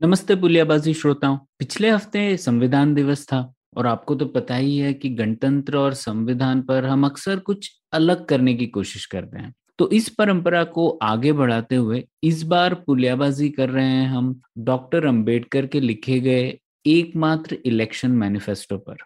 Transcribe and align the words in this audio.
नमस्ते 0.00 0.34
पुलियाबाजी 0.36 0.92
श्रोताओं। 0.94 1.36
पिछले 1.58 1.90
हफ़्ते 1.90 2.36
संविधान 2.36 2.94
दिवस 2.94 3.24
था 3.26 3.38
और 3.76 3.86
आपको 3.86 4.14
तो 4.14 4.26
पता 4.26 4.54
ही 4.54 4.76
है 4.78 4.92
कि 4.94 5.08
गणतंत्र 5.08 5.76
और 5.76 5.94
संविधान 5.94 6.62
पर 6.62 6.84
हम 6.84 7.04
अक्सर 7.06 7.38
कुछ 7.38 7.70
अलग 7.92 8.24
करने 8.26 8.54
की 8.54 8.66
कोशिश 8.66 9.06
करते 9.06 9.38
हैं। 9.38 9.52
तो 9.78 9.88
इस 9.90 10.08
परंपरा 10.08 10.64
को 10.64 10.88
आगे 11.02 11.32
बढ़ाते 11.32 11.76
हुए 11.76 12.02
इस 12.22 12.42
बार 12.42 12.74
पुलियाबाजी 12.86 13.48
कर 13.48 13.70
रहे 13.70 13.84
हैं 13.84 14.06
हम 14.08 14.40
डॉक्टर 14.58 15.06
अंबेडकर 15.06 15.66
के 15.66 15.80
लिखे 15.80 16.18
गए 16.20 16.58
एकमात्र 16.86 17.58
इलेक्शन 17.64 18.10
मैनिफेस्टो 18.10 18.78
पर। 18.78 18.96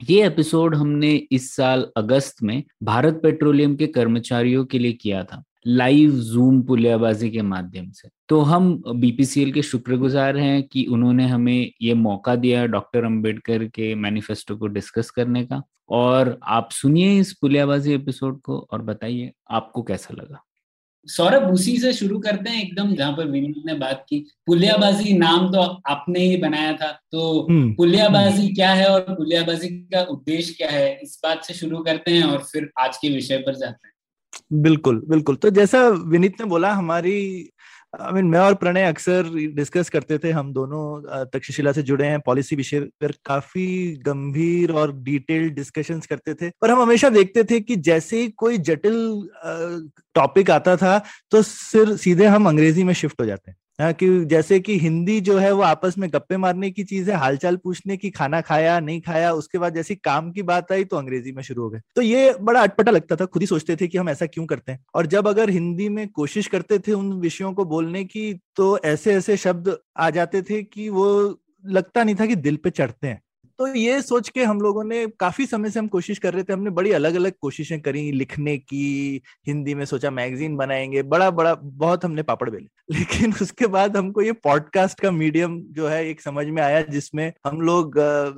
ये 0.00 0.26
एपिसोड 0.26 0.74
हमने 0.74 1.14
इस 1.32 1.54
साल 1.56 1.86
अगस्त 1.96 2.42
में 2.42 2.62
भारत 2.82 3.20
पेट्रोलियम 3.22 3.76
के 3.76 3.86
कर्मचारियों 3.86 4.64
के 4.64 4.78
लिए 4.78 4.92
किया 4.92 5.24
था। 5.24 5.42
लाइव 5.70 6.10
जूम 6.10 6.62
पुलियाबाजी 6.62 7.30
के 7.30 7.42
माध्यम 7.42 7.90
से। 7.90 8.08
तो 8.28 8.40
हम 8.40 8.82
बीपीसीएल 8.94 9.52
के 9.52 9.62
शुक्रगुजार 9.62 10.36
हैं 10.36 10.62
कि 10.62 10.84
उन्होंने 10.84 11.26
हमें 11.26 11.72
ये 11.82 11.94
मौका 11.94 12.36
दिया 12.36 12.66
डॉक्टर 12.66 13.04
अंबेडकर 13.04 13.64
के 13.64 13.94
मैनिफेस्टो 13.94 14.56
को 14.56 14.66
डिस्कस 14.66 15.10
करने 15.10 15.44
का। 15.44 15.62
और 15.88 16.40
आप 16.44 16.68
सुनिए 16.72 17.20
इस 17.20 17.32
पुलियाबाजी 17.32 17.92
एपिसोड 17.92 18.40
को 18.40 18.68
और 18.72 18.82
बताइए 18.82 19.32
आपको 19.50 19.82
कैसा 19.82 20.14
लगा? 20.14 20.44
सौरभ 21.06 21.52
उसी 21.52 21.78
से 21.78 21.92
शुरू 21.92 22.18
करते 22.18 22.50
हैं 22.50 22.62
एकदम 22.62 22.94
जहाँ 22.94 23.12
पर 23.12 23.26
विनीत 23.26 23.62
ने 23.66 23.74
बात 23.74 24.06
की। 24.08 24.26
पुलियाबाजी 24.46 25.18
नाम 25.18 25.52
तो 25.52 25.60
आपने 25.86 26.20
ही 26.20 26.36
बनाया 26.36 26.72
था। 26.72 27.00
तो 27.12 27.46
हम्म, 27.50 27.74
पुलियाबाजी 27.74 28.48
क्या 28.48 28.70
है 28.70 28.86
और 28.86 29.00
पुलियाबाजी 29.00 29.68
का 29.68 30.02
उद्देश्य 30.02 30.54
क्या 30.54 30.70
है 30.70 31.00
इस 31.02 31.20
बात 31.24 31.44
से 31.44 31.54
शुरू 31.54 31.78
करते 31.78 32.10
हैं 32.10 32.22
और 32.22 32.38
फिर 32.38 32.70
आज 32.80 32.96
के 32.96 33.08
विषय 33.08 33.38
पर 33.38 33.54
जाते 33.54 33.88
हैं। 33.88 33.94
बिल्कुल 34.54 35.00
बिल्कुल। 35.08 35.36
तो 35.36 35.50
जैसा 35.50 35.86
विनीत 36.06 36.40
ने 36.40 36.46
बोला 36.46 36.72
हमारी 36.74 37.14
आई 37.94 38.08
I 38.08 38.12
मीन 38.14 38.22
mean, 38.22 38.32
मैं 38.32 38.40
और 38.40 38.54
प्रणय 38.54 38.84
अक्सर 38.84 39.28
डिस्कस 39.54 39.88
करते 39.90 40.18
थे 40.18 40.30
हम 40.30 40.52
दोनों 40.52 41.24
तक्षशिला 41.32 41.72
से 41.72 41.82
जुड़े 41.82 42.06
हैं 42.06 42.18
पॉलिसी 42.20 42.56
विषय 42.56 42.80
पर 43.00 43.12
काफ़ी 43.24 43.66
गंभीर 44.06 44.72
और 44.72 44.92
डिटेल्ड 45.02 45.54
डिस्कशंस 45.54 46.06
करते 46.06 46.34
थे। 46.34 46.50
पर 46.62 46.70
हम 46.70 46.80
हमेशा 46.82 47.08
देखते 47.10 47.44
थे 47.44 47.60
कि 47.60 47.76
जैसे 47.88 48.20
ही 48.20 48.28
कोई 48.36 48.58
जटिल 48.60 48.98
टॉपिक 50.14 50.50
आता 50.50 50.76
था 50.76 50.98
तो 51.30 51.42
सिर 51.42 51.96
सीधे 51.96 52.26
हम 52.26 52.48
अंग्रेज़ी 52.48 52.84
में 52.84 52.94
शिफ्ट 52.94 53.20
हो 53.20 53.26
जाते 53.26 53.50
हैं। 53.50 53.56
हाँ, 53.78 53.92
कि 53.92 54.06
जैसे 54.24 54.58
कि 54.60 54.76
हिंदी 54.78 55.20
जो 55.20 55.36
है 55.38 55.50
वो 55.52 55.62
आपस 55.62 55.94
में 55.98 56.08
गप्पे 56.12 56.36
मारने 56.36 56.70
की 56.70 56.84
चीज़ 56.84 57.10
है 57.10 57.16
हालचाल 57.16 57.56
पूछने 57.56 57.96
की 57.96 58.10
खाना 58.10 58.40
खाया 58.40 58.78
नहीं 58.80 59.00
खाया 59.00 59.32
उसके 59.32 59.58
बाद 59.58 59.74
जैसी 59.74 59.94
काम 59.96 60.30
की 60.32 60.42
बात 60.42 60.72
आई 60.72 60.84
तो 60.84 60.96
अंग्रेज़ी 60.96 61.32
में 61.32 61.42
शुरू 61.42 61.62
हो 61.62 61.68
गए। 61.70 61.80
तो 61.96 62.02
ये 62.02 62.32
बड़ा 62.40 62.62
अटपटा 62.62 62.92
लगता 62.92 63.16
था 63.16 63.24
खुद 63.26 63.42
ही 63.42 63.46
सोचते 63.46 63.76
थे 63.76 63.86
कि 63.88 63.98
हम 63.98 64.08
ऐसा 64.08 64.26
क्यों 64.26 64.46
करते 64.46 64.72
हैं। 64.72 64.84
और 64.94 65.06
जब 65.06 65.28
अगर 65.28 65.50
हिंदी 65.50 65.88
में 65.88 66.06
कोशिश 66.10 66.46
करते 66.46 66.78
थे 66.78 66.92
उन 66.92 67.12
विषयों 67.20 67.52
को 67.52 67.64
बोलने 67.66 68.04
की 68.04 68.32
तो 68.56 68.76
ऐसे 68.84 69.14
ऐसे 69.14 69.36
शब्द 69.36 69.76
आ 69.98 70.10
जाते 70.10 70.42
थे 70.42 70.62
कि 70.62 70.88
वो 70.88 71.08
लगता 71.64 72.04
नहीं 72.04 72.14
था 72.14 72.26
कि 72.26 72.34
दिल 72.36 72.56
पे 72.56 72.70
चढ़ते 72.70 73.06
हैं। 73.06 73.20
तो 73.58 73.66
ये 73.74 74.02
सोच 74.02 74.28
के 74.28 74.44
हम 74.44 74.60
लोगों 74.60 74.84
ने 74.84 75.06
काफ़ी 75.20 75.46
समय 75.46 75.70
से 75.70 75.78
हम 75.78 75.86
कोशिश 75.88 76.18
कर 76.18 76.34
रहे 76.34 76.42
थे, 76.42 76.52
हमने 76.52 76.70
बड़ी 76.70 76.92
अलग 76.92 77.14
अलग 77.14 77.32
कोशिशें 77.40 77.80
करी 77.80 78.12
लिखने 78.12 78.56
की, 78.58 79.22
हिंदी 79.46 79.74
में 79.74 79.84
सोचा 79.84 80.10
मैगजीन 80.10 80.56
बनाएँगे 80.56 81.02
बड़ा 81.02 81.30
बड़ा 81.30 81.54
बहुत 81.54 82.04
हमने 82.04 82.22
पापड़ 82.22 82.50
बेले। 82.50 82.66
लेकिन 82.98 83.32
उसके 83.42 83.66
बाद 83.66 83.96
हमको 83.96 84.22
ये 84.22 84.32
पॉडकास्ट 84.32 85.00
का 85.00 85.10
मीडियम 85.10 85.60
जो 85.70 85.88
है 85.88 86.08
एक 86.08 86.20
समझ 86.20 86.46
में 86.46 86.62
आया 86.62 86.80
जिसमें 86.82 87.32
हम 87.46 87.60
लोग 87.60 87.96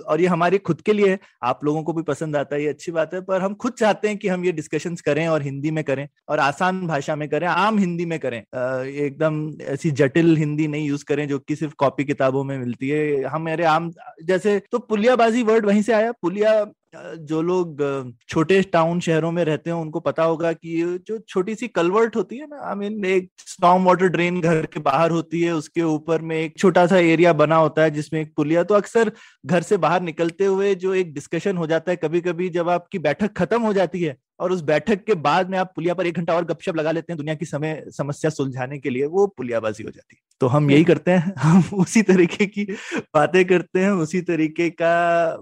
और 0.08 0.20
ये 0.20 0.26
हमारे 0.26 0.58
खुद 0.58 0.80
के 0.80 0.92
लिए, 0.92 1.18
आप 1.42 1.64
लोगों 1.64 1.82
को 1.82 1.92
भी 1.92 2.02
पसंद 2.02 2.36
आता 2.36 2.56
है, 2.56 2.62
ये 2.62 2.68
अच्छी 2.68 2.92
बात 2.92 3.14
है, 3.14 3.20
पर 3.20 3.40
हम 3.40 3.54
खुद 3.54 3.72
चाहते 3.72 4.08
हैं 4.08 4.16
कि 4.18 4.28
हम 4.28 4.44
ये 4.44 4.52
डिस्कशन 4.52 4.94
करें 5.04 5.28
और 5.28 5.42
हिंदी 5.42 5.70
में 5.70 5.84
करें, 5.84 6.08
और 6.28 6.38
आसान 6.38 6.86
भाषा 6.86 7.16
में 7.16 7.28
करें, 7.28 7.46
आम 7.46 7.78
हिंदी 7.78 8.06
में 8.06 8.18
करें। 8.18 8.38
एकदम 8.84 9.50
ऐसी 9.62 9.90
जटिल 9.90 10.36
हिंदी 10.36 10.68
नहीं 10.68 10.88
यूज़ 10.88 11.04
करें 11.04 11.28
जो 11.28 11.38
कि 11.38 11.56
सिर्फ़ 11.56 11.74
कॉपी 11.78 12.04
किताबों 12.04 12.44
में 12.44 12.58
मिलती 12.58 12.88
है। 12.88 13.24
हमारे 13.24 13.64
आम, 13.64 13.92
जैसे 14.24 14.62
तो 14.72 14.78
पुलियाबाजी 15.10 15.42
वर्ड 15.42 15.66
वहीं 15.66 15.82
से 15.82 15.92
आया। 15.92 16.12
पुलिया 16.22 16.50
जो 17.22 17.40
लोग 17.42 17.80
छोटे 18.28 18.60
टाउन 18.72 19.00
शहरों 19.00 19.30
में 19.32 19.44
रहते 19.44 19.70
हैं, 19.70 19.76
उनको 19.76 20.00
पता 20.00 20.22
होगा 20.22 20.52
कि 20.52 20.82
जो 21.08 21.18
छोटी 21.28 21.54
सी 21.54 21.68
कलवर्ट 21.68 22.16
होती 22.16 22.36
है 22.38 22.46
ना 22.46 22.60
आई 22.68 22.74
मीन 22.76 23.04
एक 23.06 23.30
स्टॉम 23.46 23.84
वाटर 23.84 24.08
ड्रेन 24.08 24.40
घर 24.40 24.66
के 24.66 24.80
बाहर 24.80 25.10
होती 25.10 25.40
है, 25.42 25.52
उसके 25.52 25.82
ऊपर 25.82 26.22
में 26.22 26.36
एक 26.36 26.58
छोटा 26.58 26.86
सा 26.86 26.98
एरिया 26.98 27.32
बना 27.34 27.56
होता 27.56 27.82
है, 27.82 27.90
जिसमें 27.90 28.20
एक 28.20 28.32
पुलिया 28.36 28.62
तो 28.64 28.74
अक्सर 28.74 29.12
घर 29.46 29.62
से 29.62 29.76
बाहर 29.78 30.02
निकलते 30.02 30.44
हुए 30.44 30.74
जो 30.76 30.94
एक 30.94 31.14
डिस्कशन 31.14 31.56
हो 31.56 31.66
जाता 31.66 31.92
है 31.92 31.96
कभी 31.96 32.20
कभी 32.20 32.48
जब 32.50 32.68
आपकी 32.70 32.98
बैठक 33.00 33.36
खत्म 33.36 33.60
हो 33.62 33.72
जाती 33.72 34.02
है 34.02 34.16
और 34.40 34.52
उस 34.52 34.60
बैठक 34.62 35.04
के 35.04 35.14
बाद 35.20 35.50
में 35.50 35.58
आप 35.58 35.72
पुलिया 35.76 35.94
पर 35.94 36.06
एक 36.06 36.16
घंटा 36.16 36.34
और 36.34 36.44
गपशप 36.44 36.76
लगा 36.76 36.92
लेते 36.92 37.12
हैं 37.12 37.16
दुनिया 37.16 37.34
की 37.34 37.46
समय 37.46 37.82
समस्या 37.90 38.30
सुलझाने 38.30 38.78
के 38.78 38.90
लिए 38.90 39.06
वो 39.06 39.26
पुलियाबाजी 39.26 39.84
हो 39.84 39.90
जाती 39.90 40.16
है। 40.16 40.28
तो 40.40 40.46
हम 40.46 40.70
यही 40.70 40.84
करते 40.84 41.10
हैं 41.10 41.32
हम 41.38 41.62
उसी 41.74 42.02
तरीके 42.02 42.46
की 42.46 42.64
बातें 43.14 43.44
करते 43.44 43.80
हैं 43.80 43.90
उसी 44.02 44.20
तरीके 44.22 44.68
का 44.72 44.92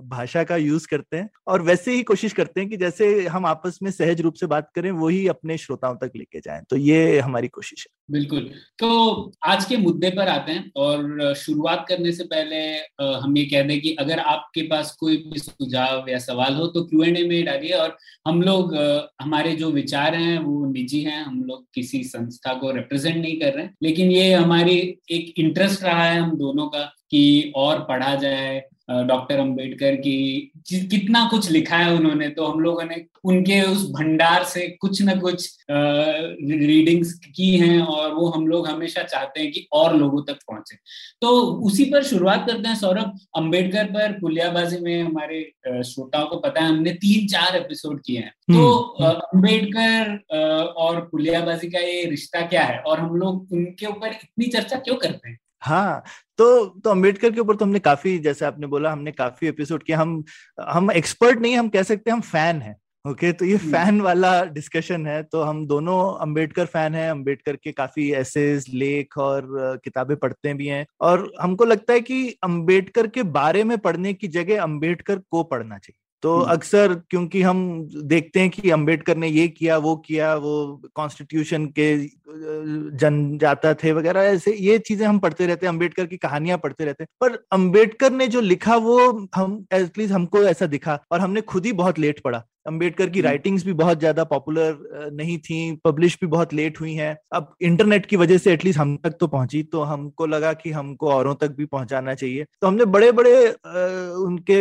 भाषा 0.09 0.43
का 0.45 0.57
यूज़ 0.57 0.87
करते 0.91 1.17
हैं 1.17 1.29
और 1.47 1.63
वैसे 1.63 1.95
ही 1.95 2.03
कोशिश 2.03 2.33
करते 2.33 2.61
हैं 2.61 2.69
कि 2.71 2.77
जैसे 2.77 3.27
हम 3.27 3.47
आपस 3.47 3.79
में 3.83 3.91
सहज 3.91 4.21
रूप 4.21 4.35
से 4.35 4.47
बात 4.47 4.71
करें 4.75 4.91
वही 4.91 5.27
अपने 5.29 5.59
श्रोताओं 5.59 5.97
तक 5.97 6.17
लेके 6.17 6.41
जाए। 6.41 6.63
तो 6.71 6.77
ये 6.77 7.19
हमारी 7.19 7.49
कोशिश 7.49 7.87
है। 7.87 7.97
बिल्कुल। 8.11 8.51
तो 8.79 8.89
आज 9.45 9.65
के 9.65 9.77
मुद्दे 9.77 10.11
पर 10.11 10.29
आते 10.29 10.53
हैं 10.53 10.71
और 10.77 11.35
शुरुआत 11.37 11.85
करने 11.89 12.13
से 12.13 12.25
पहले 12.25 12.61
हम 13.23 13.37
ये 13.37 13.45
कह 13.45 13.63
दें 13.63 13.81
कि 13.81 13.95
अगर 14.01 14.19
आपके 14.19 14.63
पास 14.63 14.95
कोई 15.01 15.17
भी 15.27 15.39
सुझाव 15.39 16.09
या 16.09 16.19
सवाल 16.19 16.55
हो 16.55 16.67
तो 16.67 16.85
क्यू 16.85 17.03
एंड 17.03 17.17
ए 17.17 17.27
में 17.29 17.45
डालिए 17.45 17.73
और 17.73 17.97
हम 18.29 18.43
लोग 18.43 18.75
हमारे 19.21 19.53
जो 19.53 19.71
विचार 19.71 20.15
हैं, 20.15 20.39
वो 20.39 20.73
निजी 20.73 21.03
हैं, 21.03 21.25
हम 21.25 21.45
लोग 21.45 21.67
किसी 21.75 22.05
संस्था 22.05 22.55
को 22.55 22.71
रिप्रेजेंट 22.71 23.17
नहीं 23.17 23.41
कर 23.41 23.55
रहे 23.55 23.65
हैं। 23.65 23.77
लेकिन 23.83 24.11
ये 24.11 24.33
हमारी 24.33 24.99
एक 25.11 25.35
इंटरेस्ट 25.39 25.83
रहा 25.83 26.05
है 26.05 26.21
हम 26.21 26.39
दोनों 26.39 26.67
का 26.67 26.95
कि 27.11 27.53
और 27.57 27.81
पढ़ा 27.81 28.15
जाए 28.15 28.63
डॉक्टर 28.91 29.39
अंबेडकर 29.39 29.97
की 29.97 30.51
कितना 30.73 31.29
कुछ 31.31 31.51
लिखा 31.51 31.77
है 31.77 31.95
उन्होंने 31.95 32.29
तो 32.29 32.47
हम 32.47 32.61
लोगों 32.61 32.85
ने 32.85 33.05
उनके 33.25 33.63
उस 33.63 33.91
भंडार 33.91 34.45
से 34.45 34.69
कुछ 34.81 35.03
ना 35.03 35.15
कुछ 35.15 35.59
रीडिंग्स 35.71 37.13
की 37.13 37.57
हैं 37.57 37.81
और 37.81 38.15
वो 38.15 38.29
हम 38.29 38.47
लोग 38.47 38.69
हमेशा 38.69 39.03
चाहते 39.03 39.41
हैं 39.41 39.53
कि 39.53 39.67
और 39.73 39.97
लोगों 39.97 40.23
तक 40.23 40.35
पहुँचे। 40.35 40.77
तो 41.21 41.29
उसी 41.41 41.85
पर 41.85 42.03
शुरुआत 42.03 42.47
करते 42.49 42.69
हैं 42.69 42.77
सौरभ 42.77 43.19
अंबेडकर 43.37 43.85
पर 43.85 44.13
पुलियाबाजी 44.13 44.79
में 44.79 45.03
हमारे 45.03 45.53
श्रोताओं 45.83 46.27
को 46.27 46.37
पता 46.37 46.61
है 46.61 46.69
हमने 46.69 46.93
तीन 46.93 47.27
चार 47.27 47.57
एपिसोड 47.57 48.03
किए 48.07 48.19
हैं। 48.19 48.31
तो 48.31 48.79
अ, 48.79 49.21
अंबेडकर 49.35 50.23
और 50.77 51.01
पुलियाबाजी 51.01 51.71
का 51.71 51.79
ये 51.79 52.05
रिश्ता 52.05 52.41
क्या 52.41 52.63
है? 52.63 52.79
और 52.79 53.01
हम 53.01 53.17
लोग 53.17 53.49
उनके 53.53 53.87
ऊपर 53.87 54.09
इतनी 54.09 54.47
चर्चा 54.47 54.77
क्यों 54.77 54.97
करते 54.97 55.31
हैं? 55.31 55.39
हाँ 55.63 56.03
तो 56.39 56.65
तो 56.85 56.91
अंबेडकर 56.91 57.33
के 57.33 57.41
ऊपर 57.41 57.57
तो 57.57 57.65
हमने 57.65 57.79
काफ़ी 57.81 58.19
जैसे 58.19 58.45
आपने 58.45 58.67
बोला 58.67 58.91
हमने 58.93 59.13
काफ़ी 59.13 59.47
एपिसोड 59.49 59.83
किया। 59.83 59.99
हम 59.99 60.23
हम 60.61 60.91
एक्सपर्ट 60.91 61.41
नहीं 61.41 61.57
हम 61.57 61.69
कह 61.69 61.83
सकते 61.83 62.11
हम 62.11 62.21
फ़ैन 62.23 62.61
हैं 62.63 62.77
ओके 63.05 63.33
तो 63.33 63.45
ये। 63.45 63.57
फ़ैन 63.59 64.01
वाला 64.01 64.31
डिस्कशन 64.47 65.07
है 65.07 65.23
तो 65.23 65.43
हम 65.43 65.67
दोनों 65.67 65.99
अंबेडकर 66.21 66.67
फ़ैन 66.67 66.95
हैं। 66.95 67.11
अंबेडकर 67.11 67.57
के 67.57 67.73
काफ़ी 67.73 68.11
एसेज 68.15 68.65
लेख 68.75 69.19
और 69.19 69.47
किताबें 69.85 70.17
पढ़ते 70.17 70.55
भी 70.55 70.67
हैं। 70.67 70.85
और 71.01 71.31
हमको 71.41 71.65
लगता 71.65 71.93
है 71.93 72.01
कि 72.01 72.29
अंबेडकर 72.45 73.07
के 73.09 73.23
बारे 73.39 73.65
में 73.65 73.77
पढ़ने 73.79 74.13
की 74.15 74.29
जगह 74.31 74.63
अंबेडकर 74.63 75.19
को 75.31 75.43
पढ़ना 75.45 75.79
चाहिए। 75.79 75.99
तो। 76.23 76.39
अक्सर 76.49 76.95
क्योंकि 77.11 77.43
हम 77.43 77.59
देखते 78.05 78.41
हैं 78.41 78.51
कि 78.51 78.71
अंबेडकर 78.71 79.17
ने 79.17 79.29
ये 79.29 79.47
किया 79.49 79.77
वो 79.79 79.95
किया 79.97 80.35
वो 80.37 80.55
कॉन्स्टिट्यूशन 80.95 81.67
के 81.79 81.97
जन 81.97 82.97
जनजाता 82.99 83.75
थे 83.75 83.93
वगैरह 83.93 84.21
ऐसे 84.23 84.55
ये 84.57 84.79
चीज़ें 84.79 85.07
हम 85.07 85.19
पढ़ते 85.19 85.47
रहते 85.47 85.67
हैं 85.67 85.73
अंबेडकर 85.73 86.07
की 86.07 86.17
कहानियाँ 86.17 86.59
पढ़ते 86.59 86.85
रहते 86.85 87.05
हैं 87.05 87.09
पर 87.21 87.39
अंबेडकर 87.53 88.13
ने 88.13 88.27
जो 88.27 88.41
लिखा 88.41 88.77
वो 88.77 88.99
हम 89.35 89.65
एटलीस्ट 89.73 90.13
हमको 90.13 90.43
ऐसा 90.45 90.67
दिखा 90.67 90.99
और 91.13 91.21
हमने 91.21 91.41
खुद 91.41 91.67
ही 91.67 91.73
बहुत 91.73 91.99
लेट 91.99 92.21
पढ़ा 92.21 92.45
अंबेडकर 92.69 93.11
की 93.11 93.21
राइटिंग्स 93.21 93.63
हम्म। 93.63 93.73
भी 93.73 93.79
बहुत 93.79 93.99
ज़्यादा 93.99 94.25
पॉपुलर 94.27 95.11
नहीं 95.13 95.39
थी 95.41 95.61
पब्लिश 95.85 96.17
भी 96.21 96.27
बहुत 96.29 96.55
लेट 96.55 96.81
हुई 96.81 96.95
हैं। 96.95 97.17
अब 97.33 97.55
इंटरनेट 97.63 98.07
की 98.07 98.17
वजह 98.17 98.39
से 98.39 98.53
एटलीस्ट 98.53 98.79
हम 98.79 98.97
तक 98.97 99.17
तो 99.21 99.27
पहुँची 99.29 99.63
तो 99.73 99.83
हमको 99.85 100.27
लगा 100.27 100.53
कि 100.55 100.71
हमको 100.71 101.11
औरों 101.11 101.35
तक 101.37 101.55
भी 101.57 101.65
पहुंचाना 101.67 102.15
चाहिए। 102.15 102.45
तो 102.61 102.67
हमने 102.67 102.85
बड़े 102.89 103.11
बड़े 103.13 103.35
उनके 104.19 104.61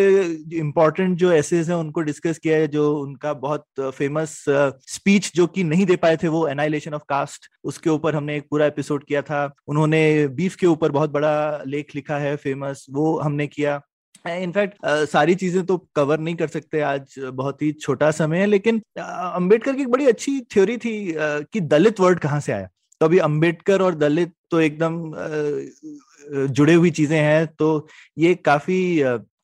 इम्पोर्टेंट 0.57 1.17
जो 1.17 1.31
एसेज 1.31 1.69
हैं 1.69 1.77
उनको 1.77 2.01
डिस्कस 2.03 2.39
किया 2.39 2.57
है 2.57 2.67
जो 2.69 2.91
उनका 2.97 3.33
बहुत 3.35 3.65
फ़ेमस 3.81 4.35
स्पीच 4.89 5.31
जो 5.35 5.47
कि 5.47 5.63
नहीं 5.65 5.85
दे 5.85 5.95
पाए 5.97 6.17
थे 6.17 6.27
वो 6.29 6.47
एनाइलेशन 6.47 6.93
ऑफ़ 6.93 7.03
कास्ट 7.09 7.49
उसके 7.65 7.89
ऊपर 7.89 8.15
हमने 8.15 8.35
एक 8.37 8.47
पूरा 8.51 8.65
एपिसोड 8.65 9.03
किया 9.03 9.21
था। 9.21 9.43
उन्होंने 9.67 10.27
बीफ 10.35 10.55
के 10.55 10.67
ऊपर 10.67 10.91
बहुत 10.91 11.11
बड़ा 11.11 11.63
लेख 11.67 11.95
लिखा 11.95 12.17
है 12.17 12.35
फ़ेमस 12.37 12.85
वो 12.91 13.17
हमने 13.19 13.47
किया। 13.47 13.79
इनफैक्ट 14.35 14.75
uh, 14.75 15.05
सारी 15.05 15.35
चीज़ें 15.35 15.65
तो 15.65 15.77
कवर 15.95 16.19
नहीं 16.19 16.35
कर 16.35 16.47
सकते 16.47 16.81
आज 16.81 17.15
बहुत 17.19 17.61
ही 17.61 17.71
छोटा 17.71 18.11
समय 18.11 18.39
है 18.39 18.45
लेकिन 18.45 18.81
अंबेडकर 18.99 19.75
की 19.75 19.81
एक 19.81 19.89
बड़ी 19.89 20.07
अच्छी 20.07 20.39
थ्योरी 20.53 20.77
थी 20.77 21.11
uh, 21.11 21.45
कि 21.53 21.59
दलित 21.59 21.99
वर्ड 21.99 22.19
कहाँ 22.19 22.39
से 22.39 22.51
आया। 22.51 22.67
तो 23.01 23.05
अभी 23.05 23.17
अंबेडकर 23.17 23.81
और 23.81 23.95
दलित 23.95 24.33
तो 24.51 24.59
एकदम 24.59 25.11
जुड़े 26.47 26.73
हुई 26.73 26.91
चीज़ें 26.91 27.19
हैं 27.19 27.47
तो 27.47 27.87
ये 28.17 28.35
काफ़ी 28.35 28.77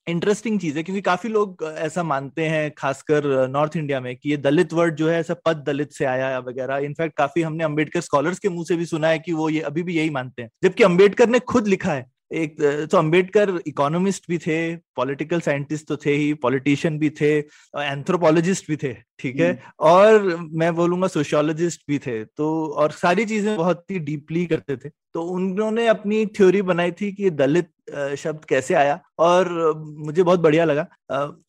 इंटरेस्टिंग 0.09 0.59
चीज़ 0.59 0.77
है 0.77 0.83
क्योंकि 0.83 1.01
काफ़ी 1.01 1.29
लोग 1.29 1.63
ऐसा 1.77 2.03
मानते 2.03 2.45
हैं 2.45 2.71
खासकर 2.77 3.47
नॉर्थ 3.49 3.77
इंडिया 3.77 3.99
में 3.99 4.15
कि 4.15 4.29
ये 4.29 4.37
दलित 4.37 4.73
वर्ड 4.73 4.95
जो 4.95 5.09
है 5.09 5.19
ऐसा 5.19 5.33
पद 5.45 5.63
दलित 5.67 5.91
से 5.91 6.05
आया 6.05 6.27
है 6.29 6.39
वगैरह 6.41 6.77
इनफैक्ट 6.77 7.17
काफ़ी 7.17 7.41
हमने 7.41 7.63
अंबेडकर 7.63 8.01
स्कॉलर्स 8.01 8.39
के 8.39 8.49
मुँह 8.49 8.65
से 8.67 8.75
भी 8.75 8.85
सुना 8.85 9.07
है 9.07 9.19
कि 9.19 9.33
वो 9.33 9.49
ये 9.49 9.59
अभी 9.61 9.83
भी 9.83 9.97
यही 9.97 10.09
मानते 10.09 10.41
हैं। 10.41 10.49
जबकि 10.63 10.83
अंबेडकर 10.83 11.29
ने 11.29 11.39
खुद 11.39 11.67
लिखा 11.67 11.93
है 11.93 12.05
एक 12.33 12.61
तो 12.91 12.97
अंबेडकर 12.97 13.49
इकोनॉमिस्ट 13.67 14.23
भी 14.29 14.37
थे 14.37 14.75
पॉलिटिकल 14.95 15.39
साइंटिस्ट 15.41 15.87
तो 15.87 15.97
थे 16.05 16.13
ही 16.13 16.33
पॉलिटिशियन 16.43 16.97
भी 16.99 17.09
थे 17.21 17.31
एंथ्रोपोलॉजिस्ट 17.37 18.67
भी 18.67 18.75
थे 18.83 18.93
ठीक 19.19 19.39
है? 19.39 19.49
हम्म। 19.51 19.89
और 19.89 20.47
मैं 20.53 20.73
बोलूँगा 20.75 21.07
सोशियोलॉजिस्ट 21.07 21.81
भी 21.87 21.99
थे 21.99 22.23
तो 22.25 22.49
और 22.73 22.91
सारी 22.93 23.25
चीज़ें 23.25 23.55
बहुत 23.57 23.83
ही 23.91 23.99
डीपली 23.99 24.45
करते 24.45 24.77
थे। 24.77 24.89
तो 24.89 25.21
उन्होंने 25.23 25.87
अपनी 25.87 26.25
थ्योरी 26.37 26.61
बनाई 26.63 26.91
थी 26.91 27.11
कि 27.11 27.29
दलित 27.31 27.69
शब्द 28.17 28.45
कैसे 28.49 28.73
आया 28.73 28.99
और 29.19 29.51
मुझे 29.77 30.23
बहुत 30.23 30.39
बढ़िया 30.39 30.65
लगा। 30.65 30.87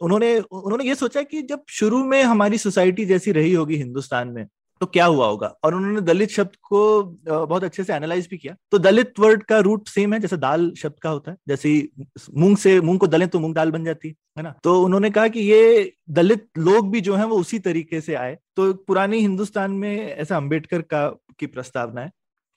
उन्होंने 0.00 0.36
उन्होंने 0.38 0.84
ये 0.84 0.94
सोचा 0.94 1.22
कि 1.22 1.42
जब 1.44 1.62
शुरू 1.70 2.04
में 2.04 2.22
हमारी 2.22 2.58
सोसाइटी 2.58 3.04
जैसी 3.04 3.32
रही 3.32 3.52
होगी 3.52 3.76
हिंदुस्तान 3.76 4.28
में 4.28 4.46
तो 4.84 4.90
क्या 4.90 5.04
हुआ 5.04 5.26
होगा? 5.26 5.46
और 5.64 5.74
उन्होंने 5.74 6.00
दलित 6.00 6.30
शब्द 6.30 6.56
को 6.62 7.02
बहुत 7.28 7.64
अच्छे 7.64 7.84
से 7.84 7.92
एनालाइज 7.94 8.26
भी 8.30 8.38
किया। 8.38 8.54
तो 8.70 8.78
दलित 8.78 9.20
वर्ड 9.20 9.42
का 9.42 9.58
रूट 9.58 9.88
सेम 9.88 10.14
है, 10.14 10.20
जैसे 10.20 10.36
दाल 10.36 10.70
शब्द 10.78 10.98
का 11.02 11.10
होता 11.10 11.30
है। 11.30 11.36
जैसे 11.48 11.70
मूंग 12.36 12.56
से, 12.56 12.80
मूंग 12.80 12.98
को 12.98 13.06
दलें 13.06 13.28
तो 13.28 13.40
मूंग 13.40 13.54
दाल 13.54 13.70
बन 13.70 13.84
जाती, 13.84 14.08
है 14.38 14.42
ना? 14.42 14.54
तो 14.64 14.82
उन्होंने 14.82 15.10
कहा 15.10 15.28
कि 15.28 15.40
ये 15.40 15.92
दलित 16.10 16.46
लोग 16.58 16.90
भी 16.90 17.00
जो 17.00 17.14
है, 17.14 17.26
वो 17.26 17.36
उसी 17.36 17.58
तरीके 17.58 18.00
से 18.00 18.14
आए। 18.14 18.36
तो 18.56 18.72
पुरानी 18.72 19.20
हिंदुस्तान 19.20 19.70
में 19.70 19.96
ऐसा 20.06 20.36
अंबेडकर 20.36 20.82
का, 20.82 21.08
की 21.38 21.46
प्रस्तावना 21.46 22.00
है। 22.00 22.10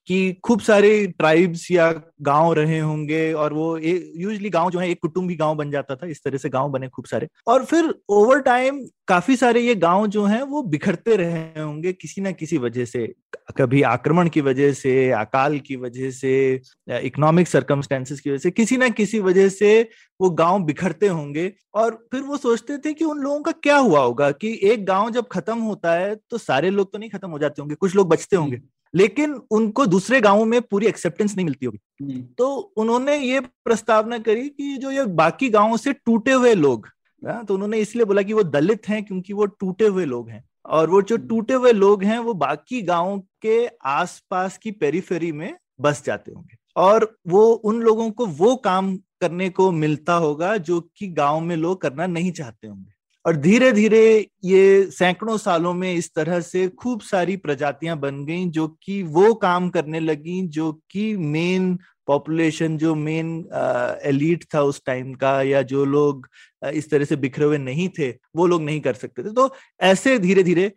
कि 0.07 0.31
खूब 0.43 0.61
सारे 0.61 1.05
ट्राइब्स 1.09 1.69
या 1.71 1.91
गाँव 2.21 2.53
रहे 2.53 2.79
होंगे 2.79 3.31
और 3.33 3.53
वो 3.53 3.77
यूजली 3.77 4.49
गाँव 4.49 4.69
जो 4.71 4.79
है, 4.79 4.89
एक 4.89 4.99
कुटुंबी 5.01 5.35
गाँव 5.35 5.55
बन 5.55 5.71
जाता 5.71 5.95
था, 5.95 6.07
इस 6.07 6.23
तरह 6.23 6.37
से 6.37 6.49
गाँव 6.49 6.69
बने 6.71 6.87
खूब 6.87 7.05
सारे। 7.05 7.27
और 7.47 7.65
फिर 7.65 7.93
ओवर 8.09 8.39
टाइम 8.41 8.79
काफ़ी 9.07 9.35
सारे 9.35 9.61
ये 9.61 9.75
गाँव 9.75 10.07
जो 10.07 10.23
हैं, 10.25 10.41
वो 10.41 10.61
बिखरते 10.63 11.15
रहे 11.15 11.61
होंगे 11.61 11.93
किसी 11.93 12.21
ना 12.21 12.31
किसी 12.31 12.57
वजह 12.57 12.85
से। 12.85 13.05
कभी 13.57 13.81
आक्रमण 13.81 14.29
की 14.29 14.41
वजह 14.41 14.71
से, 14.73 15.09
अकाल 15.11 15.59
की 15.59 15.75
वजह 15.75 16.11
से 16.11 16.61
इकोनॉमिक 16.89 17.47
सर्कमस्टेंसेस 17.47 18.19
की 18.19 18.29
वजह 18.29 18.37
से, 18.37 18.51
किसी 18.51 18.77
ना 18.77 18.89
किसी 18.91 19.19
वजह 19.19 19.49
से 19.49 19.89
वो 20.19 20.29
गाँव 20.31 20.63
बिखरते 20.63 21.07
होंगे। 21.07 21.51
और 21.75 22.07
फिर 22.11 22.21
वो 22.21 22.37
सोचते 22.37 22.77
थे 22.77 22.93
कि 22.93 23.05
उन 23.05 23.19
लोगों 23.19 23.41
का 23.41 23.51
क्या 23.53 23.77
हुआ 23.77 23.99
होगा 23.99 24.31
कि 24.31 24.59
एक 24.63 24.85
गाँव 24.85 25.09
जब 25.11 25.27
खत्म 25.27 25.57
होता 25.59 25.93
है 25.93 26.15
तो 26.29 26.37
सारे 26.37 26.69
लोग 26.69 26.91
तो 26.93 26.97
नहीं 26.97 27.09
खत्म 27.09 27.29
हो 27.29 27.39
जाते 27.39 27.61
होंगे, 27.61 27.75
कुछ 27.75 27.95
लोग 27.95 28.09
बचते 28.09 28.35
होंगे। 28.35 28.61
लेकिन 28.93 29.33
उनको 29.51 29.85
दूसरे 29.85 30.19
गाँवों 30.21 30.45
में 30.45 30.61
पूरी 30.61 30.87
एक्सेप्टेंस 30.87 31.35
नहीं 31.35 31.45
मिलती 31.45 31.65
होगी 31.65 31.79
हम्म। 32.01 32.21
तो 32.37 32.49
उन्होंने 32.77 33.17
ये 33.17 33.39
प्रस्तावना 33.39 34.17
करी 34.19 34.47
कि 34.49 34.75
जो 34.77 34.91
ये 34.91 35.05
बाकी 35.15 35.49
गाँवों 35.49 35.77
से 35.77 35.93
टूटे 35.95 36.31
हुए 36.33 36.53
लोग 36.55 36.87
हाँ, 37.21 37.43
तो 37.45 37.53
उन्होंने 37.53 37.77
इसलिए 37.77 38.05
बोला 38.05 38.21
कि 38.21 38.33
वो 38.33 38.43
दलित 38.45 38.87
हैं 38.87 39.03
क्योंकि 39.03 39.33
वो 39.33 39.45
टूटे 39.45 39.87
हुए 39.87 40.05
लोग 40.05 40.29
हैं 40.29 40.43
और 40.65 40.89
वो 40.89 41.01
जो 41.01 41.15
हम्म। 41.15 41.27
टूटे 41.27 41.53
हुए 41.53 41.71
लोग 41.73 42.03
हैं 42.03 42.19
वो 42.19 42.33
बाकी 42.35 42.81
गाँवों 42.81 43.19
के 43.41 43.65
आसपास 43.87 44.57
की 44.57 44.71
पेरीफेरी 44.73 45.31
में 45.31 45.53
बस 45.81 46.03
जाते 46.05 46.31
होंगे 46.31 46.57
और 46.75 47.15
वो 47.27 47.45
उन 47.65 47.81
लोगों 47.81 48.09
को 48.11 48.25
वो 48.25 48.55
काम 48.55 48.95
करने 49.21 49.49
को 49.49 49.71
मिलता 49.73 50.13
होगा 50.15 50.55
जो 50.59 50.79
कि 50.97 51.07
गाँव 51.13 51.39
में 51.39 51.55
लोग 51.55 51.81
करना 51.81 52.05
नहीं 52.07 52.31
चाहते 52.31 52.67
होंगे 52.67 52.91
और 53.27 53.35
धीरे 53.35 53.71
धीरे 53.71 54.01
ये 54.45 54.83
सैकड़ों 54.91 55.37
सालों 55.37 55.73
में 55.73 55.93
इस 55.93 56.13
तरह 56.15 56.39
से 56.41 56.67
खूब 56.79 57.01
सारी 57.01 57.35
प्रजातियाँ 57.37 57.97
बन 57.99 58.23
गई, 58.25 58.45
जो 58.47 58.67
कि 58.83 59.01
वो 59.03 59.33
काम 59.33 59.69
करने 59.69 59.99
लगी, 59.99 60.41
जो 60.41 60.71
कि 60.91 61.15
मेन 61.17 61.77
पॉपुलेशन 62.07 62.77
जो 62.77 62.93
मेन 62.95 63.27
एलिट 64.05 64.45
था 64.53 64.61
उस 64.61 64.81
टाइम 64.85 65.13
का, 65.13 65.41
या 65.41 65.61
जो 65.63 65.83
लोग 65.85 66.27
इस 66.73 66.89
तरह 66.91 67.05
से 67.05 67.15
बिखरे 67.15 67.45
हुए 67.45 67.57
नहीं 67.57 67.89
थे, 67.99 68.09
वो 68.35 68.45
लोग 68.47 68.61
नहीं 68.63 68.79
कर 68.81 68.93
सकते 68.93 69.23
थे। 69.23 69.33
तो 69.33 69.53
ऐसे 69.81 70.17
धीरे 70.19 70.43
धीरे 70.43 70.71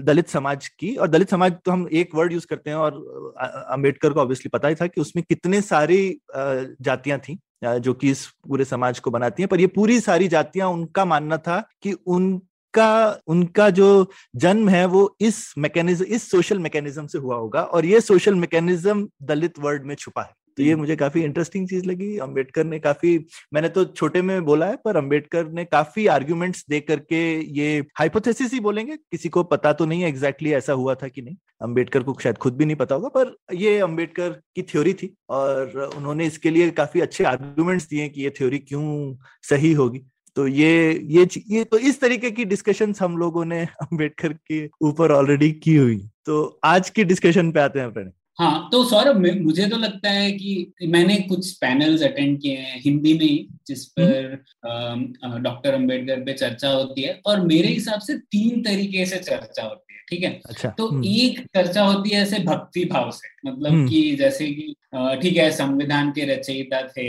दलित 0.00 0.28
समाज 0.28 0.68
की, 0.70 0.94
और 0.96 1.08
दलित 1.08 1.30
समाज 1.30 1.56
तो 1.64 1.70
हम 1.70 1.86
एक 1.92 2.14
वर्ड 2.14 2.32
यूज़ 2.32 2.46
करते 2.46 2.70
हैं, 2.70 2.76
और 2.76 3.66
अंबेडकर 3.70 4.12
को 4.12 4.20
ऑब्वियसली 4.20 4.48
पता 4.52 4.68
ही 4.68 4.74
था 4.74 4.86
कि 4.86 5.00
उसमें 5.00 5.24
कितने 5.28 5.60
सारी 5.62 6.18
जातियाँ 6.36 7.18
थी। 7.18 7.38
जो 7.64 7.94
कि 7.94 8.10
इस 8.10 8.26
पूरे 8.48 8.64
समाज 8.64 8.98
को 8.98 9.10
बनाती 9.10 9.42
हैं। 9.42 9.48
पर 9.48 9.60
ये 9.60 9.66
पूरी 9.66 10.00
सारी 10.00 10.28
जातियाँ, 10.28 10.68
उनका 10.68 11.04
मानना 11.04 11.36
था 11.36 11.68
कि 11.82 11.92
उनका 11.92 13.20
उनका 13.26 13.70
जो 13.70 14.10
जन्म 14.36 14.68
है, 14.68 14.84
वो 14.86 15.16
इस 15.20 15.54
मैकेनिज्म 15.58 16.04
इस 16.04 16.30
सोशल 16.30 16.58
मैकेनिज्म 16.58 17.06
से 17.06 17.18
हुआ 17.18 17.36
होगा 17.36 17.62
और 17.62 17.86
ये 17.86 18.00
सोशल 18.00 18.34
मैकेनिज्म 18.34 19.08
दलित 19.22 19.58
वर्ल्ड 19.58 19.84
में 19.84 19.94
छुपा 19.94 20.22
है। 20.22 20.37
तो 20.58 20.62
ये 20.62 20.76
मुझे 20.76 20.96
काफ़ी 20.96 21.22
इंटरेस्टिंग 21.22 21.68
चीज़ 21.68 21.84
लगी। 21.86 22.18
अंबेडकर 22.18 22.64
ने 22.64 22.78
काफ़ी, 22.78 23.26
मैंने 23.54 23.68
तो 23.68 23.84
छोटे 23.84 24.22
में 24.22 24.44
बोला 24.44 24.66
है, 24.66 24.76
पर 24.76 24.96
अंबेडकर 24.96 25.48
ने 25.48 25.64
काफ़ी 25.64 26.06
आर्ग्यूमेंट्स 26.06 26.64
दे 26.70 26.80
करके 26.80 27.20
ये 27.40 27.84
हाइपोथेसिस 27.98 28.52
ही 28.52 28.60
बोलेंगे। 28.60 28.96
किसी 28.96 29.28
को 29.28 29.42
पता 29.42 29.72
तो 29.72 29.86
नहीं 29.86 30.02
है 30.02 30.08
एग्जैक्टली 30.08 30.52
ऐसा 30.52 30.72
हुआ 30.72 30.94
था 30.94 31.08
कि 31.08 31.22
नहीं। 31.22 31.36
अंबेडकर 31.62 32.02
को 32.02 32.16
शायद 32.22 32.38
खुद 32.38 32.56
भी 32.56 32.64
नहीं 32.64 32.76
पता 32.76 32.94
होगा, 32.94 33.08
पर 33.08 33.36
ये 33.54 33.78
अंबेडकर 33.78 34.30
की 34.56 34.62
थ्योरी 34.62 34.94
थी 34.94 35.14
और 35.30 35.90
उन्होंने 35.96 36.26
इसके 36.26 36.50
लिए 36.50 36.70
काफ़ी 36.70 37.00
अच्छे 37.00 37.24
आर्ग्यूमेंट्स 37.24 37.88
दिए 37.88 38.08
कि 38.08 38.22
ये 38.22 38.30
थ्योरी 38.30 38.58
क्यों 38.58 39.16
सही 39.42 39.72
होगी। 39.72 40.00
तो 40.36 40.46
ये 40.46 41.00
ये 41.04 41.28
ये 41.48 41.64
तो 41.64 41.78
इस 41.78 42.00
तरीके 42.00 42.30
की 42.30 42.44
डिस्कशन 42.44 42.94
हम 43.00 43.18
लोगों 43.18 43.44
ने 43.44 43.64
अंबेडकर 43.82 44.32
के 44.32 44.70
ऊपर 44.82 45.12
ऑलरेडी 45.12 45.52
की 45.52 45.76
हुई। 45.76 46.08
तो 46.26 46.60
आज 46.64 46.90
की 46.90 47.04
डिस्कशन 47.04 47.52
पे 47.52 47.60
आते 47.60 47.80
हैं 47.80 47.92
प्रणय 47.92 48.10
हाँ 48.38 48.68
तो 48.72 48.82
सौरभ 48.84 49.16
मुझे 49.36 49.66
तो 49.68 49.76
लगता 49.76 50.10
है 50.10 50.30
कि 50.32 50.72
मैंने 50.88 51.14
कुछ 51.22 51.50
पैनल्स 51.52 52.02
अटेंड 52.02 52.40
किए 52.40 52.56
हैं 52.56 52.80
हिंदी 52.80 53.12
में 53.12 53.24
ही 53.24 53.48
जिस 53.66 53.82
हम्म। 53.98 54.36
पर 54.64 55.40
डॉक्टर 55.40 55.74
अंबेडकर 55.74 56.22
पे 56.24 56.32
चर्चा 56.32 56.68
होती 56.68 57.02
है 57.02 57.20
और 57.26 57.40
मेरे 57.40 57.68
हिसाब 57.68 58.00
से 58.00 58.16
तीन 58.28 58.62
तरीके 58.62 59.06
से 59.06 59.18
चर्चा 59.18 59.62
होती 59.62 59.82
है 59.82 59.87
ठीक 60.10 60.22
है? 60.22 60.40
अच्छा, 60.48 60.68
तो 60.68 60.88
हम्म। 60.88 61.04
एक 61.04 61.40
चर्चा 61.40 61.82
होती 61.82 62.10
है 62.10 62.22
ऐसे 62.22 62.38
भक्ति 62.38 62.84
भाव 62.84 63.10
से 63.10 63.28
मतलब 63.46 63.72
हम्म। 63.72 63.88
कि 63.88 64.16
जैसे 64.16 64.46
कि 64.46 64.74
ठीक 65.22 65.36
है 65.36 65.50
संविधान 65.50 66.10
के 66.10 66.24
रचयिता 66.24 66.80
थे 66.88 67.08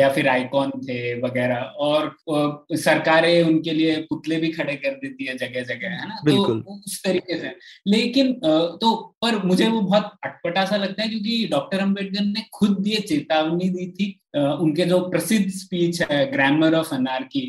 या 0.00 0.08
फिर 0.08 0.28
आइकॉन 0.28 0.70
थे 0.70 1.20
वगैरह 1.20 1.56
और 1.56 2.16
सरकारें 2.76 3.42
उनके 3.42 3.72
लिए 3.72 3.96
पुतले 3.96 4.36
भी 4.36 4.52
खड़े 4.52 4.74
कर 4.76 4.90
देती 4.90 5.24
है 5.24 5.36
जगह 5.36 5.62
जगह 5.64 5.88
है 5.88 6.08
ना? 6.08 6.20
तो 6.26 6.74
उस 6.74 7.02
तरीके 7.04 7.38
से। 7.38 7.52
लेकिन 7.86 8.32
तो 8.80 8.94
पर 9.22 9.42
मुझे 9.42 9.68
वो 9.68 9.80
बहुत 9.80 10.12
अटपटा 10.24 10.64
सा 10.64 10.76
लगता 10.76 11.02
है 11.02 11.08
क्योंकि 11.08 11.48
डॉक्टर 11.50 11.78
अंबेडकर 11.78 12.24
ने 12.24 12.44
खुद 12.52 12.84
ये 12.86 13.00
चेतावनी 13.00 13.68
दी 13.68 13.90
थी 13.90 14.20
उनके 14.36 14.84
जो 14.84 14.98
प्रसिद्ध 15.00 15.48
स्पीच 15.50 16.00
है 16.02 16.30
ग्रामर 16.32 16.74
ऑफ़ 16.74 16.94
अनार्की 16.94 17.40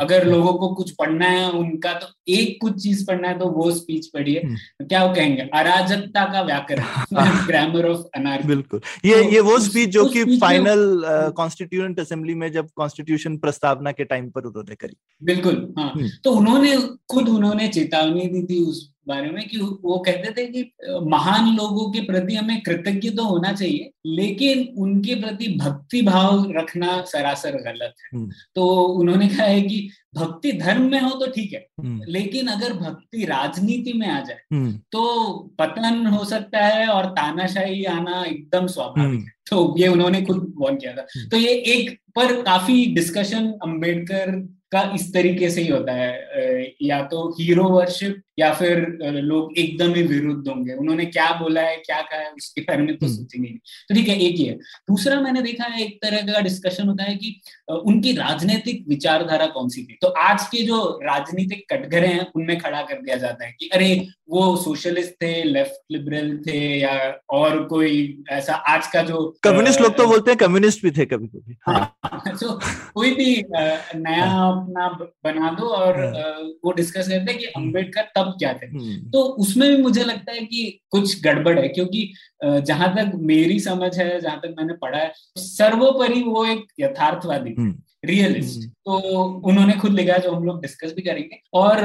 अगर 0.00 0.26
लोगों 0.26 0.52
को 0.52 0.68
कुछ 0.74 0.90
पढ़ना 0.90 1.26
है 1.26 1.50
उनका 1.50 1.92
तो 1.92 2.06
एक 2.28 2.56
कुछ 2.60 2.82
चीज़ 2.82 3.06
पढ़ना 3.06 3.28
है 3.28 3.38
तो 3.38 3.48
वो 3.48 3.70
स्पीच 3.70 4.06
पढ़िए। 4.06 4.40
हम्म। 4.44 4.86
क्या 4.86 5.04
वो 5.04 5.14
कहेंगे? 5.14 5.42
अराजकता 5.42 6.24
का 6.24 6.42
व्याकरण। 6.42 7.46
ग्रामर 7.46 7.88
ऑफ़ 7.88 8.06
अनार्की 8.16 8.48
बिल्कुल। 8.48 8.80
ये 9.04 9.22
तो 9.22 9.30
ये 9.30 9.40
वो 9.40 9.58
स्पीच 9.58 9.88
जो 9.88 10.04
कि 10.06 10.24
फाइनल 10.38 11.02
कॉन्स्टिट्यूएंट 11.36 12.00
असेंबली 12.00 12.34
में 12.34 12.50
जब 12.52 12.68
कॉन्स्टिट्यूशन 12.76 13.36
प्रस्तावना 13.36 13.92
के 13.92 14.04
टाइम 14.04 14.30
पर 14.30 14.44
उन्होंने 14.44 14.74
करी। 14.74 14.96
बिल्कुल 15.22 15.74
हाँ। 15.78 15.90
हम्म। 15.94 16.08
तो 16.24 16.32
उन्होंने 16.32 16.76
खुद 17.08 17.28
उन्होंने 17.28 17.68
चेतावनी 17.68 18.26
दी 18.26 18.42
थी 18.44 18.64
उस 18.64 18.91
बारे 19.06 19.30
में 19.30 19.46
कि 19.48 19.58
वो 19.58 19.98
कहते 19.98 20.32
थे 20.32 20.46
कि 20.46 21.00
महान 21.06 21.48
लोगों 21.56 21.90
के 21.90 22.00
प्रति 22.02 22.34
हमें 22.34 22.60
कृतज्ञ 22.62 23.10
तो 23.10 23.24
होना 23.24 23.52
चाहिए 23.52 23.90
लेकिन 24.08 24.66
उनके 24.78 25.14
प्रति 25.14 25.48
भक्ति 25.56 26.02
भाव 26.02 26.52
रखना 26.52 27.00
सरासर 27.04 27.56
गलत 27.62 27.94
है 27.96 28.10
हम्म। 28.10 28.30
तो 28.54 28.66
उन्होंने 28.94 29.28
कहा 29.28 29.46
है 29.46 29.60
कि 29.62 29.88
भक्ति 30.14 30.52
धर्म 30.52 30.90
में 30.90 31.00
हो 31.00 31.10
तो 31.16 31.30
ठीक 31.30 31.52
है 31.52 31.66
हम्म। 31.80 32.04
लेकिन 32.08 32.48
अगर 32.48 32.72
भक्ति 32.74 33.24
राजनीति 33.24 33.92
में 33.92 34.08
आ 34.08 34.20
जाए 34.20 34.38
हम्म। 34.52 34.72
तो 34.92 35.32
पतन 35.58 36.06
हो 36.06 36.24
सकता 36.26 36.64
है 36.66 36.86
और 36.88 37.06
तानाशाही 37.12 37.84
आना 37.90 38.22
एकदम 38.24 38.66
स्वाभाविक 38.68 39.20
है 39.20 39.40
तो 39.50 39.74
ये 39.78 39.88
उन्होंने 39.88 40.22
खुद 40.22 40.52
वॉर्न 40.56 40.76
किया 40.76 40.92
था 40.92 41.06
तो 41.30 41.36
ये 41.36 41.54
एक 41.74 41.98
पर 42.14 42.40
काफ़ी 42.42 42.84
डिस्कशन 42.94 43.52
अंबेडकर 43.62 44.36
का 44.72 44.92
इस 44.94 45.12
तरीके 45.14 45.50
से 45.50 45.62
ही 45.62 45.68
होता 45.68 45.92
है। 45.92 46.74
या 46.82 47.02
तो 47.02 47.34
हीरो 47.40 47.64
वर्शिप 47.64 48.22
या 48.38 48.52
फिर 48.52 48.98
लोग 49.02 49.58
एकदम 49.58 49.94
ही 49.94 50.02
विरुद्ध 50.02 50.48
होंगे। 50.48 50.74
उन्होंने 50.74 51.04
क्या 51.04 51.30
बोला 51.32 51.60
है 51.60 51.76
क्या 51.76 52.00
कहा 52.00 52.20
है 52.20 52.30
उसके 52.30 52.60
बारे 52.60 52.82
में 52.82 52.96
तो 52.96 53.06
हम्म। 53.06 53.16
सोचेंगे 53.16 53.48
नहीं। 53.48 53.58
तो 53.58 53.94
ठीक 53.94 54.08
है 54.08 54.18
एक 54.20 54.36
ही 54.36 54.44
है। 54.44 54.54
दूसरा 54.88 55.20
मैंने 55.20 55.42
देखा 55.42 55.64
है 55.64 55.84
एक 55.84 55.98
तरह 56.02 56.32
का 56.32 56.40
डिस्कशन 56.40 56.88
होता 56.88 57.04
है 57.04 57.16
कि 57.16 57.40
उनकी 57.70 58.12
राजनीतिक 58.12 58.84
विचारधारा 58.88 59.46
कौन 59.46 59.68
सी 59.68 59.82
थी? 59.82 59.98
तो 60.02 60.08
आज 60.08 60.48
के 60.48 60.62
जो 60.62 61.00
राजनीतिक 61.02 61.64
कटघरे 61.72 62.06
हैं 62.06 62.26
उनमें 62.36 62.58
खड़ा 62.58 62.82
कर 62.82 62.94
दिया 62.94 63.16
जाता 63.16 63.46
है 63.46 63.52
कि 63.60 63.70
अरे 63.72 64.08
वो 64.28 64.56
सोशलिस्ट 64.56 65.12
थे 65.12 65.42
लेफ़्ट 65.42 65.84
लिबरल 65.92 66.36
थे 66.46 66.80
या 66.80 67.20
और 67.30 67.64
कोई 67.64 68.24
ऐसा 68.30 68.54
आज 68.54 68.86
का 68.86 69.02
जो 69.02 69.36
कम्युनिस्ट 69.42 69.80
लोग 69.80 69.96
तो 69.96 70.06
बोलते 70.06 70.30
हैं 70.30 70.38
कम्युनिस्ट 70.38 70.82
भी 70.82 70.90
थे 70.90 71.04
कभी 71.04 71.26
कभी 71.26 71.56
हाँ। 71.66 71.98
तो 72.28 72.60
कोई 72.94 73.10
भी 73.10 73.44
नया 73.94 74.61
अपना 74.62 74.88
बना 75.24 75.50
दो 75.50 75.68
और 75.76 76.00
हाँ। 76.06 76.32
वो 76.64 76.72
डिस्कस 76.72 77.08
करते 77.08 77.30
हैं 77.30 77.38
कि 77.38 77.46
अंबेडकर 77.56 78.08
तब 78.16 78.34
क्या 78.38 78.52
थे 78.52 78.66
हम्म। 78.66 78.96
तो 79.10 79.22
उसमें 79.42 79.68
भी 79.70 79.82
मुझे 79.82 80.04
लगता 80.04 80.32
है 80.32 80.44
कि 80.44 80.80
कुछ 80.90 81.22
गड़बड़ 81.22 81.58
है 81.58 81.68
क्योंकि 81.68 82.12
जहाँ 82.44 82.94
तक 82.96 83.12
मेरी 83.24 83.58
समझ 83.60 83.96
है 83.98 84.20
जहाँ 84.20 84.40
तक 84.40 84.54
मैंने 84.58 84.74
पढ़ा 84.82 84.98
है 84.98 85.12
सर्वोपरि 85.38 86.22
वो 86.22 86.44
एक 86.46 86.66
यथार्थवादी 86.80 87.56
रियलिस्ट 88.04 88.58
हम्म। 88.58 88.68
तो 88.68 89.22
उन्होंने 89.48 89.72
खुद 89.72 89.92
लिखा 89.92 90.12
है 90.12 90.20
जो 90.20 90.30
हम 90.30 90.44
लोग 90.44 90.62
डिस्कस 90.62 90.92
भी 90.92 91.02
करेंगे। 91.02 91.40
और 91.52 91.76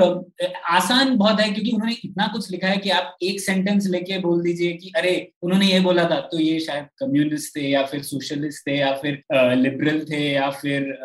आसान 0.65 1.15
बहुत 1.17 1.39
है 1.39 1.49
क्योंकि 1.49 1.71
उन्होंने 1.71 1.95
इतना 2.05 2.27
कुछ 2.27 2.51
लिखा 2.51 2.67
है 2.67 2.77
कि 2.77 2.89
आप 2.89 3.17
एक 3.23 3.39
सेंटेंस 3.41 3.87
लेके 3.87 4.19
बोल 4.19 4.41
दीजिए 4.43 4.73
कि 4.73 4.91
अरे 4.95 5.31
उन्होंने 5.41 5.65
ये 5.65 5.79
बोला 5.79 6.03
था। 6.03 6.19
तो 6.19 6.39
ये 6.39 6.59
शायद 6.59 6.85
कम्युनिस्ट 6.97 7.55
थे 7.55 7.67
या 7.69 7.83
फिर 7.83 8.01
सोशलिस्ट 8.03 8.67
थे 8.67 8.77
या 8.77 8.91
फिर 8.93 9.23
लिबरल 9.33 9.99
थे 10.11 10.33
या 10.33 10.49
फिर 10.49 10.97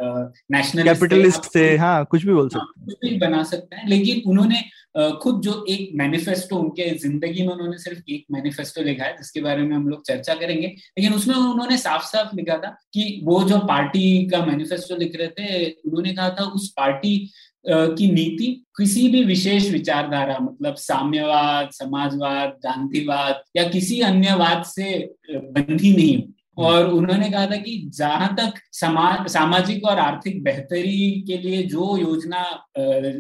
नेशनल 0.53 0.85
कैपिटलिस्ट 0.85 1.45
थे 1.45 1.71
थे 1.71 1.77
हाँ 1.77 2.05
कुछ 2.05 2.27
भी 2.27 2.33
बोल 2.33 2.49
हाँ, 2.55 2.61
सकते 2.61 2.81
हैं। 2.81 2.87
कुछ 2.87 3.11
भी 3.11 3.19
बना 3.19 3.43
सकते 3.43 3.77
हैं। 3.77 3.89
लेकिन 3.89 4.31
उन्होंने 4.31 4.65
खुद 4.95 5.41
जो 5.43 5.65
एक 5.69 5.91
मैनिफेस्टो 5.97 6.57
उनके 6.57 6.89
ज़िंदगी 6.99 7.47
में 7.47 7.53
उन्होंने 7.55 7.79
सिर्फ़ 7.79 8.11
एक 8.11 8.25
मैनिफेस्टो 8.33 8.83
लिखा 8.83 9.05
है, 9.05 9.17
जिसके 9.17 9.41
बारे 9.41 9.63
में 9.63 9.77
हम 9.77 9.89
लोग 9.89 10.05
चर्चा 10.07 10.35
करेंगे। 10.35 10.67
लेकिन 10.67 11.15
उसमें 11.15 11.35
उन्होंने 11.35 11.77
साफ़ 11.79 12.05
साफ़ 12.07 12.35
लिखा 12.37 12.57
था 12.57 12.77
कि 12.95 13.21
वो 13.25 13.43
जो 13.49 13.59
पार्टी 13.59 14.27
का 14.27 14.45
मैनिफेस्टो 14.47 14.97
लिख 14.97 15.17
रहे 15.17 15.29
थे, 15.29 15.71
उन्होंने 15.71 16.13
कहा 16.13 16.29
था 16.31 16.45
उस 16.45 16.73
पार्टी 16.77 17.17
की 17.65 18.11
नीति 18.13 18.47
किसी 18.77 19.09
भी 19.09 19.23
विशेष 19.25 19.71
विचारधारा 19.71 20.39
मतलब 20.39 20.75
साम्यवाद, 20.75 21.69
समाजवाद, 21.73 22.59
गांधीवाद 22.65 23.43
या 23.57 23.69
किसी 23.69 24.01
अन्य 24.01 24.35
वाद 24.35 24.65
से 24.65 24.99
बंधी 25.31 25.97
नहीं 25.97 26.17
और 26.57 26.87
उन्होंने 26.87 27.31
कहा 27.31 27.47
था 27.47 27.57
कि 27.57 27.91
जहाँ 27.95 28.29
तक 28.37 28.55
समाज 28.73 29.29
सामाजिक 29.31 29.85
और 29.85 29.99
आर्थिक 29.99 30.43
बेहतरी 30.45 31.11
के 31.27 31.39
लिए 31.39 31.63
जो 31.63 31.97
योजना 31.99 32.43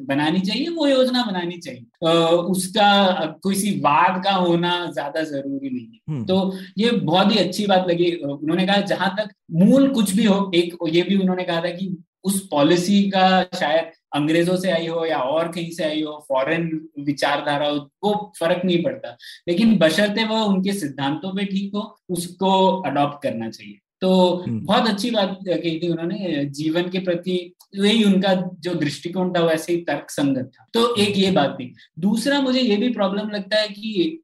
बनानी 0.08 0.40
चाहिए 0.40 0.68
वो 0.68 0.86
योजना 0.86 1.22
बनानी 1.24 1.58
चाहिए। 1.58 2.10
उसका 2.52 3.24
किसी 3.46 3.70
वाद 3.80 4.22
का 4.24 4.32
होना 4.32 4.74
ज़्यादा 4.92 5.22
ज़रूरी 5.22 5.70
नहीं 5.70 5.86
है। 5.86 5.98
हम्म। 6.08 6.24
तो 6.24 6.52
ये 6.78 6.90
बहुत 6.90 7.32
ही 7.32 7.38
अच्छी 7.38 7.66
बात 7.66 7.88
लगी। 7.88 8.12
उन्होंने 8.16 8.66
कहा 8.66 8.80
जहाँ 8.86 9.14
तक 9.18 9.30
मूल 9.52 9.88
कुछ 9.88 10.14
भी 10.16 10.24
हो 10.24 10.50
एक 10.54 10.76
ये 10.88 11.02
भी 11.02 11.16
उन्होंने 11.16 11.44
कहा 11.44 11.60
था 11.60 11.70
कि 11.70 11.96
उस 12.24 12.46
पॉलिसी 12.50 13.02
का 13.10 13.42
शायद 13.54 13.90
अंग्रेज़ों 14.14 14.56
से 14.56 14.70
आई 14.70 14.86
हो 14.86 15.04
या 15.06 15.18
और 15.18 15.48
कहीं 15.48 15.70
से 15.70 15.84
आई 15.84 16.02
हो 16.02 16.24
फॉरेन 16.28 16.88
विचारधारा 17.00 17.68
हो 17.68 17.76
वो 18.04 18.32
फ़र्क 18.40 18.64
नहीं 18.64 18.82
पड़ता। 18.82 19.16
लेकिन 19.48 19.76
बशर्ते 19.78 20.24
वो 20.24 20.44
उनके 20.44 20.72
सिद्धांतों 20.72 21.34
पे 21.34 21.44
ठीक 21.44 21.74
हो 21.74 21.96
उसको 22.10 22.66
अडॉप्ट 22.82 23.22
करना 23.22 23.50
चाहिए। 23.50 23.78
तो 24.00 24.12
हम्म। 24.36 24.60
बहुत 24.60 24.88
अच्छी 24.88 25.10
बात 25.10 25.38
कही 25.48 25.78
थी 25.80 25.88
उन्होंने 25.88 26.44
जीवन 26.44 26.88
के 26.90 26.98
प्रति 26.98 27.54
वही 27.78 28.02
उनका 28.04 28.34
जो 28.60 28.74
दृष्टिकोण 28.74 29.32
था 29.32 29.40
वैसे 29.40 29.72
ही 29.72 29.80
तर्क 29.80 30.10
संगत 30.10 30.50
था। 30.54 30.66
तो 30.74 30.94
एक 30.96 31.18
ये 31.18 31.30
बात 31.30 31.56
थी। 31.60 31.74
दूसरा 31.98 32.40
मुझे 32.40 32.60
ये 32.60 32.76
भी 32.76 32.88
प्रॉब्लम 32.88 33.30
लगता 33.30 33.60
है 33.60 33.68
कि 33.68 34.18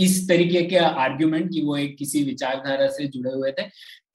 इस 0.00 0.28
तरीके 0.28 0.62
के 0.62 0.76
आर्ग्यूमेंट 0.76 1.50
की 1.52 1.62
वो 1.62 1.76
एक 1.76 1.96
किसी 1.98 2.22
विचारधारा 2.24 2.86
से 2.88 3.06
जुड़े 3.06 3.30
हुए 3.30 3.50
थे 3.50 3.62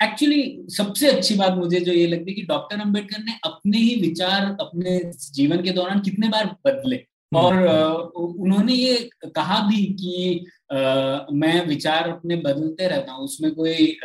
एक्चुअली 0.03 0.65
सबसे 0.69 1.07
अच्छी 1.07 1.35
बात 1.35 1.53
मुझे 1.53 1.79
जो 1.79 1.91
ये 1.91 2.07
लगती 2.07 2.31
है 2.31 2.35
कि 2.35 2.41
डॉक्टर 2.41 2.79
अंबेडकर 2.79 3.23
ने 3.23 3.31
अपने 3.43 3.77
ही 3.77 3.95
विचार 4.01 4.57
अपने 4.61 5.11
जीवन 5.33 5.61
के 5.61 5.69
दौरान 5.69 5.99
कितने 5.99 6.27
बार 6.27 6.55
बदले 6.65 6.95
हम्म, 6.95 7.67
और। 7.67 7.99
उन्होंने 8.15 8.73
ये 8.73 9.09
कहा 9.25 9.67
भी 9.67 9.85
कि 9.85 10.45
आ, 10.73 10.75
मैं 11.31 11.67
विचार 11.67 12.09
अपने 12.09 12.35
बदलते 12.35 12.87
रहता 12.87 13.11
हूँ 13.11 13.23
उसमें 13.23 13.55
कोई 13.55 13.97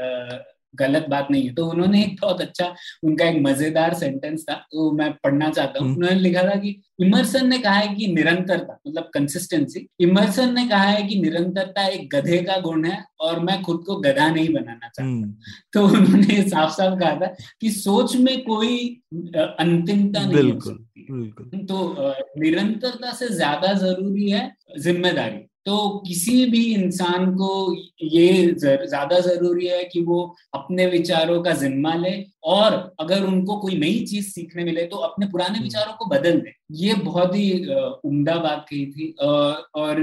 गलत 0.75 1.07
बात 1.11 1.29
नहीं 1.31 1.47
है। 1.47 1.55
तो 1.55 1.67
उन्होंने 1.67 2.03
एक 2.05 2.17
बहुत 2.23 2.41
अच्छा 2.41 2.67
उनका 3.05 3.25
एक 3.25 3.41
मज़ेदार 3.43 3.95
सेंटेंस 3.95 4.45
था 4.51 4.55
तो 4.73 4.91
मैं 4.93 5.11
पढ़ना 5.25 5.49
चाहता 5.51 5.79
हूँ। 5.79 5.89
हम्म। 5.89 5.97
उन्होंने 5.97 6.21
लिखा 6.21 6.43
था 6.43 6.55
कि 6.61 6.81
इमर्सन 7.01 7.47
ने 7.49 7.59
कहा 7.59 7.75
है 7.75 7.95
कि 7.95 8.07
निरंतरता 8.07 8.79
मतलब 8.89 9.11
कंसिस्टेंसी 9.15 9.87
इमर्सन 10.01 10.55
ने 10.55 10.67
कहा 10.69 10.85
है 10.85 11.03
कि 11.03 11.21
निरंतरता 11.21 11.87
एक 11.87 12.09
गधे 12.15 12.39
का 12.43 12.59
गुण 12.61 12.85
है 12.85 13.03
और 13.21 13.41
मैं 13.41 13.61
खुद 13.63 13.83
को 13.87 13.97
गधा 13.99 14.29
नहीं 14.31 14.49
बनाना 14.49 14.89
चाहता। 14.89 15.03
हम्म। 15.03 15.35
तो 15.73 15.85
उन्होंने 15.89 16.43
साफ़ 16.49 16.73
साफ़ 16.73 16.99
कहा 17.01 17.15
था 17.17 17.35
कि 17.61 17.71
सोच 17.73 18.17
में 18.17 18.37
कोई 18.45 18.79
अंतिमता 19.37 20.27
नहीं 20.27 20.53
हो 20.53 20.61
सकती 20.61 21.65
तो 21.67 21.95
निरंतरता 22.41 23.13
से 23.13 23.29
ज़्यादा 23.29 23.73
ज़रूरी 23.75 24.31
है 24.31 24.51
ज़िम्मेदारी। 24.79 25.45
तो 25.69 25.89
किसी 26.07 26.45
भी 26.47 26.63
इंसान 26.75 27.27
को 27.35 27.49
ये 28.03 28.53
ज़्यादा 28.55 29.19
ज़रूरी 29.19 29.67
है 29.67 29.83
कि 29.85 30.01
वो 30.01 30.21
अपने 30.55 30.87
विचारों 30.87 31.43
का 31.43 31.53
जिम्मा 31.53 31.95
ले 31.95 32.13
और 32.45 32.73
अगर 33.01 33.25
उनको 33.25 33.57
कोई 33.57 33.79
नई 33.79 33.99
चीज़ 34.05 34.29
सीखने 34.29 34.65
मिले 34.65 34.85
तो 34.85 34.97
अपने 34.99 35.27
पुराने 35.27 35.51
हम्म। 35.51 35.63
विचारों 35.63 35.93
को 35.95 36.07
बदल 36.07 36.41
दे 36.41 36.53
ये 36.75 36.95
बहुत 36.97 37.35
ही 37.35 37.51
उम्दा 38.05 38.35
बात 38.37 38.67
कही 38.71 38.87
थी 38.87 39.15
और 39.75 40.01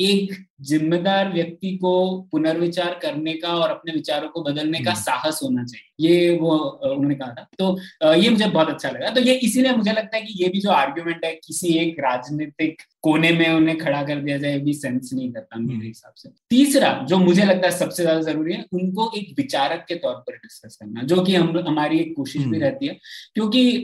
एक 0.00 0.34
जिम्मेदार 0.62 1.32
व्यक्ति 1.32 1.76
को 1.76 1.92
पुनर्विचार 2.32 2.98
करने 3.02 3.34
का 3.34 3.48
और 3.50 3.70
अपने 3.70 3.92
विचारों 3.92 4.28
को 4.28 4.42
बदलने 4.42 4.78
का 4.78 4.90
हम्म। 4.90 5.00
साहस 5.00 5.40
होना 5.42 5.64
चाहिए 5.64 5.92
ये 6.02 6.38
वो 6.38 6.56
उन्होंने 6.84 7.14
कहा 7.14 7.34
था 7.34 7.48
तो 7.58 8.14
ये 8.14 8.30
मुझे 8.30 8.46
बहुत 8.48 8.68
अच्छा 8.68 8.90
लगा 8.90 9.10
तो 9.10 9.20
ये 9.20 9.34
इसीलिए 9.40 9.72
मुझे 9.72 9.92
लगता 9.92 10.16
है 10.16 10.22
कि 10.22 10.42
ये 10.42 10.48
भी 10.48 10.60
जो 10.60 10.70
आर्ग्यूमेंट 10.72 11.24
है 11.24 11.32
किसी 11.36 11.74
एक 11.78 12.00
राजनीतिक 12.00 12.82
कोने 13.02 13.30
में 13.32 13.48
उन्हें 13.48 13.76
खड़ा 13.78 14.02
कर 14.02 14.16
दिया 14.18 14.36
जाए 14.38 14.58
भी 14.60 14.72
सेंस 14.74 15.10
नहीं 15.12 15.30
करता 15.32 15.58
मेरे 15.58 15.74
हम्म। 15.74 15.86
हिसाब 15.86 16.12
से 16.16 16.28
तीसरा 16.50 16.92
जो 17.04 17.18
मुझे 17.18 17.44
लगता 17.44 17.66
है 17.66 17.72
सबसे 17.74 18.02
ज़्यादा 18.02 18.20
ज़रूरी 18.22 18.52
है 18.52 18.64
उनको 18.74 19.10
एक 19.16 19.34
विचारक 19.38 19.84
के 19.88 19.94
तौर 19.96 20.14
पर 20.20 20.36
डिस्कस 20.36 20.76
करना 20.76 21.02
जो 21.04 21.22
कि 21.22 21.34
हम 21.34 21.51
हमारी 21.60 21.98
एक 21.98 22.14
कोशिश 22.16 22.42
भी 22.42 22.48
हम्म। 22.48 22.60
रहती 22.60 22.86
है 22.86 22.98
क्योंकि 23.34 23.78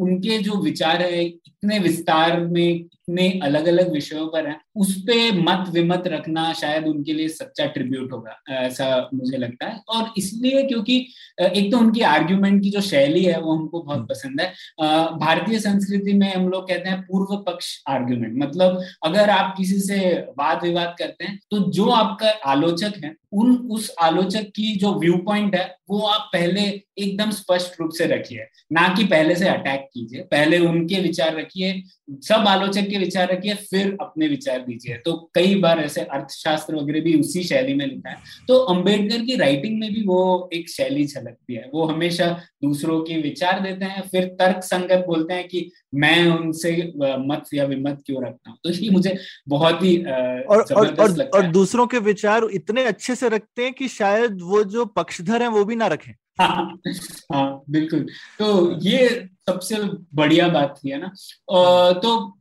उनके 0.00 0.38
जो 0.38 0.60
विचार 0.62 1.02
है 1.02 1.24
इतने 1.24 1.78
विस्तार 1.78 2.40
में 2.40 2.84
इतने 3.08 3.28
अलग 3.42 3.66
अलग 3.66 3.92
विषयों 3.92 4.26
पर 4.28 4.46
है 4.48 4.56
उस 4.76 4.94
पे 5.02 5.30
मत 5.32 5.68
विमत 5.72 6.02
रखना 6.06 6.52
शायद 6.52 6.86
उनके 6.86 7.12
लिए 7.12 7.28
सच्चा 7.28 7.66
ट्रिब्यूट 7.66 8.12
होगा 8.12 8.36
ऐसा 8.56 8.88
मुझे 9.14 9.36
लगता 9.36 9.66
है। 9.66 9.80
और 9.88 10.12
इसलिए 10.18 10.62
क्योंकि 10.62 10.96
एक 11.42 11.70
तो 11.72 11.78
उनकी 11.78 12.00
आर्ग्यूमेंट 12.08 12.62
की 12.62 12.70
जो 12.70 12.80
शैली 12.80 13.24
है 13.24 13.40
वो 13.40 13.52
हमको 13.52 13.82
बहुत 13.82 13.96
हम्म। 13.96 14.06
पसंद 14.06 14.40
है। 14.40 14.48
भारतीय 15.18 15.58
संस्कृति 15.58 16.12
में 16.12 16.32
हम 16.34 16.48
लोग 16.48 16.68
कहते 16.68 16.88
हैं 16.88 17.00
पूर्व 17.02 17.36
पक्ष 17.46 17.76
आर्ग्यूमेंट 17.88 18.34
मतलब 18.38 18.80
अगर 19.04 19.30
आप 19.30 19.54
किसी 19.56 19.80
से 19.80 20.10
वाद 20.38 20.62
विवाद 20.64 20.94
करते 20.98 21.24
हैं 21.24 21.38
तो 21.50 21.58
जो 21.72 21.88
आपका 21.92 22.30
आलोचक 22.46 23.00
है 23.04 23.14
उन 23.32 23.56
उस 23.72 23.90
आलोचक 24.02 24.44
की 24.56 24.74
जो 24.76 24.92
व्यू 25.00 25.16
पॉइंट 25.24 25.54
है 25.54 25.64
वो 25.90 26.00
आप 26.08 26.28
पहले 26.32 26.60
एकदम 26.98 27.30
स्पष्ट 27.30 27.80
रूप 27.80 27.90
से 27.90 28.06
रखिए। 28.06 28.46
ना 28.72 28.86
कि 28.94 29.04
पहले 29.04 29.34
से 29.36 29.48
अटैक 29.48 29.88
कीजिए 29.94 30.22
पहले 30.30 30.58
उनके 30.58 31.00
विचार 31.00 31.36
रखिए। 31.36 31.82
सब 32.28 32.44
आलोचक 32.48 32.88
के 32.88 32.97
विचार 32.98 33.32
रखिए 33.32 33.54
फिर 33.54 33.96
अपने 34.00 34.28
विचार 34.28 34.58
दीजिए। 34.58 34.96
तो 34.96 35.30
कई 35.34 35.54
बार 35.54 35.78
ऐसे 35.78 36.00
अर्थशास्त्र 36.00 36.76
वगैरह 36.76 37.00
भी 37.00 37.14
उसी 37.20 37.42
शैली 37.42 37.74
में 37.74 37.86
लिखा 37.86 38.10
है। 38.10 38.16
तो 38.48 38.58
अंबेडकर 38.58 39.24
की 39.24 39.36
राइटिंग 39.36 39.80
में 39.80 39.92
भी 39.94 40.02
वो 40.02 40.50
एक 40.54 40.70
शैली 40.70 41.04
झलकती 41.04 41.54
है। 41.54 41.70
वो 41.74 41.84
हमेशा 41.84 42.30
दूसरों 42.64 43.00
के 43.00 43.20
विचार 43.22 43.60
देते 43.60 43.84
हैं 43.84 44.02
फिर 44.08 44.24
तर्क 44.24 44.62
संगत 44.64 45.04
बोलते 45.06 45.34
हैं 45.34 45.48
कि 45.48 45.70
मैं 45.94 46.26
उनसे 46.26 46.92
मत 47.02 47.44
या 47.54 47.64
विमत 47.64 48.02
क्यों 48.06 48.24
रखता 48.26 48.50
हूँ? 48.50 48.58
तो 48.64 48.70
ये 48.70 48.90
मुझे 48.90 49.16
बहुत 49.48 49.82
ही 49.82 49.96
और 50.04 50.60
और, 50.62 50.94
और, 50.94 51.22
और 51.22 51.42
दूसरों 51.42 51.86
के 51.86 51.98
विचार 51.98 52.44
इतने 52.52 52.84
अच्छे 52.84 53.14
से 53.14 53.28
रखते 53.28 53.64
हैं 53.64 53.72
कि 53.72 53.88
शायद 53.88 54.38
वो 54.42 54.64
जो 54.64 54.84
पक्षधर 54.84 55.42
है 55.42 55.48
वो 55.48 55.64
भी 55.64 55.76
ना 55.76 55.86
रखें। 55.86 56.12
हाँ, 56.40 57.62
बिल्कुल। 57.70 58.06
तो 58.38 58.78
ये 58.80 59.08
सबसे 59.48 59.76
बढ़िया 60.14 60.48
बात 60.48 60.74
थी 60.78 60.90
है 60.90 60.98
ना? 61.00 61.12
तो 62.02 62.34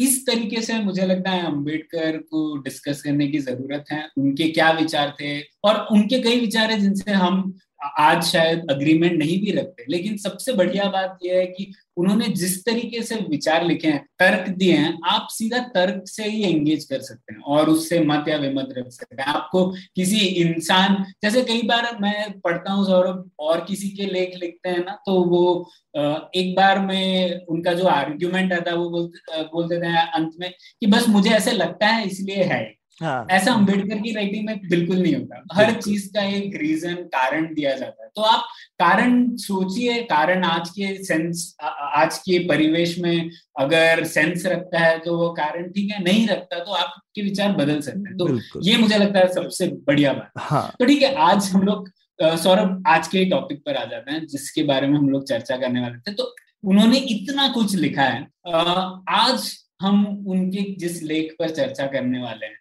इस 0.00 0.24
तरीके 0.26 0.62
से 0.62 0.78
मुझे 0.78 1.06
लगता 1.06 1.30
है 1.30 1.46
अंबेडकर 1.46 2.16
को 2.16 2.56
डिस्कस 2.56 3.02
करने 3.02 3.28
की 3.28 3.38
ज़रूरत 3.38 3.84
है। 3.92 4.02
उनके 4.18 4.48
क्या 4.48 4.70
विचार 4.70 5.14
थे? 5.20 5.40
और 5.64 5.86
उनके 5.92 6.18
कई 6.22 6.40
विचार 6.40 6.70
है 6.70 6.80
जिनसे 6.80 7.12
हम 7.12 7.54
आज 7.80 8.22
शायद 8.24 8.66
अग्रीमेंट 8.70 9.12
नहीं 9.14 9.40
भी 9.40 9.50
रखते। 9.52 9.84
लेकिन 9.88 10.16
सबसे 10.18 10.52
बढ़िया 10.52 10.84
बात 10.90 11.18
यह 11.24 11.36
है 11.36 11.46
कि 11.46 11.72
उन्होंने 11.96 12.26
जिस 12.30 12.64
तरीके 12.64 13.02
से 13.02 13.16
विचार 13.28 13.64
लिखे 13.64 13.88
हैं, 13.88 14.04
तर्क 14.18 14.48
दिए 14.50 14.72
हैं, 14.72 14.98
आप 15.06 15.28
सीधा 15.30 15.58
तर्क 15.74 16.02
से 16.08 16.24
ही 16.24 16.42
एंगेज 16.44 16.84
कर 16.84 17.00
सकते 17.00 17.34
हैं 17.34 17.40
और 17.42 17.70
उससे 17.70 18.00
मत 18.00 18.28
या 18.28 18.36
विमत 18.38 18.74
रख 18.78 18.88
सकते 18.90 19.22
हैं। 19.22 19.28
आपको 19.28 19.64
किसी 19.96 20.18
इंसान, 20.18 21.04
जैसे 21.22 21.42
कई 21.44 21.62
बार 21.62 21.96
मैं 22.00 22.38
पढ़ता 22.40 22.72
हूँ 22.72 22.84
सौरभ 22.86 23.30
और 23.38 23.64
किसी 23.64 23.88
के 23.90 24.06
लेख 24.06 24.36
लिखते 24.36 24.68
हैं 24.68 24.84
ना 24.84 24.98
तो 25.06 25.22
वो 25.24 25.70
एक 26.34 26.54
बार 26.56 26.80
में 26.80 27.46
उनका 27.46 27.72
जो 27.72 27.84
आर्ग्यूमेंट 27.86 28.52
आता 28.52 28.70
है, 28.70 28.76
वो 28.76 28.90
बोलते 28.90 29.42
बोलते 29.44 29.80
थे 29.80 29.96
अंत 29.98 30.32
में 30.40 30.50
कि 30.80 30.86
बस 30.86 31.08
मुझे 31.08 31.30
ऐसे 31.30 31.52
लगता 31.52 31.86
है, 31.86 32.06
इसलिए 32.06 32.42
है। 32.44 32.64
हाँ, 33.00 33.26
ऐसा 33.30 33.52
अंबेडकर 33.52 33.98
की 33.98 34.12
राइटिंग 34.12 34.46
में 34.46 34.60
बिल्कुल 34.68 34.98
नहीं 34.98 35.14
होता। 35.14 35.42
हर 35.52 35.72
चीज़ 35.74 36.08
का 36.12 36.22
एक 36.26 36.54
रीजन 36.56 36.94
कारण 37.14 37.52
दिया 37.54 37.74
जाता 37.76 38.04
है। 38.04 38.10
तो 38.16 38.22
आप 38.22 38.46
कारण 38.80 39.36
सोचिए 39.38 40.02
कारण 40.04 40.44
आज 40.44 40.68
के 40.70 40.94
सेंस 41.04 41.54
आज 41.62 42.18
के 42.18 42.38
परिवेश 42.48 42.98
में 42.98 43.30
अगर 43.60 44.04
सेंस 44.06 44.46
रखता 44.46 44.80
है 44.80 44.98
तो 44.98 45.16
वो 45.18 45.28
कारण 45.34 45.68
ठीक 45.70 45.92
है 45.92 46.02
नहीं 46.04 46.26
रखता 46.28 46.58
तो 46.60 46.72
आपके 46.74 47.22
विचार 47.22 47.52
बदल 47.54 47.80
सकते 47.80 48.08
हैं। 48.08 48.16
तो 48.16 48.60
ये 48.62 48.76
मुझे 48.78 48.98
लगता 48.98 49.18
है 49.18 49.32
सबसे 49.34 49.68
बढ़िया 49.86 50.12
बात 50.12 50.42
हाँ. 50.42 50.72
तो 50.78 50.86
ठीक 50.86 51.02
है 51.02 51.14
आज 51.24 51.50
हम 51.52 51.62
लोग 51.62 51.90
सौरभ 52.18 52.82
आज 52.88 53.08
के 53.08 53.24
टॉपिक 53.30 53.58
पर 53.66 53.76
आ 53.76 53.84
जाते 53.84 54.12
हैं 54.12 54.26
जिसके 54.26 54.62
बारे 54.64 54.86
में 54.88 54.98
हम 54.98 55.08
लोग 55.08 55.26
चर्चा 55.28 55.56
करने 55.56 55.80
वाले 55.80 55.98
थे। 56.00 56.14
तो 56.14 56.34
उन्होंने 56.64 56.98
इतना 57.10 57.48
कुछ 57.48 57.74
लिखा 57.76 58.02
है। 58.02 58.26
आज 59.16 59.52
हम 59.82 60.04
उनके 60.28 60.62
जिस 60.78 61.02
लेख 61.02 61.34
पर 61.38 61.50
चर्चा 61.50 61.86
करने 61.86 62.22
वाले 62.22 62.46
हैं 62.46 62.58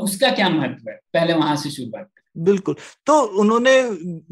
उसका 0.00 0.30
क्या 0.30 0.48
महत्व 0.48 0.90
है? 0.90 1.00
पहले 1.14 1.32
वहाँ 1.32 1.56
से 1.56 1.70
शुरुआत 1.70 2.10
बिल्कुल। 2.38 2.74
तो 3.06 3.20
उन्होंने 3.22 3.82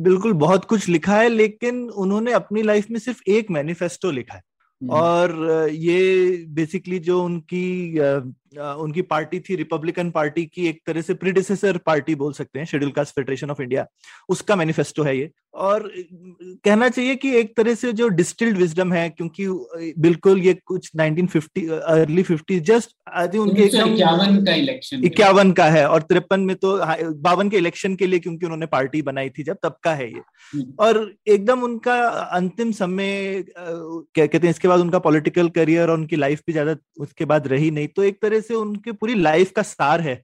बिल्कुल 0.02 0.32
बहुत 0.32 0.64
कुछ 0.64 0.88
लिखा 0.88 1.16
है 1.16 1.28
लेकिन 1.28 1.90
उन्होंने 1.90 2.32
अपनी 2.32 2.62
लाइफ 2.62 2.86
में 2.90 2.98
सिर्फ़ 2.98 3.22
एक 3.28 3.50
मैनिफेस्टो 3.50 4.10
लिखा 4.10 4.34
है। 4.34 4.42
हम्म। 4.82 4.92
और 4.92 5.46
ये 5.70 6.30
बेसिकली 6.48 6.98
जो 6.98 7.24
उनकी 7.24 7.98
उनकी 8.56 9.02
पार्टी 9.04 9.40
थी 9.40 9.56
रिपब्लिकन 9.56 10.10
पार्टी 10.10 10.44
की 10.46 10.66
एक 10.68 10.80
तरह 10.86 11.02
से 11.02 11.14
प्रिडिसेसर 11.14 11.76
पार्टी 11.86 12.14
बोल 12.14 12.32
सकते 12.32 12.58
हैं 12.58 12.66
schedule 12.66 12.92
caste 12.92 13.14
federation 13.14 13.50
of 13.50 13.62
India 13.62 13.86
उसका 14.28 14.56
मैनिफेस्टो 14.56 15.02
है 15.02 15.16
ये। 15.18 15.30
और 15.54 15.90
कहना 16.64 16.88
चाहिए 16.88 17.14
कि 17.16 17.30
एक 17.36 17.56
तरह 17.56 17.74
से 17.74 17.92
जो 17.92 18.08
डिस्टिल्ड 18.16 18.56
विजडम 18.56 18.92
है 18.92 19.08
क्योंकि 19.10 19.46
बिल्कुल 19.98 20.40
ये 20.40 20.54
कुछ 20.66 20.90
1950 20.96 21.68
अर्ली 21.70 22.22
50 22.22 22.60
जस्ट 22.60 22.90
आई 23.14 23.28
थिंक 23.28 23.42
उनके 23.42 23.64
इक्यावन 23.64 24.44
का 24.44 24.54
इलेक्शन 24.54 25.04
इक्यावन 25.04 25.52
का 25.52 25.64
है 25.66 25.86
और 25.88 26.02
तिरपन 26.02 26.40
में 26.40 26.54
तो 26.56 26.76
बावन 27.20 27.50
के 27.50 27.56
इलेक्शन 27.56 27.94
के 27.96 28.06
लिए 28.06 28.18
क्योंकि 28.18 28.46
उन्होंने 28.46 28.66
पार्टी 28.66 29.02
बनाई 29.02 29.30
थी 29.30 29.42
जब 29.42 29.58
तब 29.62 29.76
का 29.84 29.94
है 29.94 30.08
ये। 30.08 30.20
हम्म। 30.52 30.74
और 30.80 31.14
एकदम 31.28 31.62
उनका 31.62 31.96
अंतिम 32.08 32.72
समय 32.72 33.44
क्या 33.58 34.26
कहते 34.26 34.46
हैं 34.46 34.50
इसके 34.50 34.68
बाद 34.68 34.80
उनका 34.80 34.98
पॉलिटिकल 34.98 35.48
करियर 35.50 35.90
और 35.90 35.98
उनकी 35.98 36.16
लाइफ 36.16 36.42
भी 36.46 36.52
ज़्यादा 36.52 36.76
उसके 37.00 37.24
बाद 37.24 37.48
रही 37.48 37.70
नहीं 37.70 37.88
तो 37.88 38.02
एक 38.02 38.20
तरह 38.22 38.40
से 38.48 38.54
उनके 38.54 38.92
पूरी 38.94 39.14
लाइफ 39.16 39.50
का 39.52 39.62
सार 39.64 40.00
है 40.00 40.14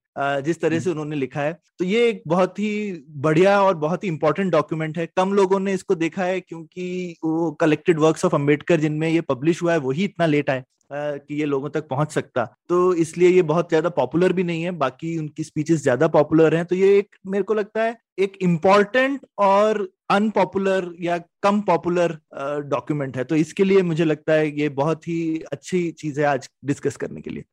जिस 0.43 0.61
तरह 0.61 0.79
से 0.79 0.91
हम्म। 0.91 0.93
उन्होंने 0.93 1.17
लिखा 1.17 1.41
है। 1.41 1.53
तो 1.79 1.85
ये 1.85 2.09
एक 2.09 2.23
बहुत 2.29 2.59
ही 2.59 3.05
बढ़िया 3.19 3.61
और 3.63 3.75
बहुत 3.77 4.05
ही 4.05 4.09
इंपॉर्टेंट 4.09 4.53
डॉक्यूमेंट 4.53 4.99
है। 4.99 5.07
कम 5.17 5.33
लोगों 5.35 5.61
ने 5.61 5.73
इसको 5.75 5.95
देखा 5.97 6.25
है 6.25 6.41
क्योंकि 6.41 7.17
वो 7.25 7.51
कलेक्टेड 7.61 7.99
वर्क्स 8.01 8.25
ऑफ़ 8.25 8.35
अंबेडकर 8.35 8.81
जिनमें 8.81 9.09
ये 9.09 9.21
पब्लिश 9.23 9.63
हुआ 9.63 9.73
है 9.73 9.79
वही 9.81 10.05
इतना 10.05 10.27
लेट 10.27 10.51
आए 10.51 10.65
कि 10.95 11.35
ये 11.35 11.45
लोगों 11.47 11.69
तक 11.71 11.87
पहुँच 11.89 12.11
सकता। 12.13 12.45
तो 12.69 12.95
इसलिए 12.95 13.29
ये 13.29 13.43
बहुत 13.45 13.69
ज़्यादा 13.69 13.89
पॉपुलर 13.91 14.33
भी 14.33 14.43
नहीं 14.45 14.63
है 14.63 14.71
बाकी 14.79 15.17
उनकी 15.19 15.45
स्पीचेस 15.45 15.83
ज़्यादा 15.83 16.09
पॉपुलर 16.09 16.55
हैं। 16.55 16.65
तो 16.65 16.77
ये 16.77 16.97
एक 16.99 17.17
मेरे 17.27 17.45
को 17.45 17.55
लगता 17.55 17.83
है 17.83 17.97
एक 18.19 18.37
इंपॉर्टेंट 18.43 19.21
और 19.41 19.89
अनपॉपुलर 20.11 20.93
या 21.01 21.17
कम 21.43 21.61
पॉपुलर 21.63 22.19
डॉक्यूमेंट 22.67 23.17
है। 23.17 23.25
तो 23.25 23.37
इसके 23.37 23.65
लिए 23.65 23.83
मुझे 23.83 24.05
लगता 24.05 24.33
है 24.33 24.51
ये 24.61 24.69
बहुत 24.77 25.09
ही 25.09 25.43
अच्छी 25.53 25.91
चीज़ 25.93 26.21
है 26.21 26.27
आज 26.27 26.49
डिस्कस 26.65 26.97
करने 26.97 27.21
के 27.21 27.31
लिए। 27.31 27.45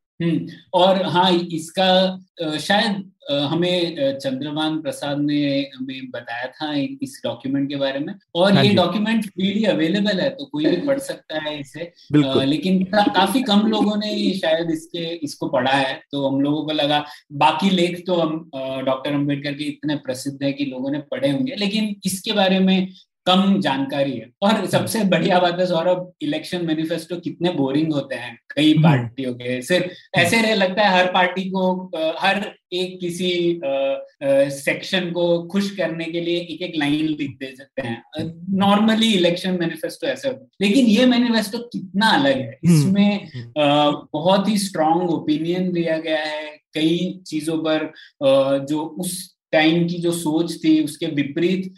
और 0.74 1.02
हाँ 1.04 1.30
इसका 1.52 2.58
शायद 2.60 3.10
हमें 3.30 4.18
चंद्रमान 4.18 4.80
प्रसाद 4.82 5.18
ने 5.18 5.40
हमें 5.74 6.10
बताया 6.10 6.46
था 6.46 6.72
इस 6.74 7.20
डॉक्यूमेंट 7.24 7.68
के 7.68 7.76
बारे 7.76 7.98
में। 7.98 8.12
और 8.34 8.52
हाँ 8.52 8.64
ये 8.64 8.72
डॉक्यूमेंट 8.74 9.26
फ्रीली 9.26 9.64
अवेलेबल 9.64 10.20
है 10.20 10.28
तो 10.30 10.44
कोई 10.44 10.64
भी 10.66 10.76
पढ़ 10.86 10.98
सकता 11.00 11.42
है 11.42 11.58
इसे। 11.60 11.92
लेकिन 12.44 12.82
काफ़ी 12.86 13.42
कम 13.42 13.66
लोगों 13.66 13.96
ने 13.96 14.32
शायद 14.38 14.70
इसके 14.70 15.04
इसको 15.24 15.48
पढ़ा 15.48 15.72
है 15.72 15.94
तो 16.12 16.26
हम 16.28 16.40
लोगों 16.40 16.64
को 16.64 16.72
लगा 16.72 17.04
बाकी 17.44 17.70
लेख 17.70 18.02
तो 18.06 18.14
हम 18.14 18.50
डॉक्टर 18.84 19.12
अंबेडकर 19.12 19.54
के 19.54 19.64
इतने 19.64 19.96
प्रसिद्ध 19.98 20.42
है 20.42 20.52
कि 20.52 20.64
लोगों 20.64 20.90
ने 20.90 20.98
पढ़े 21.10 21.30
होंगे। 21.30 21.54
लेकिन 21.56 21.94
इसके 22.04 22.32
बारे 22.32 22.58
में 22.58 22.88
कम 23.26 23.60
जानकारी 23.60 24.12
है। 24.12 24.30
और 24.42 24.66
सबसे 24.66 25.04
बढ़िया 25.04 25.38
बात 25.38 25.58
है 25.60 25.66
सौरभ 25.66 26.12
इलेक्शन 26.22 26.64
मैनिफेस्टो 26.66 27.16
कितने 27.16 27.50
बोरिंग 27.50 27.92
होते 27.92 28.14
हैं। 28.14 28.38
कई 28.56 28.72
हम्म। 28.72 28.82
पार्टियों 28.82 29.34
के 29.34 29.62
सिर्फ़ 29.62 30.18
ऐसे 30.18 30.40
रहे 30.42 30.54
लगता 30.54 30.82
है 30.82 30.98
हर 30.98 31.06
पार्टी 31.06 31.44
को 31.50 31.90
हर 32.18 32.52
एक 32.72 33.00
किसी 33.00 33.60
सेक्शन 34.54 35.10
को 35.10 35.42
खुश 35.42 35.76
करने 35.76 36.04
के 36.04 36.20
लिए 36.20 36.36
एक 36.36 36.62
एक 36.62 36.72
लाइन 36.76 37.06
लिख 37.06 37.30
दे 37.30 37.54
सकते 37.56 37.82
हैं। 37.82 38.02
नॉर्मली 38.56 39.12
इलेक्शन 39.12 39.58
मैनिफेस्टो 39.60 40.06
ऐसे 40.06 40.28
होते 40.28 40.44
हैं। 40.44 40.50
लेकिन 40.60 40.86
ये 40.86 41.06
मैनिफेस्टो 41.06 41.58
कितना 41.58 42.06
अलग 42.06 42.38
है। 42.38 42.58
हम्म। 42.66 42.78
इसमें 42.78 43.28
हम्म। 43.34 44.08
बहुत 44.12 44.48
ही 44.48 44.58
स्ट्रॉन्ग 44.58 45.10
ओपिनियन 45.10 45.72
दिया 45.72 45.98
गया 45.98 46.24
है। 46.24 46.60
कई 46.74 47.20
चीज़ों 47.26 47.58
पर 47.58 47.92
जो 48.64 48.82
उस 48.82 49.39
टाइम 49.52 49.86
की 49.88 49.98
जो 49.98 50.12
सोच 50.12 50.54
थी, 50.64 50.82
उसके 50.84 51.06
विपरीत 51.06 51.72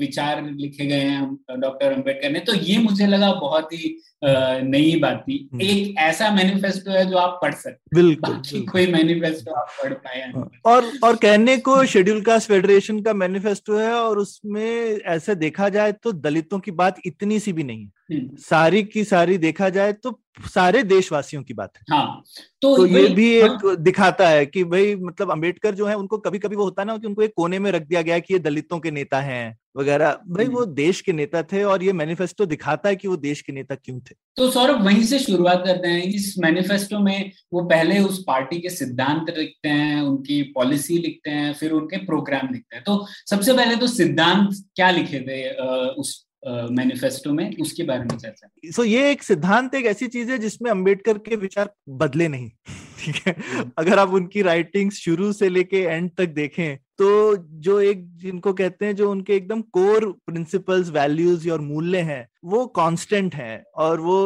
विचार 0.00 0.44
लिखे 0.50 0.86
गए 0.86 1.00
हैं, 1.00 1.60
डॉक्टर 1.60 1.92
अंबेडकर 1.92 2.30
ने। 2.30 2.40
तो 2.40 2.54
ये 2.54 2.78
मुझे 2.78 3.06
लगा 3.06 3.32
बहुत 3.34 3.72
ही 3.72 3.96
नई 4.24 4.96
बात 4.96 5.24
थी। 5.28 5.48
हम्म। 5.52 5.62
एक 5.62 5.94
ऐसा 5.98 6.30
मैनिफेस्टो 6.30 6.90
है 6.90 7.04
जो 7.10 7.16
आप 7.16 7.38
पढ़ 7.42 7.54
सकते 7.54 7.96
बिल्कुल, 7.96 8.34
बिल्कुल। 8.34 8.68
कोई 8.68 8.86
मैनिफेस्टो 8.86 9.52
आप 9.52 9.68
पढ़ 9.82 9.92
पाए 9.92 10.20
हाँ। 10.32 10.50
और 10.66 10.90
और 11.04 11.16
कहने 11.16 11.56
को 11.58 11.84
शेड्यूल 11.84 12.20
कास्ट 12.20 12.48
फेडरेशन 12.48 13.00
का 13.00 13.14
मैनिफेस्टो 13.14 13.78
है 13.78 13.92
और 13.92 14.18
उसमें 14.18 14.64
ऐसे 14.96 15.34
देखा 15.34 15.68
जाए 15.68 15.92
तो 15.92 16.12
दलितों 16.12 16.58
की 16.58 16.70
बात 16.70 17.00
इतनी 17.06 17.40
सी 17.40 17.52
भी 17.52 17.64
नहीं 17.64 17.84
है। 17.84 18.18
हम्म। 18.18 18.36
सारी 18.36 18.82
की 18.82 19.04
सारी 19.04 19.38
देखा 19.38 19.68
जाए 19.68 19.92
तो 19.92 20.18
सारे 20.44 20.82
देशवासियों 20.82 21.42
की 21.42 21.54
बात 21.54 21.72
है। 21.76 21.96
हाँ, 21.96 22.22
तो, 22.62 22.76
तो 22.76 22.86
ये 22.86 23.08
भी 23.08 23.40
हाँ, 23.40 23.48
एक 23.48 23.66
दिखाता 23.78 24.28
है 24.28 24.46
कि 24.46 24.64
भाई 24.64 24.94
मतलब 24.96 25.30
अंबेडकर 25.30 25.74
जो 25.74 25.86
है 25.86 25.96
उनको 25.96 26.18
कभी 26.18 26.38
कभी 26.38 26.56
वो 26.56 26.64
होता 26.64 26.82
है 26.82 26.86
ना 26.86 26.96
कि 26.98 27.06
उनको 27.06 27.22
एक 27.22 27.32
कोने 27.36 27.58
में 27.58 27.70
रख 27.70 27.82
दिया 27.82 28.02
गया 28.02 28.18
कि 28.18 28.34
ये 28.34 28.40
दलितों 28.40 28.78
के 28.80 28.90
नेता 28.90 29.20
हैं। 29.20 29.58
वगैरह। 29.76 30.18
भाई 30.28 30.44
वो। 30.44 30.64
देश 30.64 31.00
के 31.00 31.12
नेता 31.12 31.42
थे 31.42 31.64
और 31.64 31.82
ये 31.82 31.92
मैनिफेस्टो 31.92 32.46
दिखाता 32.46 32.88
है 32.88 32.96
कि 32.96 33.08
वो 33.08 33.16
देश 33.16 33.40
के 33.40 33.52
नेता 33.52 33.74
क्यों 33.74 34.00
थे। 34.00 34.14
तो 34.36 34.50
सौरभ 34.50 34.84
वहीं 34.84 35.02
से 35.02 35.18
शुरुआत 35.18 35.62
करते 35.66 35.88
हैं। 35.88 36.02
इस 36.02 36.34
मैनिफेस्टो 36.38 36.98
में 36.98 37.32
वो 37.52 37.64
पहले 37.64 37.98
उस 37.98 38.24
पार्टी 38.26 38.60
के 38.60 38.70
सिद्धांत 38.70 39.34
लिखते 39.38 39.68
हैं 39.68 40.02
उनकी 40.02 40.42
पॉलिसी 40.42 40.98
लिखते 40.98 41.30
हैं 41.30 41.54
फिर 41.54 41.70
उनके 41.70 41.96
प्रोग्राम 41.96 42.48
लिखते 42.52 42.76
हैं। 42.76 42.84
तो 42.84 43.06
सबसे 43.30 43.52
पहले 43.52 43.76
तो 43.76 43.86
सिद्धांत 43.86 44.48
क्या 44.76 44.90
लिखे 44.90 45.20
थे 45.20 45.50
उस 45.90 46.26
मैनिफेस्टो 46.46 47.32
में? 47.32 47.56
उसके 47.56 47.82
बारे 47.82 48.00
में 48.00 48.18
चर्चा। 48.18 48.48
सो 48.64 48.82
so, 48.82 48.88
ये 48.88 49.10
एक 49.10 49.22
सिद्धांत 49.22 49.74
एक 49.74 49.86
ऐसी 49.86 50.06
चीज़ 50.06 50.30
है 50.30 50.38
जिसमें 50.38 50.70
अंबेडकर 50.70 51.18
के 51.18 51.36
विचार 51.36 51.74
बदले 51.88 52.28
नहीं। 52.28 52.50
ठीक 53.04 53.16
है। 53.26 53.36
अगर 53.78 53.98
आप 53.98 54.10
उनकी 54.10 54.42
राइटिंग्स 54.42 54.94
शुरू 54.94 55.32
से 55.32 55.48
लेके 55.48 55.76
एंड 55.76 56.10
तक 56.18 56.26
देखें 56.26 56.78
तो 57.02 57.36
जो 57.60 57.80
एक 57.80 58.04
जिनको 58.18 58.52
कहते 58.52 58.86
हैं, 58.86 58.94
जो 58.96 59.10
उनके 59.10 59.36
एकदम 59.36 59.62
कोर 59.72 60.10
प्रिंसिपल्स 60.26 60.90
वैल्यूज़ 60.90 61.50
और 61.50 61.60
मूल्य 61.60 62.00
हैं 62.00 62.26
वो 62.44 62.64
कांस्टेंट 62.76 63.34
है 63.34 63.62
और 63.76 64.00
वो 64.00 64.18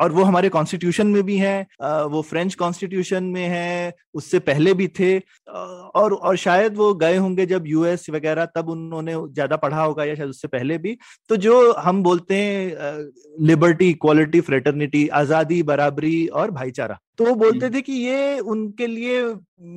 और 0.00 0.12
वो 0.12 0.22
हमारे 0.22 0.48
कॉन्स्टिट्यूशन 0.48 1.06
में 1.06 1.22
भी 1.22 1.36
है 1.36 1.66
वो 1.80 2.20
फ्रेंच 2.22 2.54
कॉन्स्टिट्यूशन 2.54 3.24
में 3.26 3.46
है 3.48 3.92
उससे 4.14 4.38
पहले 4.40 4.74
भी 4.74 4.86
थे 4.98 5.16
और 5.48 6.12
और 6.12 6.36
शायद 6.36 6.76
वो 6.76 6.92
गए 6.94 7.16
होंगे 7.16 7.46
जब 7.46 7.66
यूएस 7.66 8.06
वगैरह 8.10 8.44
तब 8.56 8.68
उन्होंने 8.68 9.14
ज़्यादा 9.14 9.56
पढ़ा 9.56 9.82
होगा 9.82 10.04
या 10.04 10.14
शायद 10.14 10.30
उससे 10.30 10.48
पहले 10.48 10.78
भी। 10.78 10.96
तो 11.30 11.36
जो 11.38 11.72
हम 11.74 12.02
बोलते 12.02 12.36
हैं 12.36 13.46
लिबर्टी 13.46 13.88
इक्वालिटी 13.90 14.40
फ्रेटर्निटी 14.40 15.06
आज़ादी 15.14 15.62
बराबरी 15.64 16.26
और 16.28 16.50
भाईचारा 16.50 16.98
तो 17.18 17.24
वो 17.24 17.34
बोलते 17.34 17.70
थे 17.70 17.80
कि 17.80 17.92
ये 17.94 18.38
उनके 18.38 18.86
लिए 18.86 19.22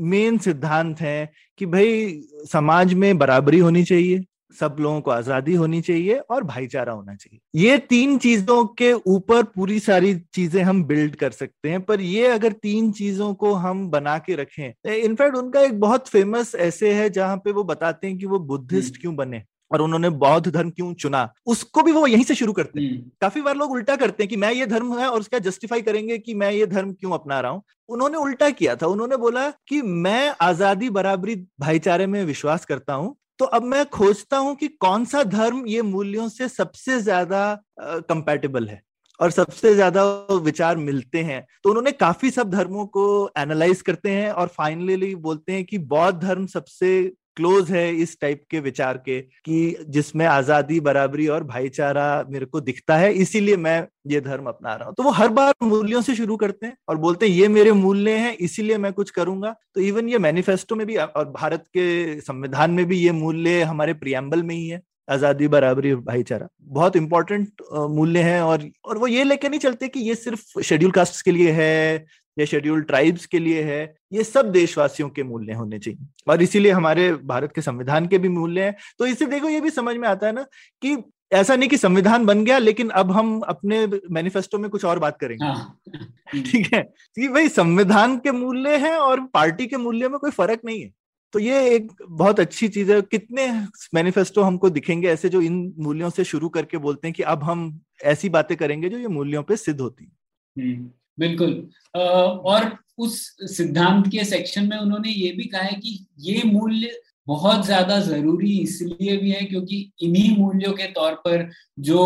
मेन 0.05 0.37
सिद्धांत 0.37 1.01
है 1.01 1.31
कि 1.59 1.65
भाई 1.65 2.21
समाज 2.51 2.93
में 2.93 3.17
बराबरी 3.17 3.59
होनी 3.59 3.83
चाहिए। 3.83 4.23
सब 4.53 4.75
लोगों 4.79 5.01
को 5.01 5.11
आज़ादी 5.11 5.53
होनी 5.55 5.81
चाहिए 5.81 6.17
और 6.29 6.43
भाईचारा 6.43 6.93
होना 6.93 7.15
चाहिए। 7.15 7.39
ये 7.61 7.77
तीन 7.79 8.17
चीज़ों 8.17 8.63
के 8.77 8.91
ऊपर 8.93 9.43
पूरी 9.45 9.79
सारी 9.79 10.13
चीज़ें 10.33 10.61
हम 10.63 10.83
बिल्ड 10.83 11.15
कर 11.15 11.31
सकते 11.31 11.69
हैं 11.69 11.81
पर 11.81 12.01
ये 12.01 12.27
अगर 12.27 12.51
तीन 12.51 12.91
चीज़ों 12.91 13.33
को 13.33 13.53
हम 13.55 13.89
बना 13.89 14.17
के 14.17 14.35
रखें 14.35 14.93
इनफैक्ट 14.93 15.35
उनका 15.35 15.61
एक 15.61 15.79
बहुत 15.79 16.07
फ़ेमस 16.07 16.55
ऐसे 16.55 16.93
है 16.93 17.09
जहाँ 17.09 17.37
पे 17.37 17.51
वो 17.51 17.63
बताते 17.63 18.07
हैं 18.07 18.17
कि 18.17 18.25
वो 18.25 18.39
बुद्धिस्ट 18.39 18.93
हम्म। 18.93 19.01
क्यों 19.01 19.15
बने 19.15 19.43
और 19.71 19.81
उन्होंने 19.81 20.09
बौद्ध 20.11 20.47
धर्म 20.47 20.69
क्यों 20.69 20.93
चुना। 20.93 21.29
उसको 21.47 21.83
भी 21.83 21.91
वो 21.91 22.05
यहीं 22.07 22.23
से 22.23 22.35
शुरू 22.35 22.53
करते 22.53 22.81
हैं। 22.81 22.89
हम्म। 22.89 23.09
काफ़ी 23.21 23.41
बार 23.41 23.55
लोग 23.55 23.71
उल्टा 23.71 23.95
करते 23.95 24.23
हैं 24.23 24.29
कि 24.29 24.35
मैं 24.35 24.51
ये 24.51 24.65
धर्म 24.65 24.97
है 24.99 25.07
और 25.07 25.19
उसका 25.19 25.39
जस्टिफाई 25.39 25.81
करेंगे 25.81 26.17
कि 26.17 26.33
मैं 26.33 26.51
ये 26.51 26.65
धर्म 26.67 26.91
क्यों 26.93 27.11
अपना 27.11 27.39
रहा 27.39 27.51
हूँ। 27.51 27.63
उन्होंने 27.89 28.17
उल्टा 28.17 28.49
किया 28.51 28.75
था। 28.75 28.87
उन्होंने 28.87 29.17
बोला 29.17 29.49
कि 29.67 29.81
मैं 29.81 30.33
आज़ादी 30.41 30.89
बराबरी 30.91 31.35
भाईचारे 31.59 32.07
में 32.07 32.23
विश्वास 32.25 32.65
करता 32.65 32.93
हूँ 32.93 33.15
तो 33.39 33.45
अब 33.45 33.63
मैं 33.63 33.85
खोजता 33.85 34.37
हूँ 34.37 34.55
कि 34.55 34.67
कौन 34.67 35.05
सा 35.05 35.23
धर्म 35.23 35.63
ये 35.67 35.81
मूल्यों 35.81 36.27
से 36.29 36.47
सबसे 36.49 36.99
ज़्यादा 37.01 37.41
कंपेटेबल 37.81 38.67
है 38.67 38.81
और 39.19 39.31
सबसे 39.31 39.73
ज़्यादा 39.75 40.03
विचार 40.33 40.77
मिलते 40.77 41.21
हैं। 41.23 41.45
तो 41.63 41.69
उन्होंने 41.69 41.91
काफ़ी 41.91 42.31
सब 42.31 42.49
धर्मों 42.49 42.85
को 42.87 43.05
एनालाइज 43.37 43.81
करते 43.81 44.09
हैं 44.09 44.31
और 44.31 44.47
फाइनली 44.47 45.13
बोलते 45.17 45.53
हैं 45.53 45.63
कि 45.65 45.77
बौद्ध 45.77 46.19
धर्म 46.21 46.45
सबसे 46.47 46.89
क्लोज 47.37 47.71
है 47.71 47.89
इस 47.95 48.17
टाइप 48.21 48.43
के 48.51 48.59
विचार 48.59 48.97
के 49.05 49.19
कि 49.21 49.85
जिसमें 49.89 50.25
आज़ादी 50.25 50.79
बराबरी 50.79 51.27
और 51.27 51.43
भाईचारा 51.45 52.25
मेरे 52.29 52.45
को 52.45 52.61
दिखता 52.61 52.97
है, 52.97 53.11
इसीलिए 53.13 53.57
मैं 53.57 53.87
ये 54.07 54.21
धर्म 54.21 54.45
अपना 54.45 54.73
रहा 54.73 54.85
हूँ। 54.85 54.93
तो 54.97 55.03
वो 55.03 55.11
हर 55.11 55.29
बार 55.29 55.53
मूल्यों 55.63 56.01
से 56.01 56.15
शुरू 56.15 56.37
करते 56.37 56.65
हैं 56.65 56.75
और 56.89 56.97
बोलते 56.97 57.27
हैं, 57.27 57.33
ये 57.33 57.47
मेरे 57.49 57.71
मूल्य 57.73 58.11
हैं, 58.11 58.35
इसीलिए 58.39 58.77
मैं 58.77 58.93
कुछ 58.93 59.11
करूँगा। 59.11 59.55
तो 59.75 59.81
इवन 59.81 60.09
ये 60.09 60.17
मैनिफेस्टो 60.19 60.75
में 60.75 60.85
भी 60.87 60.95
और 60.95 61.31
भारत 61.31 61.63
के 61.69 62.19
संविधान 62.21 62.71
में 62.71 62.85
भी 62.85 62.97
ये 62.97 63.11
मूल्य 63.13 63.61
हमारे 63.63 63.93
प्रियम्बल 63.95 64.43
में 64.43 64.55
ही 64.55 64.67
है, 64.67 64.81
आज़ादी 65.09 65.47
बराबरी 65.49 65.93
भाईचारा। 65.95 66.47
बहुत 66.63 66.95
इंपॉर्टेंट 66.95 67.61
मूल्य 67.71 68.19
है 68.21 68.41
और 68.43 68.69
और 68.85 68.97
वो 68.97 69.07
ये 69.07 69.23
लेके 69.23 69.49
नहीं 69.49 69.59
चलते 69.59 69.87
कि 69.87 69.99
ये 70.01 70.15
सिर्फ़ 70.17 70.61
शेड्यूल 70.61 70.91
कास्ट 70.91 71.23
के 71.25 71.31
लिए 71.31 71.51
है 71.53 72.05
या 72.37 72.45
शेड्यूल 72.45 72.81
ट्राइब्स 72.81 73.25
के 73.25 73.39
लिए 73.39 73.63
है 73.63 73.95
ये 74.13 74.23
सब 74.23 74.51
देशवासियों 74.51 75.09
के 75.09 75.23
मूल्य 75.23 75.53
होने 75.53 75.79
चाहिए। 75.79 76.07
और 76.27 76.41
इसीलिए 76.41 76.71
हमारे 76.71 77.13
भारत 77.13 77.51
के 77.55 77.61
संविधान 77.61 78.07
के 78.07 78.17
भी 78.17 78.29
मूल्य 78.29 78.63
हैं। 78.63 78.75
तो 78.99 79.07
इससे 79.07 79.25
देखो 79.25 79.49
ये 79.49 79.61
भी 79.61 79.69
समझ 79.69 79.95
में 79.95 80.07
आता 80.07 80.27
है 80.27 80.33
ना 80.33 80.45
कि 80.81 80.97
ऐसा 81.33 81.55
नहीं 81.55 81.69
कि 81.69 81.77
संविधान 81.77 82.25
बन 82.25 82.43
गया 82.45 82.57
लेकिन 82.57 82.89
अब 82.89 83.11
हम 83.11 83.39
अपने 83.39 83.87
मैनिफेस्टो 84.11 84.57
में 84.57 84.69
कुछ 84.69 84.85
और 84.85 84.99
बात 84.99 85.17
करेंगे। 85.19 85.45
हाँ। 85.45 85.79
ठीक 86.35 86.73
है? 86.73 86.81
कि 87.15 87.27
भाई 87.27 87.49
संविधान 87.49 88.17
के 88.17 88.31
मूल्य 88.31 88.77
हैं 88.77 88.95
और 88.95 89.21
पार्टी 89.33 89.67
के 89.67 89.77
मूल्य 89.77 90.09
में 90.09 90.19
कोई 90.19 90.31
फ़र्क 90.31 90.59
नहीं 90.65 90.81
है। 90.81 90.91
तो 91.33 91.39
ये 91.39 91.69
एक 91.75 91.91
बहुत 92.09 92.39
अच्छी 92.39 92.67
चीज़ 92.67 92.91
है। 92.91 93.01
कितने 93.01 93.47
मैनिफेस्टो 93.93 94.41
हमको 94.41 94.69
दिखेंगे 94.69 95.07
ऐसे 95.09 95.29
जो 95.29 95.41
इन 95.41 95.73
मूल्यों 95.79 96.09
से 96.09 96.23
शुरू 96.23 96.49
करके 96.49 96.77
बोलते 96.77 97.07
हैं 97.07 97.13
कि 97.13 97.23
अब 97.23 97.43
हम 97.43 97.81
ऐसी 98.03 98.29
बातें 98.29 98.57
करेंगे 98.57 98.89
जो 98.89 98.97
ये 98.97 99.07
मूल्यों 99.07 99.43
पे 99.43 99.57
सिद्ध 99.57 99.81
होती 99.81 100.11
हम्म, 100.59 100.89
बिल्कुल 101.17 101.53
और 101.95 102.71
उस 102.97 103.19
सिद्धांत 103.47 104.07
के 104.07 104.23
सेक्शन 104.25 104.67
में 104.67 104.77
उन्होंने 104.77 105.09
ये 105.09 105.31
भी 105.31 105.43
कहा 105.45 105.61
है 105.61 105.75
कि 105.75 106.05
ये 106.19 106.41
मूल्य 106.45 106.91
बहुत 107.27 107.65
ज़्यादा 107.65 107.99
ज़रूरी 107.99 108.51
इसलिए 108.59 109.15
भी 109.17 109.31
है 109.31 109.45
क्योंकि 109.45 109.77
इन्हीं 110.01 110.37
मूल्यों 110.37 110.73
के 110.73 110.87
तौर 110.91 111.13
पर 111.25 111.49
जो 111.79 112.01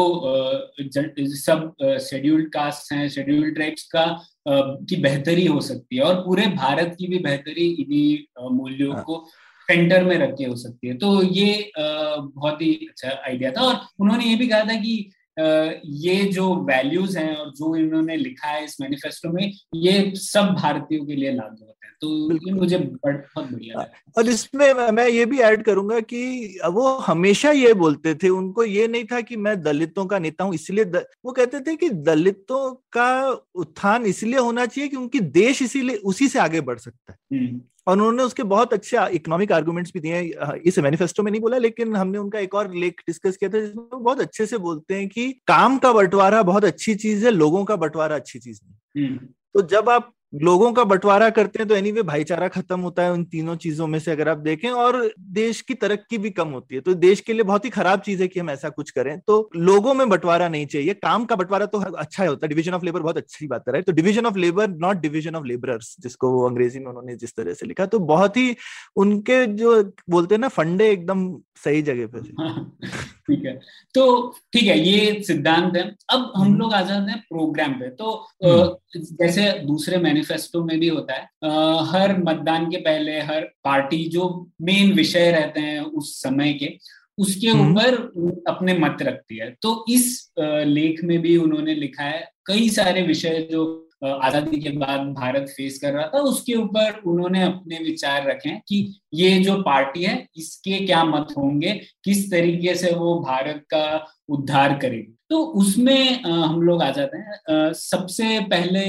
सब 1.37 1.73
शेड्यूल्ड 2.01 2.47
कास्ट 2.49 2.93
हैं 2.93 3.07
शेड्यूल्ड 3.09 3.53
ट्राइब्स 3.55 3.83
का 3.95 4.05
की 4.47 4.95
बेहतरी 4.95 5.45
हो 5.45 5.59
सकती 5.61 5.97
है 5.97 6.03
और 6.03 6.15
पूरे 6.21 6.45
भारत 6.55 6.95
की 6.99 7.07
भी 7.07 7.19
बेहतरी 7.19 7.67
इन्हीं 7.75 8.49
मूल्यों 8.51 8.93
हाँ। 8.95 9.03
को 9.03 9.25
सेंटर 9.69 10.03
में 10.03 10.17
रख 10.17 10.33
के 10.37 10.45
हो 10.45 10.55
सकती 10.55 10.87
है 10.87 10.93
तो 10.97 11.21
ये 11.23 11.71
बहुत 11.75 12.61
ही 12.61 12.73
अच्छा 12.89 13.09
आइडिया 13.27 13.51
था 13.51 13.61
और 13.61 13.79
उन्होंने 13.99 14.25
ये 14.25 14.35
भी 14.35 14.47
कहा 14.47 14.63
था 14.63 14.79
कि 14.79 14.95
ये 15.39 16.23
जो 16.25 16.53
वैल्यूज़ 16.65 17.17
हैं 17.17 17.35
और 17.35 17.49
जो 17.49 17.75
इन्होंने 17.75 18.15
लिखा 18.17 18.47
है 18.47 18.63
इस 18.65 18.79
मैनिफेस्टो 18.81 19.29
में 19.29 19.51
ये 19.75 20.11
सब 20.15 20.55
भारतीयों 20.61 21.05
के 21.05 21.15
लिए 21.15 21.31
लागू 21.31 21.65
होता 21.65 21.87
है। 21.87 21.93
तो 22.01 22.33
ये 22.33 22.53
मुझे 22.53 22.77
बहुत 22.77 23.51
बढ़िया 23.51 23.85
और 24.17 24.27
इसमें 24.29 24.91
मैं 24.91 25.07
ये 25.07 25.25
भी 25.25 25.39
ऐड 25.39 25.63
करूँगा 25.63 25.99
कि 25.99 26.59
वो 26.71 26.87
हमेशा 26.97 27.51
ये 27.51 27.73
बोलते 27.73 28.15
थे 28.15 28.29
उनको 28.29 28.63
ये 28.63 28.87
नहीं 28.87 29.05
था 29.05 29.21
कि 29.21 29.35
मैं 29.37 29.61
दलितों 29.61 30.05
का 30.05 30.19
नेता 30.19 30.43
हूँ 30.43 30.53
इसलिए 30.55 30.85
द... 30.85 31.05
वो 31.25 31.31
कहते 31.31 31.59
थे 31.59 31.75
कि 31.75 31.89
दलितों 31.89 32.73
का 32.93 33.29
उत्थान 33.55 34.05
इसलिए 34.05 34.39
होना 34.39 34.65
चाहिए 34.65 34.89
कि 34.89 34.95
उनकी 34.95 35.19
देश 35.19 35.61
इसीलिए 35.61 35.95
उसी 35.95 36.27
से 36.27 36.39
आगे 36.39 36.61
बढ़ 36.61 36.77
सकता 36.77 37.13
है। 37.13 37.39
हम्म। 37.39 37.61
और 37.89 37.93
उन्होंने 37.93 38.23
उसके 38.23 38.43
बहुत 38.45 38.73
अच्छे 38.73 38.97
इकोनॉमिक 39.11 39.51
आर्ग्यूमेंट्स 39.51 39.91
भी 39.93 39.99
दिए 39.99 40.15
हैं 40.15 40.55
इस 40.63 40.77
मैनिफेस्टो 40.79 41.23
में 41.23 41.31
नहीं 41.31 41.41
बोला 41.41 41.57
लेकिन 41.57 41.95
हमने 41.95 42.17
उनका 42.17 42.39
एक 42.39 42.55
और 42.55 42.73
लेख 42.75 43.01
डिस्कस 43.07 43.37
किया 43.37 43.49
था 43.49 43.59
जिसमें 43.59 43.83
वो 43.83 43.99
बहुत 43.99 44.19
अच्छे 44.21 44.45
से 44.45 44.57
बोलते 44.57 44.95
हैं 44.95 45.07
कि 45.07 45.31
काम 45.47 45.77
का 45.77 45.93
बंटवारा 45.93 46.41
बहुत 46.43 46.65
अच्छी 46.65 46.95
चीज़ 46.97 47.25
है 47.25 47.31
लोगों 47.31 47.63
का 47.65 47.75
बंटवारा 47.77 48.15
अच्छी 48.15 48.39
चीज़ 48.39 48.59
नहीं 48.63 49.07
हम्म। 49.07 49.27
तो 49.55 49.61
जब 49.67 49.89
आप 49.89 50.13
लोगों 50.33 50.71
का 50.73 50.83
बंटवारा 50.83 51.29
करते 51.29 51.59
हैं 51.59 51.67
तो 51.67 51.75
एनीवे 51.75 52.01
भाईचारा 52.01 52.47
खत्म 52.47 52.79
होता 52.79 53.03
है 53.03 53.11
उन 53.11 53.23
तीनों 53.23 53.55
चीज़ों 53.55 53.87
में 53.87 53.97
से, 53.99 54.11
अगर 54.11 54.29
आप 54.29 54.37
देखें, 54.37 54.69
और 54.71 55.09
देश 55.31 55.61
की 55.61 55.73
तरक्की 55.73 56.17
भी 56.17 56.29
कम 56.29 56.47
होती 56.49 56.75
है। 56.75 56.81
तो 56.81 56.93
देश 56.95 57.21
के 57.21 57.33
लिए 57.33 57.43
बहुत 57.43 57.65
ही 57.65 57.69
खराब 57.69 58.01
चीज़ 58.01 58.21
है 58.21 58.27
कि 58.27 58.39
हम 58.39 58.49
ऐसा 58.49 58.69
कुछ 58.69 58.91
करें। 58.91 59.19
तो 59.19 59.49
लोगों 59.55 59.93
में 59.93 60.07
बंटवारा 60.09 60.47
नहीं 60.49 60.65
चाहिए। 60.65 60.93
काम 60.95 61.25
का 61.25 61.35
बंटवारा 61.35 61.65
तो 61.65 61.79
अच्छा 61.79 62.25
होता 62.25 62.45
है। 62.45 62.49
डिवीज़न 62.49 62.73
ऑफ़ 62.73 62.85
लेबर 62.85 63.01
बहुत 63.01 63.17
अच्छी 63.17 63.47
बात 63.47 63.63
है। 63.69 63.81
तो 63.81 63.91
division 63.91 64.25
of 64.25 64.37
labour 64.37 64.69
not 64.77 64.97
division 64.97 65.35
of 65.35 65.45
labourers 65.45 65.95
जिसको 65.99 66.31
वो 66.31 66.47
अंग्रेज़ी 66.49 66.79
में 66.79 66.87
उन्होंने 66.87 67.15
जिस 67.15 67.35
तरह 67.35 67.53
से 67.53 67.65
लिखा 67.65 67.85
तो 67.87 67.99
बहुत 68.07 68.37
ही 68.37 68.55
उनके 68.97 69.45
जो 69.55 69.81
बोलते 70.09 70.35
हैं 70.35 70.39
ना, 70.41 70.47
फंडे 70.49 70.89
एकदम 70.91 71.29
सही 71.63 71.81
जगह 71.81 72.07
पे 72.07 72.19
ठीक 73.29 73.45
है 73.45 73.53
तो 73.95 74.05
ठीक 74.53 74.63
है 74.63 74.77
ये 74.79 75.21
सिद्धांत 75.23 75.75
है 75.77 75.83
अब 76.09 76.31
हम 76.35 76.41
हम्म। 76.41 76.57
लोग 76.57 76.73
आ 76.73 76.81
जाते 76.81 77.11
हैं 77.11 77.19
प्रोग्राम 77.29 77.73
पे 77.73 77.89
तो 77.95 78.11
हम्म। 78.45 79.01
जैसे 79.15 79.51
दूसरे 79.65 79.97
मैनिफेस्टो 79.97 80.63
में 80.63 80.79
भी 80.79 80.87
होता 80.87 81.13
है 81.13 81.83
हर 81.87 82.17
मतदान 82.19 82.69
के 82.69 82.77
पहले 82.77 83.19
हर 83.23 83.49
पार्टी 83.63 84.05
जो 84.09 84.29
मेन 84.61 84.93
विषय 84.93 85.31
रहते 85.31 85.59
हैं 85.59 85.81
उस 85.81 86.15
समय 86.21 86.53
के 86.53 86.77
उसके 87.17 87.47
हम्म। 87.47 87.71
ऊपर 87.71 88.43
अपने 88.47 88.77
मत 88.77 89.01
रखती 89.01 89.37
है 89.37 89.49
तो 89.61 89.85
इस 89.89 90.31
लेख 90.39 91.03
में 91.03 91.19
भी 91.21 91.35
उन्होंने 91.37 91.75
लिखा 91.75 92.03
है 92.03 92.27
कई 92.45 92.69
सारे 92.69 93.01
विषय 93.01 93.47
जो 93.51 93.65
आज़ादी 94.01 94.59
के 94.61 94.69
बाद 94.71 95.07
भारत 95.13 95.49
फेस 95.49 95.79
कर 95.79 95.91
रहा 95.93 96.07
था, 96.07 96.19
उसके 96.19 96.53
ऊपर 96.53 97.01
उन्होंने 97.05 97.43
अपने 97.43 97.77
विचार 97.77 98.27
रखे 98.29 98.49
कि 98.67 98.99
ये 99.13 99.39
जो 99.39 99.55
पार्टी 99.63 100.03
है, 100.03 100.25
इसके 100.37 100.85
क्या 100.85 101.03
मत 101.03 101.33
होंगे, 101.37 101.73
किस 102.03 102.29
तरीके 102.31 102.75
से 102.75 102.91
वो 102.95 103.19
भारत 103.19 103.63
का 103.69 104.07
उद्धार 104.29 104.77
करेगी। 104.79 105.15
तो 105.29 105.39
उसमें 105.61 106.23
हम 106.23 106.61
लोग 106.61 106.83
आ 106.83 106.89
जाते 106.91 107.17
हैं। 107.17 107.73
सबसे 107.73 108.39
पहले 108.41 108.83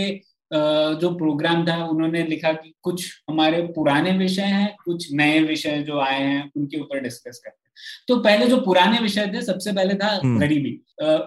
जो 0.52 1.10
प्रोग्राम 1.14 1.64
था 1.66 1.76
उन्होंने 1.84 2.22
लिखा 2.22 2.52
कि 2.52 2.72
कुछ 2.82 3.06
हमारे 3.30 3.62
पुराने 3.74 4.12
विषय 4.18 4.42
हैं 4.42 4.74
कुछ 4.84 5.08
नए 5.12 5.38
विषय 5.42 5.82
जो 5.82 5.98
आए 6.00 6.20
हैं 6.20 6.50
उनके 6.56 6.80
ऊपर 6.80 7.00
डिस्कस 7.00 7.40
करते 7.44 7.58
हैं 7.58 7.70
तो 8.08 8.16
पहले 8.20 8.46
जो 8.46 8.56
पुराने 8.60 8.98
विषय 8.98 9.26
थे 9.26 9.42
सबसे 9.42 9.72
पहले 9.72 9.94
था 9.94 10.08
हम्म। 10.14 10.40
गरीबी 10.40 10.74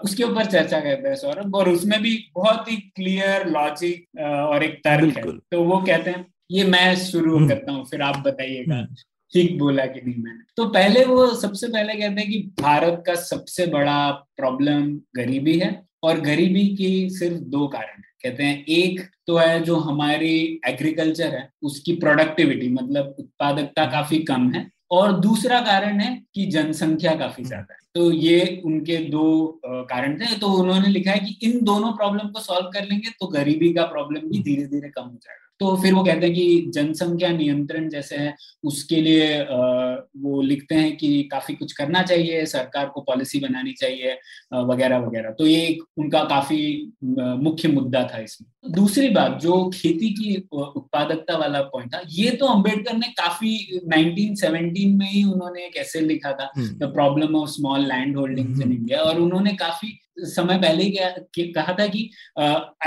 उसके 0.01 0.23
ऊपर 0.23 0.45
चर्चा 0.47 0.79
करते 0.79 1.09
हैं 1.09 1.15
सौरभ 1.15 1.55
और 1.55 1.69
उसमें 1.69 2.01
भी 2.01 2.17
बहुत 2.35 2.71
ही 2.71 2.75
क्लियर 2.95 3.47
लॉजिक 3.49 4.19
और 4.21 4.63
एक 4.63 4.79
तर्क 4.83 5.17
है 5.17 5.37
तो 5.51 5.63
वो 5.63 5.79
कहते 5.81 6.09
हैं 6.09 6.25
ये 6.51 6.63
मैं 6.65 6.95
शुरू 6.97 7.35
हम्म। 7.35 7.49
करता 7.49 7.71
हूँ 7.71 7.85
फिर 7.85 8.01
आप 8.01 8.17
बताइएगा 8.17 8.75
हम्म। 8.75 8.95
ठीक 9.33 9.57
बोला 9.59 9.85
कि 9.85 10.01
नहीं 10.01 10.23
मैंने 10.23 10.43
तो 10.57 10.65
पहले 10.69 11.03
वो 11.05 11.27
सबसे 11.35 11.67
पहले 11.67 11.93
कहते 11.93 12.21
हैं 12.21 12.29
कि 12.29 12.39
भारत 12.61 13.03
का 13.07 13.15
सबसे 13.21 13.65
बड़ा 13.67 14.09
प्रॉब्लम 14.37 14.87
गरीबी 15.15 15.57
है 15.59 15.71
और 16.03 16.19
गरीबी 16.21 16.67
की 16.75 17.09
सिर्फ़ 17.09 17.37
दो 17.49 17.67
कारण 17.67 17.97
है 17.97 18.12
कहते 18.23 18.43
हैं 18.43 18.63
एक 18.69 19.01
तो 19.27 19.37
है 19.37 19.59
जो 19.63 19.75
हमारी 19.81 20.35
एग्रीकल्चर 20.67 21.35
है 21.35 21.47
उसकी 21.63 21.93
प्रोडक्टिविटी 21.97 22.69
मतलब 22.71 23.15
उत्पादकता 23.19 23.85
काफ़ी 23.91 24.19
कम 24.23 24.51
है 24.51 24.69
और 24.91 25.13
दूसरा 25.19 25.59
कारण 25.61 25.99
है 25.99 26.15
कि 26.35 26.45
जनसंख्या 26.47 27.15
काफ़ी 27.15 27.43
ज़्यादा 27.43 27.73
है। 27.73 27.79
तो 27.95 28.11
ये 28.11 28.61
उनके 28.65 28.97
दो 29.09 29.25
कारण 29.65 30.19
थे 30.19 30.37
तो 30.39 30.47
उन्होंने 30.53 30.89
लिखा 30.89 31.11
है 31.11 31.19
कि 31.19 31.37
इन 31.43 31.59
दोनों 31.63 31.91
प्रॉब्लम 31.93 32.27
को 32.27 32.39
सॉल्व 32.41 32.69
कर 32.69 32.85
लेंगे 32.85 33.09
तो 33.09 33.27
गरीबी 33.29 33.73
का 33.73 33.85
प्रॉब्लम 33.85 34.29
भी 34.29 34.41
धीरे 34.43 34.65
धीरे 34.67 34.89
कम 34.89 35.03
हो 35.03 35.17
जाएगा। 35.17 35.42
तो 35.59 35.75
फिर 35.81 35.93
वो 35.93 36.03
कहते 36.03 36.25
हैं 36.25 36.35
कि 36.35 36.71
जनसंख्या 36.73 37.29
नियंत्रण 37.31 37.87
जैसे 37.89 38.15
है 38.17 38.35
उसके 38.63 39.01
लिए 39.01 39.27
वो 39.43 40.41
लिखते 40.41 40.75
हैं 40.75 40.95
कि 40.97 41.11
काफ़ी 41.31 41.53
कुछ 41.55 41.71
करना 41.73 42.01
चाहिए 42.03 42.45
सरकार 42.45 42.85
को 42.85 43.01
पॉलिसी 43.01 43.39
बनानी 43.39 43.73
चाहिए 43.73 44.13
वगैरह 44.53 44.97
वगैरह। 44.99 45.31
तो 45.31 45.47
ये 45.47 45.61
एक 45.67 45.83
उनका 45.97 46.23
काफ़ी 46.23 46.59
मुख्य 47.03 47.67
मुद्दा 47.69 48.03
था 48.13 48.19
इसमें। 48.19 48.73
दूसरी 48.73 49.09
बात 49.09 49.39
जो 49.41 49.69
खेती 49.73 50.09
की 50.13 50.35
उत्पादकता 50.53 51.37
वाला 51.37 51.61
पॉइंट 51.63 51.93
था 51.93 52.01
ये 52.11 52.29
तो 52.31 52.45
अंबेडकर 52.47 52.97
ने 52.97 53.07
काफ़ी 53.19 53.55
1917 53.87 54.97
में 54.97 55.07
ही 55.07 55.23
उन्होंने 55.23 55.69
कैसे 55.69 56.01
लिखा 56.01 56.31
था 56.31 56.51
the 56.57 56.91
problem 56.93 57.35
of 57.35 57.49
small 57.49 57.85
land 57.87 58.17
holdings 58.17 58.61
in 58.61 58.71
India 58.71 59.01
और 59.01 59.19
उन्होंने 59.21 59.53
काफ़ी 59.55 59.97
समय 60.17 60.57
पहले 60.59 60.83
ही 60.83 61.51
कहा 61.53 61.73
था 61.73 61.85
कि 61.87 62.09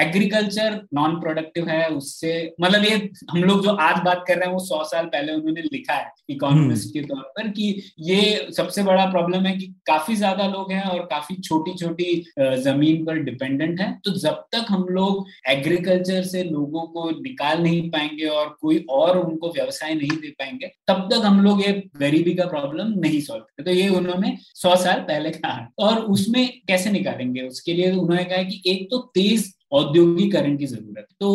एग्रीकल्चर 0.00 0.80
नॉन 0.94 1.14
प्रोडक्टिव 1.20 1.68
है 1.68 1.88
उससे 1.90 2.32
मतलब 2.60 2.84
ये 2.84 2.96
हम 3.30 3.44
लोग 3.44 3.62
जो 3.64 3.70
आज 3.82 4.00
बात 4.04 4.24
कर 4.28 4.36
रहे 4.36 4.46
हैं 4.46 4.52
वो 4.52 4.64
सौ 4.64 4.82
साल 4.84 5.06
पहले 5.06 5.32
उन्होंने 5.32 5.62
लिखा 5.62 5.94
है 5.94 6.10
इकोनॉमिस्ट 6.30 6.92
के 6.92 7.00
तौर 7.02 7.22
पर 7.36 7.48
कि 7.50 7.68
ये 8.00 8.48
सबसे 8.56 8.82
बड़ा 8.82 9.04
प्रॉब्लम 9.06 9.46
है 9.46 9.56
कि 9.56 9.66
काफ़ी 9.86 10.16
ज़्यादा 10.16 10.46
लोग 10.48 10.72
हैं 10.72 10.82
और 10.82 11.00
काफ़ी 11.10 11.36
छोटी 11.38 11.74
छोटी 11.74 12.24
ज़मीन 12.62 13.04
पर 13.04 13.18
डिपेंडेंट 13.24 13.80
है। 13.80 13.92
तो 14.04 14.10
जब 14.18 14.44
तक 14.52 14.66
हम 14.68 14.84
लोग 14.90 15.26
एग्रीकल्चर 15.50 16.22
से 16.24 16.42
लोगों 16.44 16.86
को 16.88 17.08
निकाल 17.20 17.62
नहीं 17.62 17.90
पाएँगे 17.90 18.26
और 18.28 18.56
कोई 18.60 18.84
और 18.90 19.18
उनको 19.18 19.52
व्यवसाय 19.52 19.94
नहीं 19.94 20.16
दे 20.20 20.30
पाएँगे 20.38 20.72
तब 20.88 21.08
तक 21.12 21.24
हम 21.24 21.40
लोग 21.40 21.62
ये 21.62 21.72
गरीबी 21.98 22.34
का 22.34 22.46
प्रॉब्लम 22.46 22.92
नहीं 23.00 23.20
सॉल्व 23.22 23.42
करते। 23.42 23.62
तो 23.64 23.70
ये 23.72 23.88
उन्होंने 23.96 24.36
सौ 24.54 24.74
साल 24.76 25.00
पहले 25.02 25.30
कहा। 25.32 25.68
और 25.78 26.00
उसमें 26.06 26.46
कैसे 26.68 26.90
निकाल? 26.90 27.14
करेंगे। 27.16 27.42
उसके 27.48 27.72
लिए 27.72 27.90
उन्होंने 27.92 28.24
कहा 28.24 28.42
कि 28.42 28.62
एक 28.66 28.88
तो 28.90 28.98
तेज 29.14 29.52
औद्योगिकरण 29.72 30.56
की 30.56 30.66
ज़रूरत। 30.66 31.06
तो 31.20 31.30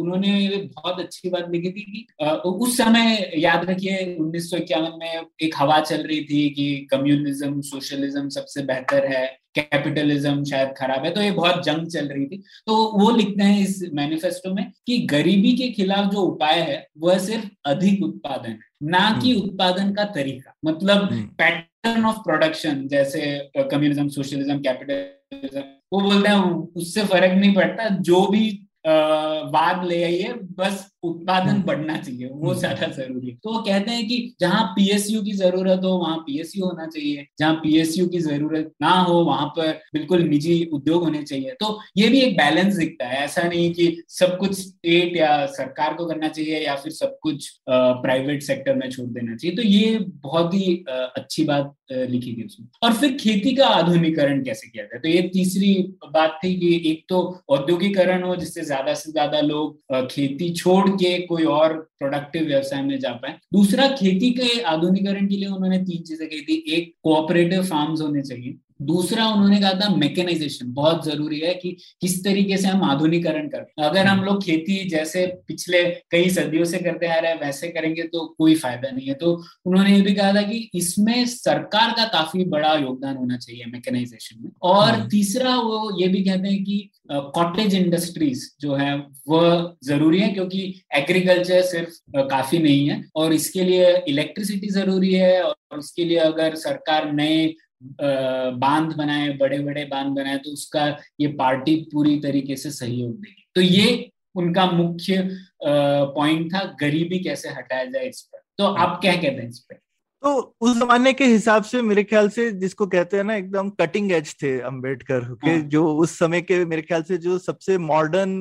उन्होंने 0.00 0.56
बहुत 0.76 1.00
अच्छी 1.00 1.30
बात 1.30 1.50
लिखी 1.50 1.70
थी 1.70 1.82
कि 1.82 2.06
उस 2.48 2.76
समय 2.76 3.32
याद 3.38 3.64
रखिए, 3.70 4.16
उन्नीस 4.20 4.50
सौ 4.50 4.56
इक्यावन 4.56 4.98
में 4.98 5.26
एक 5.42 5.54
हवा 5.56 5.80
चल 5.80 6.02
रही 6.02 6.20
थी 6.24 6.48
कि 6.50 6.86
कम्युनिज्म, 6.90 7.60
सोशलिज्म 7.60 8.28
सबसे 8.28 8.62
बेहतर 8.62 9.06
है। 9.06 9.26
कैपिटलिज्म 9.58 10.44
शायद 10.44 10.72
खराब 10.78 11.04
है 11.04 11.10
तो 11.10 11.20
ये 11.22 11.30
बहुत 11.30 11.64
जंग 11.64 11.86
चल 11.86 12.08
रही 12.08 12.26
थी। 12.26 12.42
तो 12.66 12.74
वो 12.98 13.10
लिखते 13.16 13.44
हैं 13.44 13.60
इस 13.60 13.82
मैनिफेस्टो 13.94 14.54
में 14.54 14.64
कि 14.86 14.98
गरीबी 15.06 15.52
के 15.56 15.68
खिलाफ 15.72 16.10
जो 16.12 16.20
उपाय 16.22 16.60
है 16.60 16.86
वह 16.98 17.18
सिर्फ़ 17.18 17.46
अधिक 17.66 18.02
उत्पादन 18.04 18.58
ना 18.82 19.08
कि 19.22 19.32
हम्म। 19.32 19.44
उत्पादन 19.44 19.92
का 19.94 20.04
तरीका। 20.16 20.54
मतलब 20.64 21.08
पैटर्न 21.38 22.04
ऑफ़ 22.04 22.18
प्रोडक्शन 22.18 22.86
जैसे 22.88 23.20
कम्युनिज्म 23.58 24.08
सोशलिज्म 24.08 24.58
कैपिटलिज्म 24.58 25.62
वो 25.92 26.00
बोलते 26.00 26.28
हैं 26.28 26.40
उससे 26.76 27.04
फ़र्क 27.04 27.32
नहीं 27.32 27.54
पड़ता 27.54 27.88
जो 28.02 28.26
भी 28.26 28.48
वाद 28.86 29.84
ले 29.84 30.02
आइए 30.04 30.32
बस 30.58 30.84
उत्पादन 31.02 31.48
हम्म। 31.48 31.62
बढ़ना 31.62 31.96
चाहिए 31.96 32.26
वो 32.28 32.48
हम्म। 32.48 32.58
ज़्यादा 32.58 32.86
ज़रूरी 32.88 33.28
है। 33.28 33.34
तो 33.36 33.52
वो 33.52 33.58
कहते 33.62 33.90
हैं 33.90 34.06
कि 34.08 34.16
जहाँ 34.40 34.62
पीएसयू 34.76 35.22
की 35.22 35.32
ज़रूरत 35.34 35.80
हो 35.84 35.90
वहाँ 35.98 36.16
पीएसयू 36.26 36.64
होना 36.64 36.86
चाहिए। 36.86 37.26
जहाँ 37.38 37.54
पीएसयू 37.62 38.06
की 38.08 38.18
ज़रूरत 38.20 38.72
ना 38.82 38.90
हो 39.00 39.22
वहाँ 39.24 39.46
पर 39.56 39.72
बिल्कुल 39.94 40.22
निजी 40.24 40.64
उद्योग 40.74 41.02
होने 41.04 41.22
चाहिए। 41.22 41.54
तो 41.60 41.78
ये 41.96 42.08
भी 42.08 42.20
एक 42.20 42.36
बैलेंस 42.36 42.74
दिखता 42.76 43.06
है। 43.06 43.22
ऐसा 43.24 43.42
नहीं 43.42 43.72
कि 43.74 44.02
सब 44.10 44.36
कुछ 44.38 44.52
स्टेट 44.58 45.16
या 45.16 45.34
सरकार 45.52 45.94
को 45.94 46.06
करना 46.06 46.28
चाहिए 46.28 46.64
या 46.64 46.74
फिर 46.76 46.92
सब 46.92 47.18
कुछ 47.22 47.48
प्राइवेट 47.68 48.42
सेक्टर 48.42 48.74
में 48.74 48.88
छोड़ 48.90 49.08
देना 49.08 49.36
चाहिए। 49.36 49.56
तो 49.56 49.62
ये 49.62 49.98
बहुत 50.22 50.54
ही 50.54 50.74
अच्छी 50.88 51.44
बात 51.44 51.72
लिखी 51.92 52.32
थी 52.34 52.44
उसमें। 52.44 52.66
और 52.82 52.92
फिर 52.94 53.16
खेती 53.16 53.54
का 53.54 53.66
आधुनिकरण 53.68 54.42
कैसे 54.44 54.68
किया 54.68 54.84
जाए? 54.84 54.98
तो 55.00 55.08
ये 55.08 55.22
तीसरी 55.32 55.74
बात 56.12 56.38
थी 56.44 56.54
कि 56.60 56.90
एक 56.90 57.04
तो 57.08 57.20
औद्योगिकरण 57.50 58.22
हो 58.22 58.36
जिससे 58.36 58.62
ज़्यादा 58.64 58.94
से 58.94 59.12
ज़्यादा 59.12 59.40
लोग 59.42 60.06
खेती 60.10 60.52
छोड़ 60.54 60.88
के 60.96 61.18
कोई 61.26 61.44
और 61.44 61.72
प्रोडक्टिव 61.98 62.46
व्यवसाय 62.46 62.82
में 62.82 62.98
जा 62.98 63.12
पाए। 63.12 63.38
दूसरा 63.52 63.88
खेती 63.88 64.30
के 64.30 64.60
आधुनिकरण 64.60 65.26
के 65.26 65.36
लिए 65.36 65.48
उन्होंने 65.48 65.78
तीन 65.78 66.02
चीज़ें 66.02 66.28
कही 66.28 66.40
थी। 66.40 66.64
एक 66.68 66.92
कोऑपरेटिव 67.02 67.62
फार्म्स 67.62 68.00
होने 68.00 68.22
चाहिए। 68.22 68.56
दूसरा 68.80 69.26
उन्होंने 69.26 69.58
कहा 69.60 69.72
था 69.74 69.88
मैकेनाइजेशन 69.96 70.72
बहुत 70.72 71.04
ज़रूरी 71.04 71.38
है 71.40 71.52
कि 71.54 71.70
किस 72.00 72.22
तरीके 72.24 72.56
से 72.56 72.68
हम 72.68 72.82
आधुनिकरण 72.84 73.48
कर। 73.48 73.84
अगर 73.84 74.06
हम 74.06 74.22
लोग 74.24 74.42
खेती 74.44 74.78
जैसे 74.88 75.26
पिछले 75.48 75.82
कई 76.10 76.30
सदियों 76.30 76.64
से 76.64 76.78
करते 76.78 77.06
आ 77.06 77.18
रहे 77.18 77.32
हैं 77.32 77.40
वैसे 77.40 77.68
करेंगे 77.68 78.02
तो 78.04 78.24
कोई 78.38 78.54
फ़ायदा 78.56 78.90
नहीं 78.90 79.06
है। 79.08 79.14
तो 79.14 79.32
उन्होंने 79.66 79.94
ये 79.94 80.00
भी 80.02 80.14
कहा 80.14 80.32
था 80.34 80.42
कि 80.42 80.58
इसमें 80.74 81.24
सरकार 81.26 81.92
का 81.92 82.04
काफ़ी 82.12 82.44
बड़ा 82.46 82.74
योगदान 82.76 83.16
होना 83.16 83.36
चाहिए 83.36 83.64
मैकेनाइजेशन 83.66 84.42
में। 84.42 84.50
और 84.62 84.90
हम्म। 84.90 85.08
तीसरा 85.08 85.56
वो 85.56 86.00
ये 86.00 86.08
भी 86.08 86.22
कहते 86.24 86.48
हैं 86.48 86.62
कि 86.64 86.90
कॉटेज 87.10 87.74
इंडस्ट्रीज़ 87.74 88.46
जो 88.60 88.74
है 88.74 88.94
वह 89.28 89.76
ज़रूरी 89.84 90.20
है 90.20 90.28
क्योंकि 90.28 90.60
एग्रीकल्चर 90.96 91.62
सिर्फ़ 91.64 92.20
काफ़ी 92.28 92.58
नहीं 92.58 92.88
है। 92.88 93.02
और 93.16 93.32
इसके 93.32 93.64
लिए 93.64 93.94
इलेक्ट्रिसिटी 94.08 94.68
ज़रूरी 94.70 95.12
है 95.14 95.42
और 95.42 95.78
इसके 95.78 96.04
लिए 96.04 96.18
अगर 96.20 96.54
सरकार 96.56 97.12
नए 97.12 97.46
बाँध 97.82 98.96
बनाए 98.96 99.28
बड़े 99.36 99.58
बड़े 99.58 99.84
बाँध 99.84 100.14
बनाए 100.16 100.38
तो 100.38 100.52
उसका 100.52 100.86
ये 101.20 101.26
पार्टी 101.28 101.76
पूरी 101.92 102.18
तरीके 102.20 102.56
से 102.56 102.70
सहयोग 102.70 103.12
देगी। 103.12 103.46
तो 103.54 103.60
ये 103.60 104.10
उनका 104.34 104.66
मुख्य 104.70 105.28
पॉइंट 105.62 106.52
था, 106.54 106.64
गरीबी 106.80 107.18
कैसे 107.18 107.48
हटाया 107.48 107.84
जाए 107.84 108.08
इस 108.08 108.20
पर। 108.22 108.42
तो 108.58 108.64
आप 108.64 109.00
क्या 109.00 109.14
कहते 109.14 109.42
हैं 109.42 109.48
इस 109.48 109.58
पर? 109.58 109.78
तो 110.26 110.56
उस 110.60 110.76
जमाने 110.76 111.12
के 111.12 111.24
हिसाब 111.24 111.62
से 111.62 111.80
मेरे 111.82 112.02
ख्याल 112.04 112.28
से 112.28 112.50
जिसको 112.52 112.86
कहते 112.86 113.16
हैं 113.16 113.24
ना 113.24 113.34
एकदम 113.34 113.68
कटिंग 113.80 114.10
एज 114.12 114.34
थे 114.42 114.50
अंबेडकर 114.60 115.20
के 115.34 115.50
हाँ। 115.50 115.58
जो 115.68 115.84
उस 115.94 116.18
समय 116.18 116.40
के 116.40 116.64
मेरे 116.64 116.82
ख्याल 116.82 117.02
से 117.02 117.16
जो 117.18 117.38
सबसे 117.38 117.76
मॉडर्न 117.80 118.34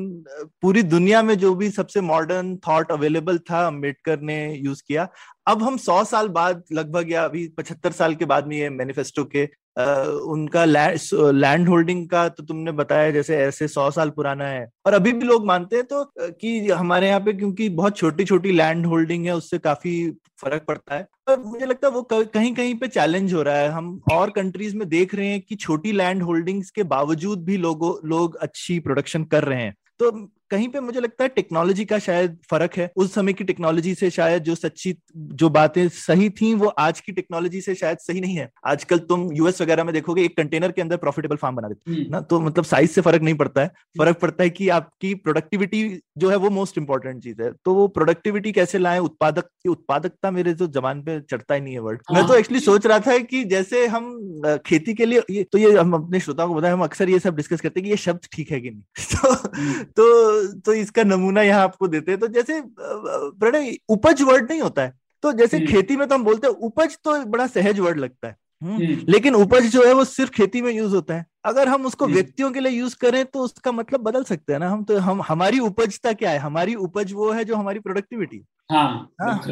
पूरी 0.62 0.84
दुनिया 0.86 1.22
में 1.24 1.38
जो 1.38 1.54
भी 1.56 1.70
सबसे 1.70 2.02
मॉडर्न 2.04 2.56
थॉट 2.68 2.92
अवेलेबल 2.92 3.38
था 3.50 3.66
अंबेडकर 3.68 4.22
ने 4.22 4.38
यूज़ 4.56 4.82
किया 4.88 5.08
अब 5.48 5.64
हम 5.64 5.78
सौ 5.78 6.04
साल 6.06 6.28
बाद 6.32 6.64
लगभग 6.72 7.12
या 7.12 7.26
अभी 7.26 7.48
पचहत्तर 7.58 7.92
साल 7.92 8.16
के 8.16 8.26
बाद 8.26 8.48
में 8.48 8.58
ये 8.58 8.70
मैनिफेस्टो 8.72 9.26
के 9.26 9.48
उनका 9.78 10.64
लैंड 10.66 11.68
होल्डिंग 11.70 12.08
का 12.10 12.28
तो 12.30 12.44
तुमने 12.44 12.72
बताया 12.74 13.10
जैसे 13.12 13.38
ऐसे 13.38 13.68
सौ 13.68 13.90
साल 13.92 14.10
पुराना 14.10 14.46
है। 14.48 14.68
और 14.86 14.94
अभी 14.94 15.12
भी 15.14 15.26
लोग 15.26 15.46
मानते 15.46 15.76
हैं 15.76 15.86
तो 15.86 16.04
कि 16.20 16.70
हमारे 16.70 17.08
यहाँ 17.08 17.20
पे 17.20 17.34
क्योंकि 17.34 17.68
बहुत 17.72 17.98
छोटी 17.98 18.26
छोटी 18.26 18.52
लैंड 18.52 18.86
होल्डिंग 18.86 19.26
है, 19.26 19.36
उससे 19.36 19.58
काफ़ी 19.60 20.10
फ़र्क 20.42 20.64
पड़ता 20.68 20.96
है। 20.96 21.04
पर 21.28 21.40
मुझे 21.40 21.66
लगता 21.66 21.88
है 21.88 21.94
वो 21.94 22.02
कहीं 22.12 22.54
कहीं 22.56 22.76
पे 22.76 22.88
चैलेंज 22.88 23.34
हो 23.34 23.42
रहा 23.42 23.58
है। 23.58 23.70
हम 23.70 24.00
और 24.12 24.30
कंट्रीज़ 24.30 24.76
में 24.78 24.88
देख 24.90 25.16
रहे 25.16 25.28
हैं 25.28 25.42
कि 25.42 25.56
छोटी 25.58 25.92
लैंड 25.92 26.24
होल्डिंग्स 26.24 26.70
के 26.72 26.84
बावजूद 26.86 27.44
भी 27.46 27.58
लोगों, 27.58 27.94
लोग 28.10 28.36
अच्छी 28.38 28.80
प्रोडक्शन 28.80 29.24
कर 29.26 29.44
रहे 29.44 29.62
हैं। 29.62 29.76
तो 30.00 30.12
कहीं 30.50 30.68
पे 30.68 30.80
मुझे 30.80 31.00
लगता 31.00 31.24
है 31.24 31.30
टेक्नोलॉजी 31.30 31.86
का 31.86 32.00
शायद 32.00 32.38
फ़र्क 32.50 32.74
है। 32.78 32.92
उस 32.96 33.14
समय 33.14 33.34
की 33.34 33.44
टेक्नोलॉजी 33.44 33.96
से 33.96 34.10
शायद 34.10 34.44
जो 34.44 34.56
सच्ची 34.56 34.96
जो 35.18 35.50
बातें 35.50 35.90
सही 35.90 36.30
थी 36.30 36.54
वो 36.54 36.68
आज 36.68 37.00
की 37.00 37.12
टेक्नोलॉजी 37.12 37.62
से 37.62 37.76
शायद 37.76 37.98
सही 37.98 38.22
नहीं 38.22 38.36
है। 38.36 38.50
आजकल 38.66 38.98
तुम 38.98 39.30
यूएस 39.34 39.62
वगैरह 39.62 39.84
में 39.84 39.94
देखोगे 39.94 40.24
एक 40.24 40.38
कंटेनर 40.38 40.72
के 40.72 40.82
अंदर 40.82 40.98
प्रॉफिटेबल 40.98 41.36
फार्म 41.36 41.56
बना 41.56 41.68
देते 41.68 41.92
हम्म। 41.92 42.06
ना? 42.12 42.22
तो 42.22 42.40
मतलब 42.40 42.66
साइज़ 42.66 42.92
से 42.92 43.02
फ़र्क 43.02 43.22
नहीं 43.22 43.36
पड़ता 43.36 43.62
है। 43.62 43.68
फ़र्क 43.98 44.18
पड़ता 44.18 44.44
है 44.44 44.50
कि 44.50 44.70
आपकी 44.70 45.14
प्रोडक्टिविटी 45.16 46.00
जो 46.18 46.30
है 46.30 46.36
वो 46.36 46.50
मोस्ट 46.50 46.78
इंपॉर्टेंट 46.78 47.24
चीज़ 47.24 47.42
है। 47.42 47.52
तो 47.66 47.74
वो 47.74 47.88
प्रोडक्टिविटी 47.88 48.52
कैसे 48.52 48.78
लाए? 48.78 49.00
उत्पादक 49.00 49.44
की 49.44 49.70
उत्पादकता 49.70 50.32
मेरे 50.32 50.54
तो 50.54 50.68
जबान 50.68 51.02
पे 51.02 51.20
चढ़ता 51.22 51.56
ही 51.56 51.62
नहीं 51.62 51.74
है 51.74 51.80
वर्ड 51.80 52.02
मैं 52.14 52.28
तो 52.28 52.36
एक्चुअली 52.36 52.60
हाँ। 52.60 52.66
सोच 52.66 52.86
रहा 52.86 53.00
था 53.00 53.18
कि 53.18 53.44
जैसे 53.44 53.88
हम 53.88 54.22
खेती 54.66 54.94
के 54.94 55.06
लिए 55.06 55.44
तो 55.44 55.58
ये 55.58 55.78
हम 55.78 55.94
अपने 55.94 56.20
श्रोताओं 56.20 56.48
को 56.48 56.56
बताए 56.56 56.72
हम 56.72 56.84
अक्सर 56.84 57.10
ये 57.10 57.20
सब 57.20 57.36
डिस्कस 57.36 57.62
करते 57.62 57.80
हैं 57.80 57.86
कि 57.86 57.90
ये 57.90 57.98
शब्द 57.98 58.20
ठीक 58.32 58.52
है 58.52 58.62
कि 58.62 58.70
नहीं। 58.70 58.82
तो, 59.16 59.32
हम्म। 59.48 60.35
तो 60.66 60.74
इसका 60.74 61.04
नमूना 61.04 61.42
यहाँ 61.42 61.64
आपको 61.64 61.88
देते 61.88 62.12
हैं। 62.12 62.20
तो 62.20 62.28
जैसे 62.30 62.62
प्रणय 62.80 63.76
उपज 63.90 64.22
वर्ड 64.22 64.52
नहीं 64.52 64.62
होता 64.62 64.82
है। 64.82 64.94
तो 65.24 65.32
जैसे 65.34 65.60
खेती 65.60 65.96
में 65.98 66.08
तो 66.08 66.16
हम 66.16 66.24
बोलते 66.24 66.48
हैं 66.48 66.54
उपज 66.62 66.98
तो 67.04 67.24
बड़ा 67.26 67.48
सहज 67.48 67.80
वर्ड 67.80 68.00
लगता 68.00 68.28
है। 68.28 68.36
हम्म। 68.62 68.98
लेकिन 69.10 69.36
उपज 69.36 69.66
जो 69.68 69.86
है 69.86 69.94
वो 69.94 70.04
सिर्फ़ 70.06 70.32
खेती 70.32 70.62
में 70.62 70.72
यूज़ 70.74 70.94
होता 70.96 71.14
है। 71.14 71.26
अगर 71.46 71.68
हम 71.68 71.86
उसको 71.86 72.08
व्यक्तियों 72.08 72.52
के 72.52 72.60
लिए 72.60 72.72
यूज़ 72.72 72.96
करें 72.96 73.24
तो 73.26 73.40
उसका 73.40 73.72
मतलब 73.72 74.00
बदल 74.00 74.24
सकते 74.24 74.54
हैं 74.54 74.60
ना। 74.60 74.70
हम 74.70 74.84
तो 74.84 74.98
हम 75.00 75.22
हमारी 75.22 75.60
उपजता 75.62 76.14
क्या 76.14 76.32
है? 76.32 76.38
हमारी 76.40 76.76
उपज 76.78 77.14
वो 77.14 77.32
है 77.32 77.46
जो 77.46 77.56
हमारी 77.56 77.80
प्रोडक्टिविटी 77.80 78.44
हाँ, 78.72 79.12
हाँ, 79.22 79.44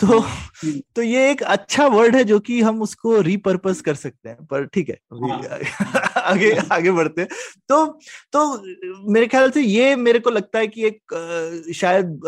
तो। 0.00 0.24
तो 0.96 1.02
ये 1.02 1.30
एक 1.30 1.42
अच्छा 1.42 1.86
वर्ड 1.86 2.16
है 2.16 2.24
जो 2.24 2.40
कि 2.40 2.60
हम 2.60 2.82
उसको 2.82 3.20
रिपर्पज 3.20 3.80
कर 3.80 3.94
सकते 3.94 4.28
हैं 4.28 4.44
पर 4.46 4.66
ठीक 4.66 4.88
है 4.88 4.98
हाँ, 5.12 5.40
आगे 6.22 6.54
आगे 6.72 6.90
बढ़ते 6.90 7.20
हैं। 7.20 7.28
तो 7.68 7.86
तो 8.32 8.64
मेरे 9.12 9.26
ख्याल 9.26 9.50
से 9.50 9.60
ये 9.60 9.96
मेरे 9.96 10.18
को 10.18 10.30
लगता 10.30 10.58
है 10.58 10.66
कि 10.66 10.86
एक 10.86 11.02
शायद 11.74 12.20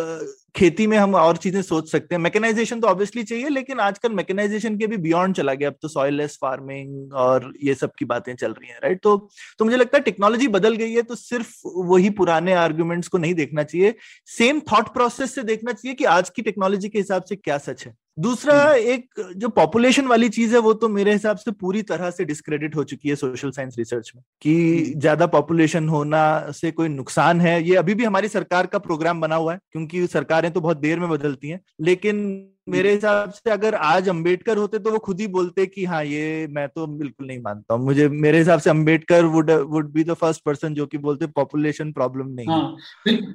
खेती 0.57 0.87
में 0.87 0.97
हम 0.99 1.15
और 1.15 1.37
चीज़ें 1.37 1.61
सोच 1.63 1.91
सकते 1.91 2.15
हैं। 2.15 2.21
मैकेनाइजेशन 2.23 2.81
तो 2.81 2.89
ऑब्वियसली 2.89 3.23
चाहिए, 3.25 3.49
लेकिन 3.49 3.81
आजकल 3.81 4.13
मैकेनाइजेशन 4.13 4.77
के 4.79 4.87
भी 4.87 4.97
बियॉन्ड 4.99 5.37
चला 5.37 5.55
गया। 5.55 5.71
अब 5.71 5.77
तो 5.83 5.89
सॉइल 5.89 6.15
लेस 6.15 6.39
फ़ार्मिंग 6.41 7.13
और 7.15 7.53
ये 7.65 7.75
सब 7.75 7.93
की 7.99 8.05
बातें 8.05 8.35
चल 8.35 8.53
रही 8.53 8.69
हैं 8.69 8.79
राइट 8.83 9.01
तो 9.03 9.17
तो 9.59 9.65
मुझे 9.65 9.77
लगता 9.77 9.99
है 9.99 10.03
टेक्नोलॉजी 10.05 10.49
बदल 10.51 10.77
गई 10.77 10.93
है 10.93 11.03
तो 11.03 11.15
सिर्फ़ 11.17 11.53
वही 11.67 12.11
पुराने 12.13 12.53
आर्ग्यूमेंट्स 12.55 13.09
को 13.09 13.19
नहीं 13.19 13.35
देखना 13.35 13.63
चाहिए। 13.65 13.95
सेम 14.29 14.61
थॉट 14.73 14.93
प्रोसेस 14.95 15.35
से 15.35 15.43
देखना 15.45 15.73
चाहिए 15.73 15.95
कि 15.95 16.05
आज 16.07 16.31
की 16.31 16.43
टेक्नोलॉजी 16.43 16.89
के 16.89 16.99
हिसाब 16.99 17.23
से 17.23 17.37
क्या 17.37 17.59
सच 17.61 17.87
है। 17.87 17.95
दूसरा 18.19 18.55
हम्म। 18.63 18.75
एक 18.75 19.21
जो 19.37 19.49
पॉपुलेशन 19.49 20.07
वाली 20.07 20.29
चीज़ 20.29 20.55
है 20.55 20.61
वो 20.61 20.73
तो 20.75 20.89
मेरे 20.89 21.13
हिसाब 21.13 21.37
से 21.37 21.51
पूरी 21.51 21.83
तरह 21.83 22.11
से 22.11 22.25
डिस्क्रेडिट 22.25 22.77
हो 22.77 22.85
चुकी 22.85 23.09
है 23.09 23.17
सोशल 23.17 23.51
साइंस 23.51 23.75
रिसर्च 23.79 24.13
में 24.17 24.23
कि 24.43 24.55
हम्म। 24.55 25.01
ज़्यादा 25.01 25.27
पॉपुलेशन 25.27 25.89
होना 25.89 26.51
से 26.53 26.71
कोई 26.71 26.89
नुकसान 26.89 27.41
है 27.41 27.63
ये 27.63 27.77
अभी 27.77 27.95
भी 27.95 28.05
हमारी 28.05 28.29
सरकार 28.29 28.67
का 28.67 28.79
प्रोग्राम 28.79 29.21
बना 29.21 29.37
हुआ 29.37 29.53
है 29.53 29.59
क्योंकि 29.73 30.07
सरकारें 30.07 30.51
तो 30.53 30.61
बहुत 30.61 30.77
देर 30.77 31.01
में 31.01 31.09
बदलती 31.09 31.49
हैं 31.49 31.61
लेकिन 31.81 32.25
मेरे 32.67 32.93
हिसाब 32.93 33.31
से 33.31 33.51
अगर 33.51 33.75
आज 33.75 34.09
अंबेडकर 34.09 34.57
होते 34.57 34.79
तो 34.79 34.91
वो 34.91 34.99
खुद 34.99 35.21
ही 35.21 35.27
बोलते 35.27 35.67
कि 35.67 35.85
हाँ 35.85 36.05
ये 36.05 36.47
मैं 36.47 36.69
तो 36.69 36.87
बिल्कुल 36.87 37.27
नहीं 37.27 37.41
मानता 37.41 37.75
हूँ। 37.75 37.85
मुझे 37.85 38.09
मेरे 38.09 38.39
हिसाब 38.39 38.61
से 38.61 38.71
Ambedkar 38.71 39.25
would 39.25 39.51
would 39.51 39.93
be 39.93 40.05
the 40.05 40.15
first 40.15 40.43
person 40.45 40.75
जो 40.75 40.87
कि 40.87 40.99
बोलते 40.99 41.27
पॉपुलेशन 41.27 41.93
प्रॉब्लम 41.93 42.29
नहीं 42.29 42.49
हाँ, 42.49 42.77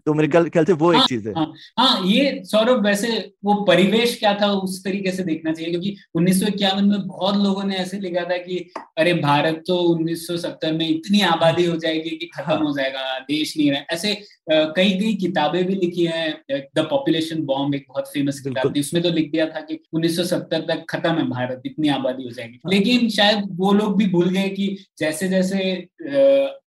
तो 0.05 0.13
मेरे 0.13 0.27
ख्याल 0.27 0.65
से 0.65 0.73
वो 0.73 0.91
हाँ, 0.93 1.01
एक 1.01 1.07
चीज़ 1.07 1.27
है। 1.27 1.33
हाँ, 1.35 1.53
हाँ 1.79 2.05
ये 2.07 2.41
सौरभ 2.45 2.83
वैसे 2.85 3.31
वो 3.45 3.53
परिवेश 3.63 4.17
क्या 4.19 4.33
था 4.33 4.51
उस 4.51 4.83
तरीके 4.83 5.11
से 5.11 5.23
देखना 5.23 5.53
चाहिए 5.53 5.71
क्योंकि 5.71 5.95
उन्नीस 6.15 6.43
में 6.43 7.07
बहुत 7.07 7.35
लोगों 7.35 7.63
ने 7.63 7.75
ऐसे 7.75 7.99
लिखा 7.99 8.23
था 8.23 8.37
कि 8.37 8.57
अरे 8.97 9.13
भारत 9.13 9.63
तो 9.67 9.77
उन्नीस 9.77 10.27
सौ 10.27 10.37
सत्तर 10.37 10.73
में 10.73 10.87
इतनी 10.89 11.21
आबादी 11.21 11.65
हो 11.65 11.75
जाएगी 11.77 12.09
कि 12.09 12.29
खत्म 12.35 12.51
हाँ। 12.51 12.59
हो 12.59 12.73
जाएगा 12.77 13.19
देश 13.19 13.57
नहीं 13.57 13.71
रहे। 13.71 13.81
ऐसे 13.91 14.13
कई 14.51 14.89
कई 14.99 15.13
किताबें 15.13 15.63
भी 15.65 15.75
लिखी 15.75 16.05
है 16.05 16.29
द 16.51 16.79
पॉपुलेशन 16.79 17.41
बॉम्ब 17.45 17.75
एक 17.75 17.85
बहुत 17.89 18.07
फ़ेमस 18.07 18.39
किताब 18.39 18.75
थी 18.75 18.79
उसमें 18.79 19.03
तो 19.03 19.09
लिख 19.21 19.31
दिया 19.31 19.45
था 19.45 19.61
कि 19.61 19.79
1970 19.95 20.67
तक 20.67 20.85
खत्म 20.89 21.13
है 21.15 21.27
भारत 21.29 21.61
इतनी 21.65 21.89
आबादी 21.89 22.23
हो 22.23 22.31
जाएगी। 22.31 22.59
लेकिन 22.67 23.09
शायद 23.09 23.47
वो 23.55 23.73
लोग 23.73 23.97
भी 23.97 24.09
भूल 24.09 24.29
गए 24.29 24.49
कि 24.49 24.67
जैसे 24.99 25.27
जैसे 25.29 25.87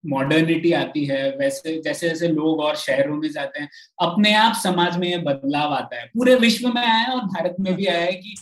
मॉडर्निटी 0.05 0.71
आती 0.73 1.05
है 1.05 1.29
वैसे 1.37 1.81
जैसे 1.81 2.09
जैसे 2.09 2.27
लोग 2.27 2.59
और 2.59 2.75
शहरों 2.75 3.15
में 3.17 3.29
जाते 3.31 3.59
हैं 3.59 3.69
अपने 4.01 4.33
आप 4.35 4.55
समाज 4.63 4.97
में 4.97 5.07
ये 5.07 5.17
बदलाव 5.17 5.73
आता 5.73 5.99
है। 5.99 6.05
पूरे 6.07 6.35
विश्व 6.35 6.67
में 6.67 6.81
आया 6.81 6.93
है 6.93 7.13
और 7.13 7.21
भारत 7.25 7.55
में 7.59 7.73
भी 7.75 7.85
आया 7.85 8.01
है 8.01 8.11
कि 8.13 8.35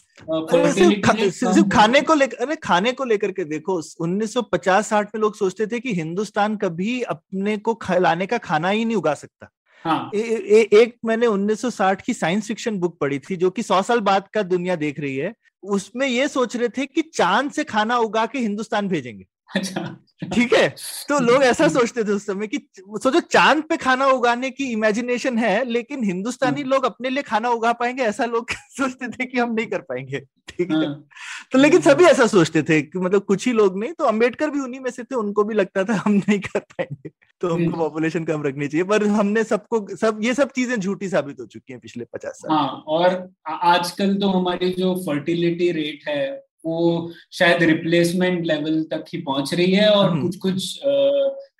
सिर्फ़ 1.31 1.69
खाने 1.69 2.01
को 2.01 2.13
लेकर 2.13 2.45
अरे 2.45 2.55
खाने 2.55 2.91
को 2.91 3.03
लेकर 3.03 3.31
के 3.31 3.43
देखो 3.43 3.79
1950-60 4.01 5.15
में 5.15 5.21
लोग 5.21 5.35
सोचते 5.35 5.67
थे 5.67 5.79
कि 5.79 5.93
हिंदुस्तान 5.93 6.55
कभी 6.55 7.01
अपने 7.01 7.57
को 7.57 7.73
खिलाने 7.83 8.25
का 8.25 8.37
खाना 8.37 8.69
ही 8.69 8.85
नहीं 8.85 8.97
उगा 8.97 9.13
सकता। 9.13 9.49
हाँ. 9.83 10.11
ए, 10.15 10.19
ए, 10.19 10.69
एक 10.73 10.95
मैंने 11.05 11.27
1960 11.27 12.01
की 12.01 12.13
साइंस 12.13 12.47
फिक्शन 12.47 12.77
बुक 12.79 12.97
पढ़ी 12.99 13.19
थी 13.19 13.35
जो 13.35 13.49
कि 13.49 13.63
सौ 13.63 13.81
साल 13.81 13.99
बाद 13.99 14.27
का 14.33 14.43
दुनिया 14.43 14.75
देख 14.75 14.99
रही 14.99 15.15
है 15.17 15.33
उसमें 15.63 16.07
ये 16.07 16.27
सोच 16.27 16.55
रहे 16.55 16.69
थे 16.69 16.85
कि 16.85 17.01
चाँद 17.01 17.51
से 17.51 17.63
खाना 17.63 17.97
उगा 17.97 18.25
के 18.25 18.39
हिंदुस्तान 18.39 18.87
भेजेंगे 18.87 19.25
ठीक 20.33 20.53
है 20.53 20.67
तो 21.09 21.19
लोग 21.19 21.43
ऐसा 21.43 21.67
सोचते 21.67 22.03
थे 22.03 22.11
उस 22.11 22.25
समय 22.25 22.47
कि 22.47 22.57
सोचो 22.77 23.19
चाँद 23.19 23.63
पे 23.63 23.77
खाना 23.77 24.07
उगाने 24.07 24.49
की 24.49 24.71
इमेजिनेशन 24.71 25.37
है 25.37 25.63
लेकिन 25.65 26.03
हिंदुस्तानी 26.03 26.63
लोग 26.63 26.83
अपने 26.83 27.09
लिए 27.09 27.23
खाना 27.23 27.49
उगा 27.49 27.71
पाएँगे 27.73 28.03
ऐसा 28.03 28.25
लोग 28.25 28.51
सोचते 28.77 29.07
थे 29.07 29.25
कि 29.25 29.39
हम 29.39 29.53
नहीं 29.53 29.65
कर 29.67 29.79
पाएँगे। 29.79 30.19
ठीक 30.47 30.71
है। 30.71 30.77
हाँ। 30.77 31.07
तो 31.51 31.59
लेकिन 31.59 31.81
सभी 31.81 32.05
ऐसा 32.05 32.27
सोचते 32.27 32.63
थे 32.63 32.81
कि 32.81 32.99
मतलब 32.99 33.21
कुछ 33.21 33.47
ही 33.47 33.53
लोग 33.53 33.79
नहीं 33.79 33.93
तो 33.93 34.03
अंबेडकर 34.03 34.49
भी 34.49 34.59
उन्हीं 34.59 34.79
में 34.79 34.91
से 34.91 35.03
थे 35.03 35.15
उनको 35.15 35.43
भी 35.43 35.53
लगता 35.53 35.83
था 35.83 35.93
हम 35.93 36.13
नहीं 36.13 36.39
कर 36.39 36.59
पाएँगे। 36.59 37.09
तो 37.41 37.53
हमको 37.53 37.77
पॉपुलेशन 37.77 38.23
कम 38.23 38.43
रखनी 38.43 38.67
चाहिए 38.67 38.83
पर 38.83 39.07
हमने 39.07 39.43
सबको 39.43 39.95
सब 39.95 40.19
ये 40.23 40.33
सब 40.33 40.51
चीज़ें 40.51 40.79
झूठी 40.79 41.09
साबित 41.09 41.39
हो 41.39 41.45
चुकी 41.45 41.73
है 41.73 41.79
पिछले 41.79 42.05
पचास 42.13 42.33
साल। 42.33 42.57
हाँ 42.57 42.83
और 42.87 43.29
आजकल 43.47 44.15
तो 44.15 44.29
हमारी 44.29 44.69
जो 44.69 44.95
फर्टिलिटी 44.95 45.71
रेट 45.71 46.07
है 46.07 46.50
वो 46.65 47.11
शायद 47.31 47.63
रिप्लेसमेंट 47.63 48.45
लेवल 48.45 48.83
तक 48.83 49.05
ही 49.13 49.21
पहुँच 49.21 49.53
रही 49.53 49.71
है 49.71 49.89
और 49.89 50.09
हम्म। 50.09 50.21
कुछ 50.21 50.35
कुछ 50.37 50.79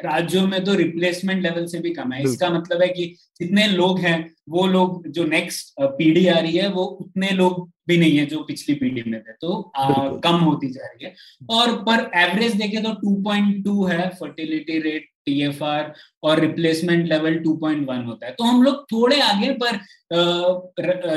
राज्यों 0.06 0.48
में 0.48 0.64
तो 0.64 0.74
रिप्लेसमेंट 0.74 1.42
लेवल 1.44 1.66
से 1.66 1.80
भी 1.80 1.90
कम 1.90 2.12
है। 2.12 2.24
इसका 2.24 2.50
मतलब 2.50 2.82
है 2.82 2.88
कि 2.88 3.06
जितने 3.40 3.68
लोग 3.68 4.00
हैं 4.00 4.18
वो 4.50 4.66
लोग 4.68 5.08
जो 5.08 5.24
नेक्स्ट 5.24 5.74
पीढ़ी 5.82 6.28
आ 6.28 6.40
रही 6.40 6.58
है 6.58 6.70
वो 6.70 6.84
उतने 6.84 7.30
लोग 7.30 7.70
भी 7.88 7.98
नहीं 7.98 8.18
है 8.18 8.26
जो 8.26 8.40
पिछली 8.44 8.76
पीढ़ी 8.76 9.04
में 9.12 9.20
थे। 9.22 9.34
तो 9.34 9.72
आ, 9.76 9.88
कम 10.18 10.36
होती 10.36 10.70
जा 10.70 10.86
रही 10.86 11.06
है। 11.06 11.14
और 11.50 11.76
पर 11.84 12.10
एवरेज 12.20 12.56
देखे 12.56 12.82
तो 12.82 12.90
2.2 13.02 13.90
है 13.92 14.10
फर्टिलिटी 14.10 14.80
रेट 14.80 15.08
टीएफआर 15.26 15.94
और 16.24 16.40
रिप्लेसमेंट 16.40 17.08
लेवल 17.10 17.38
2.1 17.40 18.06
होता 18.06 18.26
है। 18.26 18.32
तो 18.32 18.44
हम 18.44 18.62
लोग 18.64 18.84
थोड़े 18.92 19.20
आगे 19.22 19.52
पर 19.64 19.80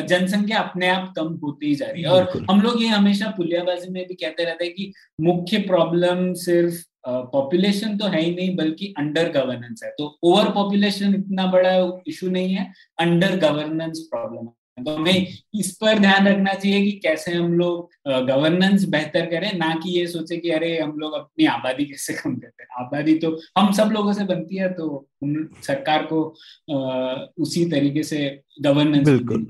जनसंख्या 0.03 0.59
अपने 0.61 0.89
आप 0.89 1.13
कम 1.17 1.35
होती 1.45 1.67
ही 1.67 1.75
जा 1.75 1.87
रही 1.87 2.03
है। 2.03 2.09
और 2.09 2.45
हम 2.51 2.61
लोग 2.63 2.83
ये 2.83 2.89
हमेशा 2.89 3.31
पुलियाबाजी 3.37 3.91
में 3.93 4.05
भी 4.09 4.15
कहते 4.15 4.45
रहते 4.45 4.65
हैं 4.65 4.75
कि 4.75 4.93
मुख्य 5.21 5.59
प्रॉब्लम 5.63 6.33
सिर्फ़ 6.41 6.83
पॉपुलेशन 7.07 7.97
तो 7.99 8.07
है 8.07 8.21
ही 8.21 8.35
नहीं 8.35 8.55
बल्कि 8.57 8.93
अंडर 8.99 9.31
गवर्नेंस 9.33 9.81
है। 9.85 9.91
तो 9.99 10.05
ओवर 10.25 10.51
पॉपुलेशन 10.51 11.15
इतना 11.15 11.47
बड़ा 11.53 11.73
इशू 12.09 12.29
नहीं 12.31 12.55
है 12.55 12.73
अंडर 12.99 13.37
गवर्नेंस 13.39 13.99
प्रॉब्लम 14.11 14.47
है। 14.47 14.53
तो 14.79 14.95
हमें 14.97 15.27
इस 15.55 15.71
पर 15.81 15.99
ध्यान 15.99 16.27
रखना 16.29 16.53
चाहिए 16.55 16.85
कि 16.85 16.93
कैसे 16.99 17.33
हम 17.33 17.53
लोग 17.53 17.91
गवर्नेंस 18.27 18.85
बेहतर 18.85 19.27
करें 19.27 19.53
ना 19.59 19.69
कि 19.75 19.91
ये 19.91 20.07
सोचे 20.07 20.37
कि 20.37 20.51
अरे 20.51 20.79
हम 20.79 20.99
लोग 20.99 21.13
अपनी 21.13 21.47
आबादी 21.47 21.85
कैसे 21.85 22.13
कम 22.15 22.35
करते 22.37 22.63
हैं। 22.63 22.85
आबादी 22.85 23.15
तो 23.19 23.31
हम 23.59 23.73
सब 23.73 23.91
लोगों 23.93 24.13
से 24.13 24.25
बनती 24.25 24.57
है 24.57 24.73
तो 24.73 25.07
सरकार 25.67 26.09
को 26.13 26.23
उसी 27.43 27.65
तरीके 27.71 28.03
से 28.03 28.19
गवर्नेंस 28.61 29.09
बिल्कुल। 29.09 29.47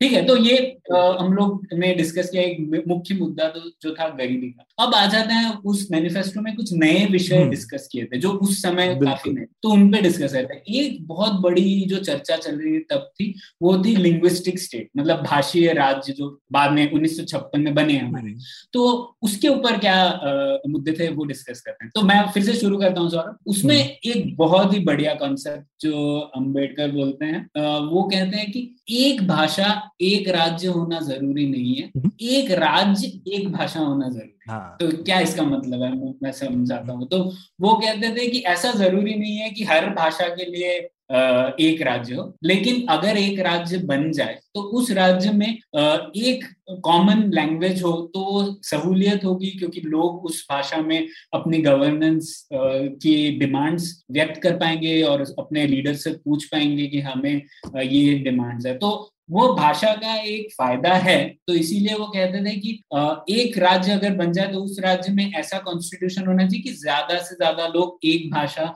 ठीक 0.00 0.12
है 0.12 0.24
तो 0.26 0.36
ये 0.36 0.56
आ, 0.94 0.98
हम 1.18 1.32
लोग 1.32 1.66
ने 1.74 1.94
डिस्कस 1.94 2.28
किया 2.30 2.42
एक 2.42 2.84
मुख्य 2.88 3.14
मुद्दा 3.14 3.48
तो 3.48 3.60
जो 3.82 3.94
था 3.94 4.08
गरीबी 4.08 4.48
का। 4.48 4.84
अब 4.84 4.94
आ 4.94 5.04
जाते 5.06 5.34
हैं 5.34 5.52
उस 5.64 5.86
मैनिफेस्टो 5.90 6.40
में 6.40 6.54
कुछ 6.56 6.72
नए 6.72 7.04
विषय 7.06 7.44
डिस्कस 7.46 7.74
हम्म। 7.74 7.88
किए 7.92 8.04
थे 8.04 8.20
जो 8.20 8.30
उस 8.38 8.60
समय 8.62 8.94
काफ़ी 9.02 9.32
नए 9.32 9.46
तो 9.62 9.70
उन 9.70 9.90
पे 9.92 10.00
डिस्कस 10.02 10.32
करते 10.32 10.54
हैं 10.54 10.62
एक 10.80 11.06
बहुत 11.06 11.40
बड़ी 11.40 11.84
जो 11.88 11.98
चर्चा 11.98 12.36
चल 12.36 12.58
रही 12.58 12.72
थी 12.72 12.80
तब 12.90 13.08
थी 13.20 13.32
वो 13.62 13.76
थी 13.84 13.94
लिंग्विस्टिक 13.96 14.58
स्टेट 14.58 14.88
मतलब 14.98 15.22
भाषीय 15.22 15.72
राज्य 15.72 16.12
जो 16.12 16.28
बाद 16.52 16.72
में 16.72 16.90
उन्नीस 16.90 17.16
सौ 17.16 17.24
छप्पन 17.24 17.60
में 17.60 17.74
बने 17.74 17.98
हमारे। 17.98 18.34
तो 18.72 18.84
उसके 19.22 19.48
ऊपर 19.48 19.78
क्या 19.78 19.94
आ, 19.94 20.58
मुद्दे 20.68 20.92
थे 20.92 21.08
वो 21.08 21.24
डिस्कस 21.24 21.60
करते 21.60 21.84
हैं। 21.84 21.92
तो 21.94 22.02
मैं 22.02 22.20
फिर 22.32 22.42
से 22.42 22.54
शुरू 22.54 22.78
करता 22.78 23.00
हूँ 23.00 23.10
सौरभ। 23.10 23.38
उसमें 23.46 23.76
हम्म। 23.76 24.10
एक 24.10 24.36
बहुत 24.36 24.74
ही 24.74 24.80
बढ़िया 24.84 25.14
कॉन्सेप्ट 25.14 25.66
जो 25.80 26.18
अंबेडकर 26.36 26.90
बोलते 26.92 27.24
हैं 27.24 27.40
वो 27.86 28.02
कहते 28.04 28.36
हैं 28.36 28.50
कि 28.52 28.70
एक 28.90 29.26
भाषा 29.28 29.82
एक 30.00 30.28
राज्य 30.28 30.68
होना 30.68 31.00
ज़रूरी 31.00 31.46
नहीं 31.48 31.74
है। 31.74 31.86
हम्म। 31.96 32.10
एक 32.22 32.50
राज्य 32.52 33.12
एक 33.34 33.48
भाषा 33.52 33.80
होना 33.80 34.08
ज़रूरी 34.08 34.28
है। 34.48 34.54
हाँ। 34.54 34.76
तो 34.80 34.88
क्या 35.04 35.20
इसका 35.20 35.42
मतलब 35.44 35.82
है? 35.82 35.92
मैं 36.22 36.32
समझाता 36.32 36.92
हूँ। 36.92 37.08
तो 37.08 37.22
वो 37.60 37.74
कहते 37.76 38.10
थे 38.16 38.26
कि 38.30 38.38
ऐसा 38.48 38.72
ज़रूरी 38.74 39.14
नहीं 39.14 39.36
है 39.36 39.50
कि 39.50 39.64
हर 39.64 39.88
भाषा 39.94 40.28
के 40.28 40.50
लिए 40.50 40.76
एक 41.62 41.82
राज्य 41.82 42.14
हो। 42.14 42.22
लेकिन 42.44 42.86
अगर 42.90 43.16
एक 43.16 43.38
राज्य 43.40 43.78
बन 43.86 44.10
जाए 44.12 44.38
तो 44.54 44.60
उस 44.78 44.90
राज्य 44.90 45.30
में 45.32 45.46
एक 45.46 46.44
कॉमन 46.84 47.22
लैंग्वेज 47.34 47.82
हो 47.82 47.92
तो 48.14 48.22
सहूलियत 48.62 49.24
होगी 49.24 49.50
क्योंकि 49.50 49.80
लोग 49.80 50.24
उस 50.24 50.44
भाषा 50.50 50.80
में 50.82 51.06
अपनी 51.34 51.58
गवर्नेंस 51.62 52.48
की 52.52 53.16
डिमांड्स 53.38 53.92
व्यक्त 54.10 54.40
कर 54.42 54.56
पाएँगे 54.56 55.00
और 55.02 55.22
अपने 55.38 55.66
लीडर 55.66 55.94
से 55.96 56.10
पूछ 56.14 56.44
पाएँगे 56.44 56.86
कि 56.86 57.00
हमें 57.00 57.34
ये 57.82 58.18
डिमांड्स 58.18 58.66
है। 58.66 58.76
तो 58.78 58.90
वो 59.28 59.46
भाषा 59.54 59.92
का 59.94 60.14
एक 60.14 60.52
फ़ायदा 60.52 60.92
है 60.96 61.18
तो 61.46 61.54
इसीलिए 61.54 61.94
वो 61.94 62.06
कहते 62.06 62.44
थे 62.44 62.54
कि 62.56 62.70
एक 63.34 63.58
राज्य 63.58 63.92
अगर 63.92 64.14
बन 64.16 64.32
जाए 64.32 64.52
तो 64.52 64.60
उस 64.60 64.78
राज्य 64.80 65.12
में 65.12 65.32
ऐसा 65.32 65.58
कॉन्स्टिट्यूशन 65.58 66.26
होना 66.26 66.46
चाहिए 66.46 66.62
कि 66.62 66.72
ज़्यादा 66.72 67.18
से 67.18 67.34
ज़्यादा 67.34 67.66
लोग 67.66 67.98
एक 68.04 68.30
भाषा 68.32 68.72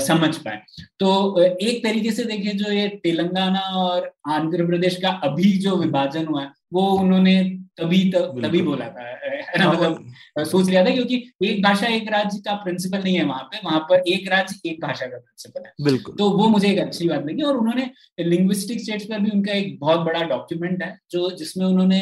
समझ 0.00 0.36
पाए। 0.36 0.60
तो 1.00 1.42
एक 1.42 1.82
तरीके 1.84 2.10
से 2.10 2.24
देखिए 2.24 2.52
जो 2.54 2.72
ये 2.72 2.88
तेलंगाना 3.02 3.60
और 3.78 4.10
आंध्र 4.28 4.66
प्रदेश 4.66 4.96
का 5.02 5.08
अभी 5.24 5.52
जो 5.58 5.76
विभाजन 5.76 6.26
हुआ 6.26 6.42
है, 6.42 6.50
वो 6.72 6.90
उन्होंने 6.92 7.40
तभी 7.80 8.02
तभी 8.12 8.62
बोला 8.62 8.86
था 8.88 9.08
हाँ, 9.56 9.72
मतलब 9.72 10.44
सोच 10.44 10.68
लिया 10.68 10.84
था 10.84 10.90
क्योंकि 10.90 11.16
एक 11.44 11.62
भाषा 11.62 11.86
एक 11.86 12.08
राज्य 12.08 12.38
का 12.38 12.54
प्रिंसिपल 12.54 13.02
नहीं 13.02 13.14
है 13.16 13.24
वहाँ 13.24 13.42
पे 13.42 13.60
वहाँ 13.64 13.80
पर 13.80 14.02
एक 14.08 14.28
राज्य 14.28 14.68
एक 14.70 14.80
भाषा 14.82 15.06
का 15.06 15.18
प्रिंसिपल 15.18 15.66
है। 15.66 15.72
बिल्कुल। 15.84 16.14
तो 16.18 16.28
वो 16.30 16.48
मुझे 16.48 16.68
एक 16.68 16.78
अच्छी 16.78 17.08
बात 17.08 17.26
लगी 17.26 17.42
और 17.42 17.56
उन्होंने 17.56 17.90
लिंग्विस्टिक 18.20 18.80
स्टेट्स 18.80 19.04
पर 19.04 19.20
भी 19.20 19.30
उनका 19.30 19.52
एक 19.52 19.78
बहुत 19.80 20.00
बड़ा 20.00 20.22
डॉक्यूमेंट 20.22 20.82
है 20.82 20.98
जो 21.10 21.30
जिसमें 21.30 21.66
उन्होंने 21.66 22.00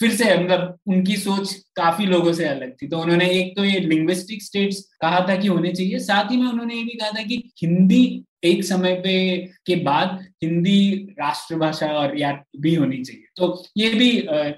फिर 0.00 0.10
से 0.10 0.36
मतलब 0.38 0.78
उनकी 0.86 1.16
सोच 1.16 1.54
काफ़ी 1.76 2.06
लोगों 2.06 2.32
से 2.32 2.44
अलग 2.44 2.72
थी। 2.72 2.88
तो 2.88 2.98
उन्होंने 2.98 3.28
एक 3.30 3.56
तो 3.56 3.64
ये 3.64 3.80
लिंग्विस्टिक 3.80 4.42
स्टेट्स 4.42 4.80
कहा 5.00 5.26
था 5.28 5.36
कि 5.36 5.48
होने 5.48 5.72
चाहिए 5.72 5.98
साथ 5.98 6.30
ही 6.30 6.36
में 6.36 6.48
उन्होंने 6.48 6.74
ये 6.74 6.82
भी 6.82 6.98
कहा 6.98 7.10
था 7.10 7.22
कि 7.22 7.42
हिंदी 7.62 8.24
एक 8.44 8.64
समय 8.64 8.94
पे 8.94 9.36
के 9.66 9.76
बाद 9.76 10.18
हिंदी 10.42 10.80
राष्ट्रभाषा 11.20 11.86
और 11.86 12.18
या 12.18 12.32
भी 12.60 12.74
होनी 12.74 13.02
चाहिए। 13.04 13.21
तो 13.36 13.64
ये 13.76 13.92
भी 13.94 14.10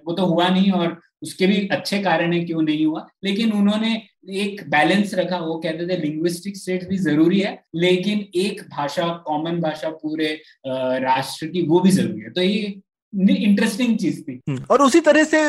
वो 0.06 0.12
तो 0.12 0.26
हुआ 0.26 0.48
नहीं 0.48 0.70
और 0.72 1.00
उसके 1.22 1.46
भी 1.46 1.56
अच्छे 1.72 1.98
कारण 2.02 2.32
है 2.32 2.44
क्यों 2.44 2.62
नहीं 2.62 2.86
हुआ। 2.86 3.06
लेकिन 3.24 3.52
उन्होंने 3.52 3.94
एक 4.38 4.62
बैलेंस 4.70 5.14
रखा 5.14 5.38
वो 5.38 5.54
कहते 5.58 5.86
थे 5.88 5.96
लिंग्विस्टिक 6.00 6.56
स्टेट 6.56 6.88
भी 6.88 6.98
ज़रूरी 6.98 7.40
है 7.40 7.52
लेकिन 7.76 8.24
एक 8.36 8.62
भाषा 8.70 9.08
कॉमन 9.26 9.60
भाषा 9.60 9.90
पूरे 10.02 10.32
राष्ट्र 10.66 11.46
की 11.46 11.62
वो 11.62 11.80
भी 11.80 11.90
ज़रूरी 11.90 12.20
है। 12.20 12.30
तो 12.30 12.42
ये 12.42 12.80
इंटरेस्टिंग 13.12 13.96
चीज़ 13.98 14.20
थी। 14.22 14.40
हम्म, 14.48 14.64
और 14.70 14.82
उसी 14.82 15.00
तरह 15.00 15.24
से 15.24 15.40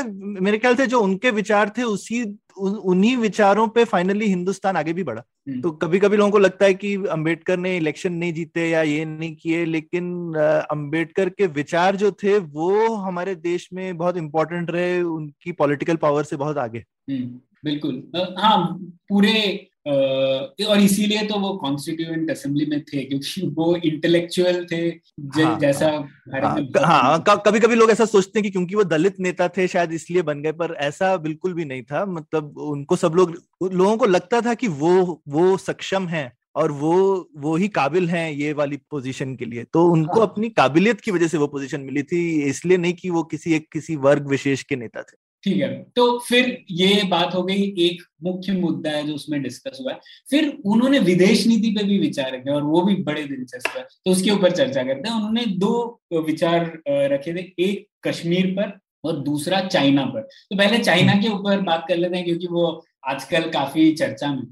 मेरे 0.41 0.57
ख्याल 0.57 0.75
से 0.75 0.87
जो 0.87 0.99
उनके 1.01 1.31
विचार 1.31 1.71
थे 1.77 1.83
उसी 1.83 2.23
उन्हीं 2.57 3.17
विचारों 3.17 3.67
पे 3.67 3.83
फाइनली 3.83 4.25
हिंदुस्तान 4.25 4.77
आगे 4.77 4.93
भी 4.93 5.03
बढ़ा। 5.03 5.23
हम्म। 5.49 5.61
तो 5.61 5.71
कभी 5.71 5.99
कभी 5.99 6.17
लोगों 6.17 6.31
को 6.31 6.37
लगता 6.37 6.65
है 6.65 6.73
कि 6.73 6.95
अंबेडकर 6.95 7.57
ने 7.57 7.77
इलेक्शन 7.77 8.13
नहीं 8.13 8.33
जीते 8.33 8.69
या 8.69 8.81
ये 8.81 9.05
नहीं 9.05 9.35
किए 9.35 9.65
लेकिन 9.65 10.33
अंबेडकर 10.71 11.29
के 11.29 11.47
विचार 11.47 11.95
जो 11.95 12.11
थे 12.11 12.37
वो 12.37 12.95
हमारे 12.95 13.35
देश 13.35 13.69
में 13.73 13.97
बहुत 13.97 14.17
इंपॉर्टेंट 14.17 14.71
रहे 14.71 15.01
उनकी 15.01 15.51
पॉलिटिकल 15.51 15.95
पावर 15.95 16.23
से 16.23 16.35
बहुत 16.35 16.57
आगे। 16.57 16.83
हम्म, 17.09 17.39
बिल्कुल। 17.65 18.03
हाँ 18.39 18.57
पूरे 19.09 19.69
और 19.87 20.79
इसीलिए 20.79 21.25
तो 21.27 21.39
वो 21.39 21.49
कॉन्स्टिट्यूएंट 21.57 22.31
असेंबली 22.31 22.65
में 22.65 22.81
थे 22.83 23.03
क्योंकि 23.03 23.41
वो 23.47 23.75
इंटेलेक्चुअल 23.75 24.65
थे 24.71 24.77
हाँ, 24.77 25.59
जैसा 25.59 25.87
हाँ, 26.35 26.55
हाँ 26.85 27.23
कभी 27.47 27.59
कभी 27.59 27.75
लोग 27.75 27.91
ऐसा 27.91 28.05
सोचते 28.05 28.39
हैं 28.39 28.43
कि 28.43 28.49
क्योंकि 28.49 28.75
वो 28.75 28.83
दलित 28.83 29.19
नेता 29.19 29.47
थे 29.47 29.67
शायद 29.67 29.93
इसलिए 29.93 30.21
बन 30.21 30.41
गए 30.41 30.51
पर 30.51 30.73
ऐसा 30.79 31.15
बिल्कुल 31.17 31.53
भी 31.53 31.65
नहीं 31.65 31.83
था। 31.83 32.05
मतलब 32.05 32.57
उनको 32.57 32.95
सब 32.95 33.13
लोग 33.15 33.35
लोगों 33.63 33.97
को 33.97 34.05
लगता 34.05 34.41
था 34.41 34.53
कि 34.53 34.67
वो 34.67 35.21
वो 35.27 35.57
सक्षम 35.57 36.07
है 36.07 36.31
और 36.55 36.71
वो 36.71 36.95
वो 37.37 37.55
ही 37.55 37.67
काबिल 37.67 38.09
हैं 38.09 38.31
ये 38.31 38.53
वाली 38.53 38.77
पोजीशन 38.91 39.35
के 39.35 39.45
लिए। 39.45 39.63
तो 39.63 39.85
उनको 39.87 40.19
हाँ. 40.19 40.27
अपनी 40.27 40.49
काबिलियत 40.49 41.01
की 41.01 41.11
वजह 41.11 41.27
से 41.27 41.37
वो 41.37 41.47
पोजीशन 41.47 41.81
मिली 41.81 42.03
थी 42.03 42.41
इसलिए 42.41 42.77
नहीं 42.77 42.93
कि 42.93 43.09
वो 43.09 43.23
किसी 43.23 43.53
एक 43.53 43.67
किसी 43.73 43.95
वर्ग 43.95 44.27
विशेष 44.27 44.63
के 44.63 44.75
नेता 44.75 45.01
थे। 45.01 45.24
ठीक 45.45 45.57
है। 45.57 45.67
तो 45.95 46.17
फिर 46.19 46.45
ये 46.71 47.01
बात 47.09 47.33
हो 47.35 47.41
गई, 47.43 47.63
एक 47.79 48.01
मुख्य 48.23 48.53
मुद्दा 48.53 48.91
है 48.91 49.05
जो 49.07 49.13
उसमें 49.15 49.41
डिस्कस 49.43 49.77
हुआ 49.81 49.91
है। 49.91 49.99
फिर 50.29 50.47
उन्होंने 50.65 50.99
विदेश 51.01 51.45
नीति 51.47 51.71
पे 51.71 51.83
भी 51.83 51.97
विचार 51.99 52.31
रखे 52.33 52.51
और 52.51 52.63
वो 52.63 52.81
भी 52.81 52.95
बड़े 53.03 53.23
दिलचस्प 53.23 53.77
है। 53.77 53.83
तो 53.83 54.11
उसके 54.11 54.31
ऊपर 54.31 54.51
चर्चा 54.51 54.83
करते 54.83 55.09
हैं। 55.09 55.15
उन्होंने 55.15 55.45
दो 55.57 56.01
विचार 56.25 56.65
रखे 56.87 57.33
थे, 57.33 57.51
एक 57.59 57.87
कश्मीर 58.07 58.47
पर 58.57 58.79
और 59.03 59.17
दूसरा 59.23 59.59
चाइना 59.61 60.05
पर। 60.05 60.21
तो 60.21 60.57
पहले 60.57 60.77
चाइना 60.79 61.13
के 61.13 61.27
ऊपर 61.29 61.61
बात 61.61 61.85
कर 61.87 61.97
लेते 61.97 62.17
हैं 62.17 62.25
क्योंकि 62.25 62.47
वो 62.47 62.83
आजकल 63.07 63.49
काफ़ी 63.49 63.91
चर्चा 63.95 64.31
में। 64.33 64.45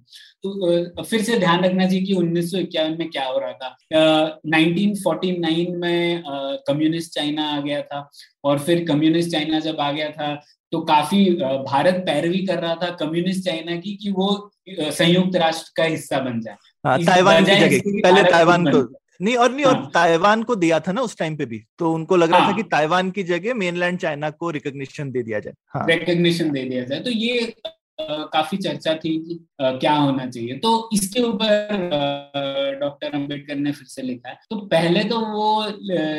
तो 0.43 1.03
फिर 1.03 1.21
से 1.23 1.37
ध्यान 1.39 1.63
रखना 1.63 1.85
चाहिए 1.85 2.05
कि 2.05 2.13
उन्नीस 2.13 2.51
सौ 2.51 2.57
इक्यावन 2.57 2.97
में 2.99 3.09
क्या 3.09 3.25
हो 3.25 3.39
रहा 3.39 3.53
था। 3.53 4.39
नाइनटीन 4.45 4.95
फोर्टी 4.95 5.31
नाइन 5.37 5.75
में 5.77 6.23
कम्युनिस्ट 6.67 7.13
चाइना 7.13 7.47
आ 7.49 7.59
गया 7.61 7.81
था 7.81 8.09
और 8.43 8.59
फिर 8.59 8.83
कम्युनिस्ट 8.87 9.31
चाइना 9.31 9.59
जब 9.59 9.79
आ 9.79 9.91
गया 9.91 10.09
था 10.09 10.33
तो 10.73 10.79
काफ़ी 10.81 11.23
भारत 11.65 12.03
पैरवी 12.05 12.45
कर 12.45 12.59
रहा 12.59 12.75
था 12.75 12.89
कम्युनिस्ट 12.89 13.45
चाइना 13.45 13.75
की 13.75 13.95
कि 13.95 14.11
वो 14.11 14.51
संयुक्त 14.69 15.35
राष्ट्र 15.35 15.71
का 15.75 15.83
हिस्सा 15.83 16.19
बन 16.19 16.41
जाए। 16.41 16.55
हाँ, 16.85 16.97
ताइवान 16.99 17.45
की 17.45 17.55
जगह। 17.55 17.79
पहले 18.01 18.23
ताइवान 18.23 18.65
को 18.65 18.81
नहीं 19.21 19.35
और 19.35 19.51
नहीं 19.51 19.65
हाँ, 19.65 19.73
और 19.73 19.85
ताइवान 19.93 20.43
को 20.43 20.55
दिया 20.55 20.79
था 20.79 20.91
ना 20.91 21.01
उस 21.01 21.17
टाइम 21.17 21.35
पे 21.37 21.45
भी। 21.45 21.61
तो 21.79 21.91
उनको 21.93 22.15
लग 22.15 22.31
रहा 22.31 22.39
हाँ, 22.39 22.51
था 22.51 22.55
कि 22.57 22.63
ताइवान 22.63 23.11
की 23.11 23.23
जगह 23.23 23.53
मेनलैंड 23.53 23.99
चाइना 23.99 24.29
को 24.29 24.49
रिकॉग्निशन 24.49 25.11
दे 25.11 25.23
दिया 25.23 25.39
जाए। 25.39 25.53
हाँ, 25.67 25.85
रिकॉग्निशन 25.87 26.51
दे 26.51 26.63
दिया 26.63 26.83
जाए। 26.83 26.99
तो 26.99 27.11
ये 27.11 27.53
काफ़ी 28.01 28.57
चर्चा 28.57 28.93
थी 28.95 29.17
कि 29.19 29.39
क्या 29.61 29.93
होना 29.93 30.25
चाहिए। 30.25 30.57
तो 30.57 30.89
इसके 30.93 31.21
ऊपर 31.21 32.77
डॉक्टर 32.81 33.07
अंबेडकर 33.07 33.55
ने 33.55 33.71
फिर 33.71 33.87
से 33.87 34.01
लिखा 34.01 34.29
है। 34.29 34.37
तो 34.49 34.55
पहले 34.55 35.03
तो 35.03 35.19
वो 35.19 35.65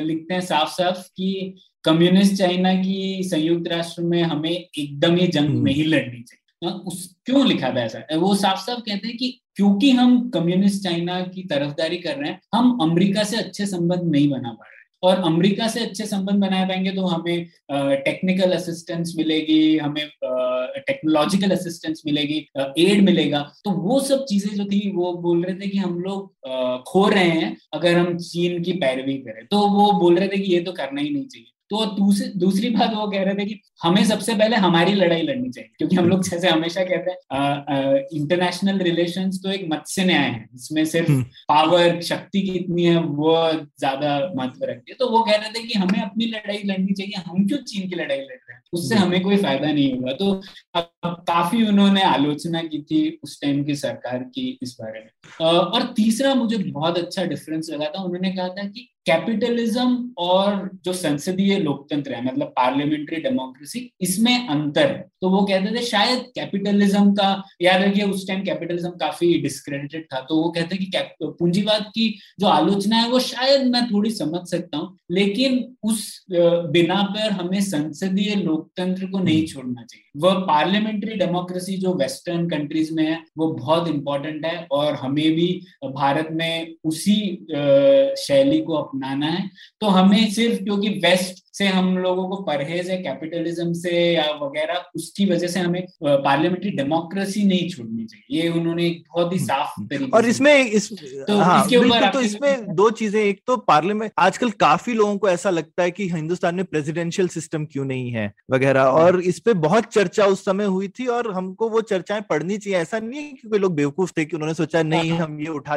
लिखते 0.01 0.35
हैं 0.35 0.41
साफ़ 0.41 0.71
साफ़ 0.71 0.99
कि 1.17 1.57
कम्युनिस्ट 1.85 2.35
चाइना 2.35 2.75
की 2.75 3.23
संयुक्त 3.25 3.69
राष्ट्र 3.69 4.03
में 4.03 4.23
हमें 4.23 4.51
एकदम 4.51 5.17
ही 5.17 5.27
जंग 5.29 5.49
हम्म। 5.49 5.63
नहीं 5.65 5.85
लड़नी 5.85 6.23
चाहिए। 6.23 6.73
उस 6.87 7.09
क्यों 7.27 7.47
लिखा 7.47 7.71
था 7.71 7.83
ऐसा? 7.85 7.99
वो 8.17 8.35
साफ़ 8.35 8.61
साफ़ 8.61 8.81
कहते 8.81 9.09
हैं 9.09 9.17
कि 9.17 9.41
क्योंकि 9.57 9.91
हम 9.93 10.29
कम्युनिस्ट 10.35 10.83
चाइना 10.85 11.21
की 11.35 11.43
तरफदारी 11.51 11.97
कर 11.99 12.17
रहे 12.17 12.31
हैं 12.31 12.41
हम 12.55 12.79
अमेरिका 12.83 13.25
से 13.25 13.37
अच्छे 13.37 13.67
संबंध 13.67 14.11
नहीं 14.13 14.29
बना 14.31 14.51
पा 14.51 14.65
रहे। 14.65 14.73
और 15.03 15.17
अमेरिका 15.25 15.67
से 15.69 15.81
अच्छे 15.81 16.05
संबंध 16.07 16.41
बनाए 16.41 16.67
पाएँगे 16.69 16.91
तो 16.91 17.07
हमें 17.07 17.47
टेक्निकल 18.05 18.53
असिस्टेंस 18.53 19.13
मिलेगी 19.17 19.77
हमें 19.79 20.07
टेक्नोलॉजिकल 20.87 21.51
असिस्टेंस 21.51 22.03
मिलेगी 22.07 22.39
एड 22.79 23.03
मिलेगा। 23.05 23.41
तो 23.65 23.71
वो 23.83 24.01
सब 24.01 24.25
चीज़ें 24.29 24.55
जो 24.57 24.65
थी 24.65 24.91
वो 24.95 25.13
बोल 25.23 25.45
रहे 25.45 25.55
थे 25.57 25.69
कि 25.69 25.79
हम 25.79 25.99
लोग 26.01 26.83
खो 26.89 27.07
रहे 27.09 27.29
हैं 27.31 27.57
अगर 27.75 27.97
हम 27.99 28.17
चीन 28.19 28.63
की 28.63 28.73
पैरवी 28.85 29.17
करें। 29.19 29.47
तो 29.47 29.67
वो 29.71 29.93
बोल 30.01 30.19
रहे 30.19 30.29
थे 30.29 30.39
कि 30.39 30.53
ये 30.53 30.61
तो 30.61 30.73
करना 30.73 31.01
ही 31.01 31.11
नहीं 31.11 31.27
चाहिए। 31.27 31.51
तो 31.75 31.85
दूसरी 31.95 32.27
दूसरी 32.39 32.69
बात 32.71 32.93
वो 32.95 33.07
कह 33.07 33.23
रहे 33.23 33.35
थे 33.35 33.45
कि 33.45 33.61
हमें 33.83 34.05
सबसे 34.05 34.35
पहले 34.35 34.57
हमारी 34.57 34.93
लड़ाई 34.95 35.23
लड़नी 35.23 35.51
चाहिए 35.51 35.71
क्योंकि 35.79 35.97
हम 35.97 36.09
लोग 36.09 36.23
जैसे 36.25 36.49
हमेशा 36.49 36.85
कहते 36.85 37.11
हैं 37.11 38.05
इंटरनेशनल 38.15 38.79
रिलेशन 38.79 39.31
तो 39.43 39.51
एक 39.51 39.67
मत्स्य 39.71 40.05
न्याय 40.05 40.29
है 40.29 40.49
इसमें 40.55 40.85
सिर्फ़ 40.85 41.11
पावर 41.49 41.89
हम्म। 41.89 42.01
शक्ति 42.01 42.43
कितनी 42.43 42.85
है 42.85 42.97
वो 42.99 43.35
ज़्यादा 43.53 44.33
महत्व 44.37 44.65
रखती 44.65 44.93
है। 44.93 44.97
तो 44.99 45.09
वो 45.09 45.23
कह 45.23 45.37
रहे 45.37 45.51
थे 45.51 45.63
कि 45.67 45.79
हमें 45.79 46.01
अपनी 46.03 46.27
लड़ाई 46.27 46.63
लड़नी 46.65 46.93
चाहिए 46.93 47.23
हम 47.27 47.47
क्यों 47.47 47.59
चीन 47.65 47.89
की 47.89 47.95
लड़ाई 47.95 48.19
लड़ 48.19 48.25
रहे 48.25 48.55
हैं? 48.55 48.63
उससे 48.73 48.95
हमें 48.95 49.21
कोई 49.23 49.37
फ़ायदा 49.37 49.73
नहीं 49.73 49.93
होगा 49.93 50.13
तो 50.13 50.41
काफ़ी 51.05 51.67
उन्होंने 51.67 52.03
आलोचना 52.03 52.63
की 52.63 52.83
थी 52.83 53.03
उस 53.25 53.41
टाइम 53.43 53.63
की 53.65 53.75
सरकार 53.77 54.23
की 54.35 54.49
इस 54.63 54.77
बारे 54.81 55.01
में। 55.01 55.47
और 55.47 55.93
तीसरा 55.97 56.35
मुझे 56.35 56.59
बहुत 56.59 56.99
अच्छा 56.99 57.25
डिफरेंस 57.25 57.71
लगा 57.71 57.87
था 57.87 58.03
उन्होंने 58.03 58.31
कहा 58.31 58.49
था 58.49 58.69
कि 58.69 58.89
कैपिटलिज्म 59.07 60.15
और 60.19 60.71
जो 60.85 60.93
संसदीय 60.93 61.59
लोकतंत्र 61.59 62.13
है 62.15 62.25
मतलब 62.25 62.53
पार्लियामेंट्री 62.57 63.17
डेमोक्रेसी, 63.23 63.91
इसमें 64.01 64.49
अंतर 64.49 64.87
है। 64.87 65.05
तो 65.21 65.29
वो 65.31 65.43
कहते 65.43 65.75
थे 65.75 65.83
शायद 65.85 66.19
कैपिटलिज्म 66.35 67.13
का, 67.15 67.43
याद 67.63 67.83
रखिए 67.83 68.05
उस 68.05 68.27
टाइम 68.29 68.43
कैपिटलिज्म 68.45 68.91
काफ़ी 69.01 69.33
डिस्क्रेडिटेड 69.43 70.05
था 70.13 70.21
तो 70.21 70.37
वो 70.37 70.51
कहते 70.51 70.77
कि 70.77 70.91
पूंजीवाद 71.23 71.83
की 71.95 72.09
जो 72.41 72.47
आलोचना 72.47 72.97
है, 72.97 73.09
वो 73.11 73.19
शायद 73.21 73.67
मैं 73.67 73.85
थोड़ी 73.87 74.11
समझ 74.13 74.47
सकता 74.49 74.79
हूँ, 74.79 74.97
लेकिन 75.11 75.65
उस 75.85 76.25
बिना 76.31 77.03
पर 77.15 77.31
हमें 77.33 77.61
संसदीय 77.63 78.35
लोकतंत्र 78.37 79.07
को 79.07 79.19
नहीं 79.19 79.47
छोड़ना 79.47 79.83
चाहिए। 79.83 80.03
वह 80.17 80.35
पार्लियामेंट्री 80.47 81.15
डेमोक्रेसी 81.17 81.77
जो 81.77 81.95
वेस्टर्न 81.95 82.49
कंट्रीज़ 82.49 82.93
में 82.95 83.05
है, 83.05 83.19
वो 83.39 83.49
बहुत 83.53 83.89
इंपॉर्टेंट 83.89 84.45
है, 84.47 84.67
और 84.71 84.95
हमें 84.95 85.31
भी 85.33 85.49
भारत 85.85 86.29
में 86.33 86.75
उसी 86.85 87.17
शैली 88.19 88.61
को 88.61 88.75
अपनाना 88.95 89.27
है 89.29 89.49
तो 89.81 89.89
हमें 89.91 90.31
सिर्फ़ 90.31 90.63
क्योंकि 90.65 90.89
वेस्ट 91.01 91.43
से 91.55 91.67
हम 91.67 91.97
लोगों 91.99 92.27
को 92.29 92.37
परहेज 92.43 92.89
है 92.91 92.97
कैपिटलिज्म 92.99 93.73
से 93.75 93.91
या 94.15 94.25
वगैरह 94.37 94.85
उसकी 94.97 95.27
वजह 95.27 95.49
से 95.49 95.61
हमें 95.61 95.85
पार्लियामेंट्री 96.03 96.71
डेमोक्रेसी 96.73 97.45
नहीं 97.45 97.69
छोड़नी 97.71 98.05
चाहिए 98.05 98.43
ये 98.43 98.49
उन्होंने 98.51 98.87
एक 98.87 99.03
बहुत 99.09 99.33
ही 99.33 99.39
साफ़ 99.41 99.69
हम्म। 99.71 99.87
तरीके 99.89 100.11
और 100.11 100.27
इसमें 100.27 100.55
इस 100.55 100.91
तो 100.93 101.37
हाँ, 101.39 101.61
इसके 101.61 101.77
ऊपर 101.79 102.09
तो 102.11 102.21
इसमें 102.21 102.75
दो 102.75 102.91
चीज़ें 102.93 103.21
एक 103.21 103.41
तो 103.47 103.57
पार्लियामेंट 103.65 104.13
आजकल 104.19 104.51
काफ़ी 104.59 104.95
लोगों 104.95 105.17
को 105.19 105.29
ऐसा 105.29 105.51
लगता 105.51 105.83
है 105.83 105.91
कि 105.91 106.09
हिंदुस्तान 106.09 106.55
में 106.55 106.65
प्रेसिडेंशियल 106.67 107.29
सिस्टम 107.29 107.65
क्यों 107.67 107.85
नहीं 107.85 108.11
है 108.11 108.33
वगैरह 108.51 108.83
हम्म। 108.83 109.03
और 109.03 109.21
इस 109.25 109.39
पे 109.41 109.55
बहुत 109.61 109.93
चर्चा 109.93 110.27
उस 110.27 110.45
समय 110.45 110.65
हुई 110.67 110.89
थी 110.91 111.07
और 111.09 111.33
हमको 111.35 111.69
वो 111.69 111.81
चर्चाएँ 111.85 112.23
पढ़नी 112.31 112.59
चाहिए 112.59 112.79
ऐसा 112.79 112.99
नहीं 113.01 113.23
है 113.23 113.33
कि 113.33 113.49
कोई 113.49 113.59
लोग 113.59 113.75
बेवकूफ़ 113.75 114.13
थे 114.13 114.25
कि 114.25 114.37
उन्होंने 114.37 114.55
सोचा 114.57 114.83
नहीं 114.85 115.11
हाँ। 115.11 115.19
हम 115.21 115.41
ये 115.41 115.49
उठा 115.51 115.77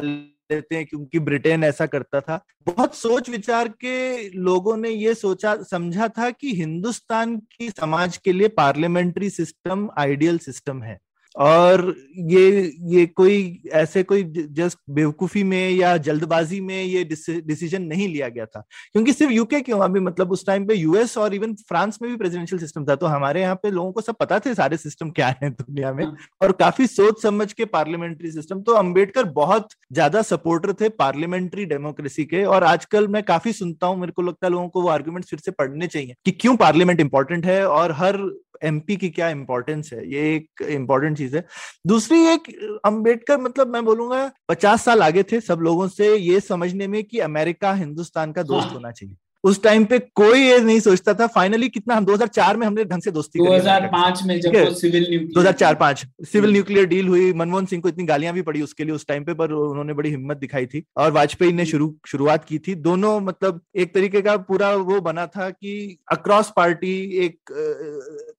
लेते 0.52 0.76
हैं 0.76 0.86
क्योंकि 0.86 1.20
ब्रिटेन 1.20 1.64
ऐसा 1.64 1.86
करता 1.86 2.22
था। 2.22 2.46
बहुत 2.68 2.96
सोच 2.96 3.30
विचार 3.30 3.68
के 3.68 4.30
लोगों 4.30 4.78
ने 4.78 4.90
ये 4.90 5.14
सोचा, 5.16 5.56
समझा 5.64 6.08
था 6.08 6.30
कि 6.30 6.56
हिंदुस्तान 6.56 7.38
की 7.38 7.70
समाज 7.70 8.18
के 8.18 8.34
लिए 8.34 8.48
पार्लियामेंट्री 8.48 9.30
सिस्टम, 9.30 9.90
आइडियल 9.98 10.38
सिस्टम 10.38 10.84
है। 10.84 11.00
और 11.38 11.94
ये 12.28 12.74
ये 12.90 13.06
कोई 13.08 13.62
ऐसे 13.76 14.04
कोई 14.04 14.24
जस्ट 14.52 14.78
बेवकूफ़ी 14.92 15.44
में 15.44 15.70
या 15.70 15.96
जल्दबाजी 16.00 16.60
में 16.62 16.84
ये 16.84 17.04
डिसीज़न 17.04 17.82
नहीं 17.84 18.08
लिया 18.08 18.30
गया 18.30 18.46
था। 18.46 18.60
क्योंकि 18.94 19.14
सिर्फ़ 19.14 19.34
यूके 19.34 19.60
क्यों? 19.62 19.80
अभी 19.80 20.00
मतलब 20.00 20.32
उस 20.32 20.46
टाइम 20.48 20.66
पे 20.68 20.76
यूएस 20.76 21.18
और 21.18 21.34
इवन 21.36 21.54
फ्रांस 21.70 22.00
में 22.02 22.10
भी 22.12 22.18
प्रेसिडेंशियल 22.18 22.60
सिस्टम 22.62 22.86
था 22.86 22.96
तो 22.96 23.06
हमारे 23.08 23.42
यहाँ 23.42 23.56
पे 23.64 23.72
लोगों 23.72 23.92
को 23.92 24.02
सब 24.02 24.16
पता 24.20 24.40
थे 24.40 24.54
सारे 24.56 24.78
सिस्टम 24.78 25.10
क्या 25.12 25.28
है 25.42 25.50
दुनिया 25.52 25.94
में। 25.94 26.04
हाँ। 26.06 26.16
और 26.42 26.52
काफ़ी 26.54 26.88
सोच 26.88 27.22
समझ 27.22 27.52
के 27.54 27.66
पार्लियामेंट्री 27.68 28.32
सिस्टम 28.32 28.62
तो 28.62 28.74
अंबेडकर 28.74 29.24
बहुत 29.34 29.70
ज़्यादा 29.94 30.22
सपोर्टर 30.24 30.74
थे 30.82 30.90
पार्लियामेंट्री 30.98 31.66
डेमोक्रेसी 31.68 32.26
के। 32.26 32.44
और 32.46 32.64
आजकल 32.66 33.08
मैं 33.08 33.24
काफ़ी 33.26 33.54
सुनता 33.54 33.88
हूँ 33.88 34.00
मेरे 34.00 34.12
को 34.12 34.22
लगता 34.22 34.48
है 34.48 34.52
लोगों 34.52 34.68
को 34.70 34.82
वो 34.82 34.90
आर्ग्यूमेंट 34.90 35.26
फिर 35.26 35.40
से 35.40 35.52
पढ़ने 35.54 35.88
चाहिए 35.88 36.16
कि 36.26 36.32
क्यों 36.34 36.56
पार्लियामेंट 36.58 37.00
इंपॉर्टेंट 37.02 37.46
है 37.46 37.66
और 37.68 37.92
हर 37.94 38.20
एमपी 38.64 38.96
की 38.98 39.10
क्या 39.10 39.28
इंपॉर्टेंस 39.30 39.90
है? 39.94 40.00
ये 40.12 40.36
एक 40.36 40.62
इंपॉर्टेंट 40.70 41.18
चीज़ 41.18 41.27
है 41.36 41.46
दूसरी 41.88 42.20
एक 42.26 42.50
अंबेडकर 42.86 43.38
मतलब 43.38 43.68
मैं 43.68 43.86
बोलूँगा 43.86 44.32
पचास 44.50 44.86
साल 44.86 45.04
आगे 45.04 45.24
थे 45.24 45.42
सब 45.42 45.60
लोगों 45.60 45.88
से 45.88 46.16
ये 46.16 46.40
समझने 46.40 46.88
में 46.88 47.04
कि 47.04 47.20
अमेरिका 47.20 47.74
हिंदुस्तान 47.74 48.32
का 48.32 48.44
दोस्त 48.44 48.68
हाँ। 48.68 48.74
होना 48.74 48.92
चाहिए 48.92 49.16
उस 49.48 49.62
टाइम 49.64 49.86
पे 49.86 50.00
कोई 50.16 50.40
ये 50.40 50.60
नहीं 50.60 50.80
सोचता 50.80 51.14
था 51.14 51.28
फाइनली 51.36 51.70
कितना 51.70 51.96
हम 51.96 52.06
2004 52.06 52.56
में 52.56 52.66
हमने 52.68 52.84
ढंग 52.86 53.02
से 53.02 53.12
दोस्ती 53.12 53.40
2005 53.40 54.24
में 54.26 54.40
जब 54.42 54.56
वो 54.58 54.74
civil 54.76 55.08
nuclear 55.10 55.34
2004 55.38 55.76
5 55.82 56.06
civil 56.28 56.52
nuclear 56.52 56.86
deal 56.88 57.08
हुई 57.08 57.32
मनमोहन 57.34 57.66
सिंह 57.66 57.82
को 57.82 57.90
इतनी 57.90 58.06
गालियाँ 58.06 58.34
भी 58.34 58.42
पड़ी 58.42 58.62
उसके 58.62 58.84
लिए 58.84 58.96
उस 58.96 59.08
टाइम 59.08 59.24
पे 59.24 59.34
पर 59.36 59.52
उन्होंने 59.54 59.94
बड़ी 59.94 60.10
हिम्मत 60.10 60.38
दिखाई 60.38 60.66
थी। 60.66 60.84
और 60.98 61.12
वाजपेयी 61.12 61.54
ने 61.54 61.66
शुरू 61.66 61.94
शुरुआत 62.08 62.46
की 62.46 62.60
थी। 62.60 62.76
दोनों 62.78 63.20
मतलब 63.22 63.62
एक 63.76 63.94
तरीके 63.94 64.22
का 64.22 64.36
पूरा 64.48 64.72
वो 64.88 65.00
बना 65.02 65.26
था 65.28 65.50
कि 65.50 65.98
अक्रॉस 66.12 66.52
पार्टी 66.56 66.96
एक 67.26 67.52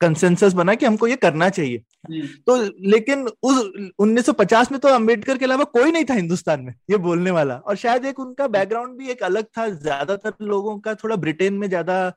कंसेंसस 0.00 0.52
बना 0.52 0.74
कि 0.74 0.86
हमको 0.86 1.06
ये 1.06 1.16
करना 1.18 1.48
चाहिए। 1.50 1.82
हम्म। 2.08 2.26
तो 2.46 2.56
लेकिन 2.90 3.26
उस 3.42 3.56
1950 4.00 4.70
में 4.72 4.80
तो 4.80 4.88
अंबेडकर 4.88 5.38
के 5.38 5.44
अलावा 5.44 5.64
कोई 5.72 5.92
नहीं 5.92 6.04
था 6.04 6.14
हिंदुस्तान 6.14 6.60
में 6.60 6.74
ये 6.90 6.96
बोलने 6.98 7.30
वाला। 7.30 7.54
और 7.56 7.76
शायद 7.76 8.04
एक 8.06 8.20
उनका 8.20 8.46
बैकग्राउंड 8.48 8.98
भी 8.98 9.08
एक 9.10 9.22
अलग 9.22 9.44
था 9.58 9.68
ज़्यादातर 9.70 10.32
लोगों 10.44 10.78
का 10.78 10.94
थोड़ा 11.04 11.16
ब्रिटेन 11.16 11.54
में 11.54 11.68
ज़्यादा 11.68 12.12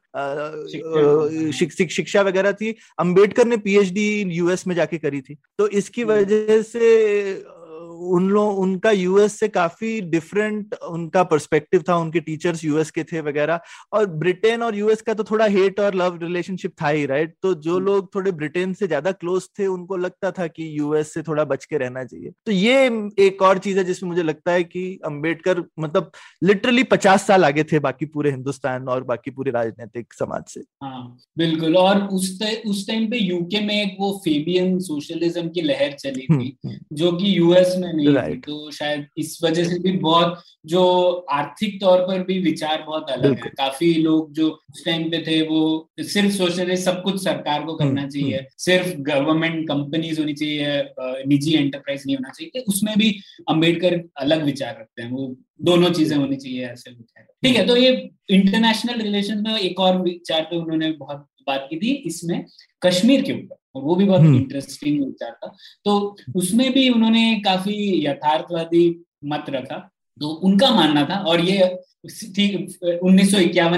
शिक्षा 1.91 2.21
वगैरह 2.21 2.51
थी। 2.51 2.75
अंबेडकर 2.99 3.45
ने 3.45 3.57
पीएचडी 3.57 4.21
यूएस 4.21 4.67
में 4.67 4.75
जाके 4.75 4.97
करी 4.97 5.21
थी। 5.21 5.37
तो 5.57 5.67
इसकी 5.67 6.01
हम्म। 6.01 6.13
वजह 6.13 6.61
से 6.61 6.81
उन 8.01 8.29
लोग 8.29 8.59
उनका 8.59 8.91
यूएस 8.91 9.39
से 9.39 9.47
काफ़ी 9.47 9.99
डिफरेंट 10.01 10.73
उनका 10.89 11.23
पर्सपेक्टिव 11.23 11.83
था 11.89 11.95
उनके 11.97 12.19
टीचर्स 12.19 12.63
यूएस 12.65 12.91
के 12.91 13.03
थे 13.03 13.21
वगैरह। 13.21 13.59
और 13.93 14.05
ब्रिटेन 14.15 14.63
और 14.63 14.75
यूएस 14.75 15.01
का 15.01 15.13
तो 15.13 15.23
थोड़ा 15.23 15.45
हेट 15.47 15.79
और 15.79 15.95
लव 15.95 16.17
रिलेशनशिप 16.21 16.73
था 16.81 16.87
ही 16.87 17.05
राइट 17.05 17.35
तो 17.43 17.53
जो 17.53 17.75
हम्म। 17.75 17.85
लोग 17.85 18.13
थोड़े 18.15 18.31
ब्रिटेन 18.31 18.73
से 18.73 18.87
ज़्यादा 18.87 19.11
क्लोज 19.13 19.47
थे 19.59 19.67
उनको 19.67 19.97
लगता 19.97 20.31
था 20.31 20.47
कि 20.47 20.69
यूएस 20.79 21.13
से 21.13 21.21
थोड़ा 21.21 21.43
बच 21.43 21.65
के 21.65 21.77
रहना 21.77 22.03
चाहिए। 22.03 22.31
तो 22.45 22.51
ये 22.51 22.85
एक 23.19 23.41
और 23.41 23.57
चीज़ 23.57 23.77
है 23.77 23.83
जिसमें 23.83 24.09
मुझे 24.09 24.23
लगता 24.23 24.51
है 24.51 24.63
कि 24.63 24.83
अंबेडकर 25.05 25.63
मतलब 25.79 26.11
लिटरली 26.43 26.83
पचास 26.85 27.27
साल 27.27 27.45
आगे 27.45 27.63
थे 27.63 27.79
बाकी 27.79 28.05
पूरे 28.07 28.31
हिंदुस्तान 28.31 28.87
और 28.87 29.03
बाकी 29.03 29.31
पूरे 29.31 29.51
राजनीतिक 29.51 30.13
समाज 30.13 30.43
से। 30.47 30.63
हाँ 30.83 31.17
बिल्कुल। 31.37 31.77
और 31.77 32.03
उस 32.03 32.37
उस 32.67 32.85
टाइम 32.87 33.09
पे 33.09 33.17
यूके 33.17 33.59
में 33.61 33.73
एक 33.75 33.95
वो 33.99 34.11
फेबियन 34.25 34.77
सोशलिज्म 34.81 35.47
की 35.49 35.61
लहर 35.61 35.91
चली 35.93 36.21
थी 36.21 36.33
हम्म, 36.33 36.69
हम्म। 36.69 36.95
जो 36.95 37.11
कि 37.11 37.37
यूएस 37.37 37.75
में 37.77 37.90
में 37.93 38.03
नहीं 38.03 38.35
थी 38.35 38.39
तो 38.39 38.71
शायद 38.71 39.07
इस 39.17 39.39
वजह 39.43 39.63
से 39.63 39.79
भी 39.79 39.91
बहुत 39.91 40.43
जो 40.65 41.11
आर्थिक 41.31 41.81
तौर 41.81 41.99
पर 41.99 42.23
भी 42.23 42.39
विचार 42.39 42.83
बहुत 42.87 43.09
अलग 43.09 43.45
है। 43.45 43.51
काफ़ी 43.57 43.93
लोग 43.93 44.33
जो 44.33 44.49
उस 44.49 44.85
टाइम 44.85 45.09
पे 45.09 45.23
थे 45.27 45.41
वो 45.47 45.91
सिर्फ़ 45.99 46.35
सोच 46.35 46.59
रहे 46.59 46.77
सब 46.77 47.03
कुछ 47.03 47.23
सरकार 47.23 47.63
को 47.63 47.75
करना 47.75 48.01
हम्म, 48.01 48.09
चाहिए। 48.09 48.35
हम्म। 48.35 48.45
सिर्फ़ 48.57 48.97
गवर्नमेंट 48.97 49.67
कंपनीज़ 49.67 50.19
होनी 50.19 50.33
चाहिए 50.33 50.93
निजी 51.27 51.53
एंटरप्राइज 51.53 52.03
नहीं 52.05 52.15
होना 52.15 52.29
चाहिए। 52.29 52.61
उसमें 52.61 52.97
भी 52.97 53.19
अंबेडकर 53.49 54.01
अलग 54.17 54.43
विचार 54.43 54.77
रखते 54.79 55.01
हैं। 55.01 55.11
वो 55.11 55.35
दोनों 55.61 55.89
चीज़ें 55.89 56.17
होनी 56.17 56.35
चाहिए 56.35 56.65
ऐसे 56.65 56.91
ठीक 56.91 57.55
है 57.55 57.67
तो 57.67 57.75
ये 57.75 58.09
इंटरनेशनल 58.29 59.01
रिलेशन 59.01 59.43
में 59.43 59.59
एक 59.59 59.79
और 59.79 60.01
विचार 60.01 60.41
पे 60.41 60.57
उन्होंने 60.57 60.91
बहुत 60.91 61.27
बात 61.47 61.67
की 61.69 61.77
थी 61.77 61.91
इसमें 62.07 62.45
कश्मीर 62.81 63.21
के 63.21 63.33
ऊपर 63.33 63.55
और 63.75 63.83
वो 63.83 63.95
भी 63.95 64.05
बहुत 64.05 64.21
इंटरेस्टिंग 64.21 64.95
हम्म। 64.95 65.05
विचार 65.05 65.31
था। 65.31 65.55
तो 65.85 66.17
उसमें 66.35 66.71
भी 66.73 66.89
उन्होंने 66.89 67.41
काफ़ी 67.45 68.05
यथार्थवादी 68.05 69.03
मत 69.25 69.45
रखा। 69.49 69.77
तो 70.21 70.27
उनका 70.27 70.69
मानना 70.71 71.05
था 71.05 71.17
और 71.17 71.41
ये 71.41 71.79
ठीक 72.35 72.99
उन्नीस 73.03 73.31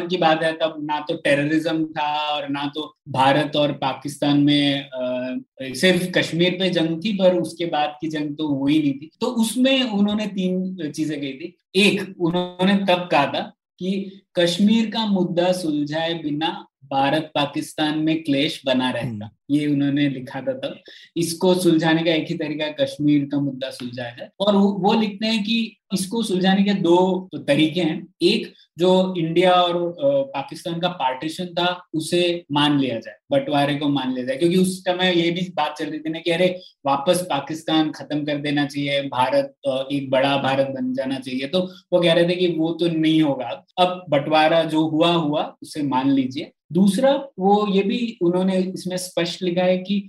की 0.09 0.17
बात 0.17 0.43
है 0.43 0.51
तब 0.53 0.75
ना 0.83 0.99
तो 0.99 1.15
टेररिज्म 1.15 1.85
था 1.85 2.35
और 2.35 2.47
ना 2.49 2.71
तो 2.75 2.95
भारत 3.09 3.55
और 3.55 3.71
पाकिस्तान 3.71 4.39
में 4.39 4.89
आ, 4.89 5.73
सिर्फ़ 5.73 6.09
कश्मीर 6.11 6.51
पे 6.51 6.69
जंग 6.69 7.03
थी 7.03 7.13
पर 7.13 7.37
उसके 7.37 7.65
बाद 7.65 7.97
की 8.01 8.07
जंग 8.07 8.35
तो 8.35 8.47
हुई 8.47 8.79
नहीं 8.79 8.93
थी। 8.93 9.09
तो 9.21 9.27
उसमें 9.27 9.83
उन्होंने 9.83 10.27
तीन 10.27 10.91
चीज़ें 10.91 11.19
कही 11.21 11.33
थी। 11.33 11.55
एक 11.75 12.15
उन्होंने 12.19 12.75
तब 12.75 13.07
कहा 13.11 13.25
था 13.25 13.41
कि 13.79 14.21
कश्मीर 14.35 14.89
का 14.89 15.05
मुद्दा 15.05 15.51
सुलझाए 15.51 16.13
बिना 16.13 16.65
भारत 16.91 17.31
पाकिस्तान 17.35 17.99
में 17.99 18.23
क्लेश 18.23 18.61
बना 18.65 18.89
रहेगा 18.91 19.25
हम्म। 19.25 19.55
ये 19.55 19.67
उन्होंने 19.67 20.07
लिखा 20.09 20.41
था 20.41 20.53
तब। 20.53 20.79
इसको 21.17 21.53
सुलझाने 21.55 22.03
का 22.03 22.13
एक 22.13 22.27
ही 22.29 22.35
तरीका 22.35 22.67
कश्मीर 22.83 23.25
का 23.25 23.39
मुद्दा 23.39 23.69
सुलझाया 23.69 24.09
जाए 24.09 24.29
और 24.39 24.55
वो 24.55 24.93
लिखते 24.93 25.27
हैं 25.27 25.43
कि 25.43 25.77
इसको 25.93 26.21
सुलझाने 26.23 26.63
के 26.63 26.73
दो 26.73 27.29
तरीके 27.47 27.81
हैं। 27.81 28.07
एक 28.21 28.53
जो 28.79 29.13
इंडिया 29.17 29.51
और 29.53 29.93
पाकिस्तान 30.35 30.79
का 30.79 30.87
पार्टीशन 30.89 31.45
था 31.45 31.67
उसे 31.93 32.43
मान 32.51 32.79
लिया 32.79 32.99
जाए 32.99 33.15
बंटवारे 33.31 33.75
को 33.75 33.89
मान 33.89 34.13
लिया 34.13 34.25
जाए। 34.25 34.37
क्योंकि 34.37 34.57
उस 34.57 34.79
समय 34.79 35.13
ये 35.19 35.29
भी 35.31 35.41
बात 35.55 35.75
चल 35.79 35.85
रही 35.85 35.99
थी 35.99 36.09
ना 36.09 36.19
कि 36.19 36.31
अरे 36.31 36.47
वापस 36.85 37.21
पाकिस्तान 37.29 37.91
खत्म 37.91 38.23
कर 38.25 38.37
देना 38.37 38.65
चाहिए 38.65 39.01
भारत 39.01 39.53
एक 39.91 40.09
बड़ा 40.09 40.35
भारत 40.37 40.67
बन 40.67 40.93
जाना 40.93 41.19
चाहिए। 41.19 41.47
तो 41.47 41.59
वो 41.93 42.01
कह 42.01 42.13
रहे 42.13 42.29
थे 42.29 42.35
कि 42.35 42.47
वो 42.47 42.71
तो 42.73 42.87
नहीं 42.87 43.21
होगा। 43.21 43.65
अब 43.77 44.05
बंटवारा 44.09 44.63
जो 44.63 44.87
हुआ 44.87 45.11
हुआ 45.13 45.55
उसे 45.61 45.83
मान 45.83 46.11
लीजिए। 46.11 46.51
दूसरा 46.73 47.13
वो 47.39 47.55
ये 47.67 47.81
भी 47.83 48.17
उन्होंने 48.21 48.57
इसमें 48.59 48.97
स्पष्ट 48.97 49.41
लिखा 49.43 49.63
है 49.63 49.77
कि 49.79 50.01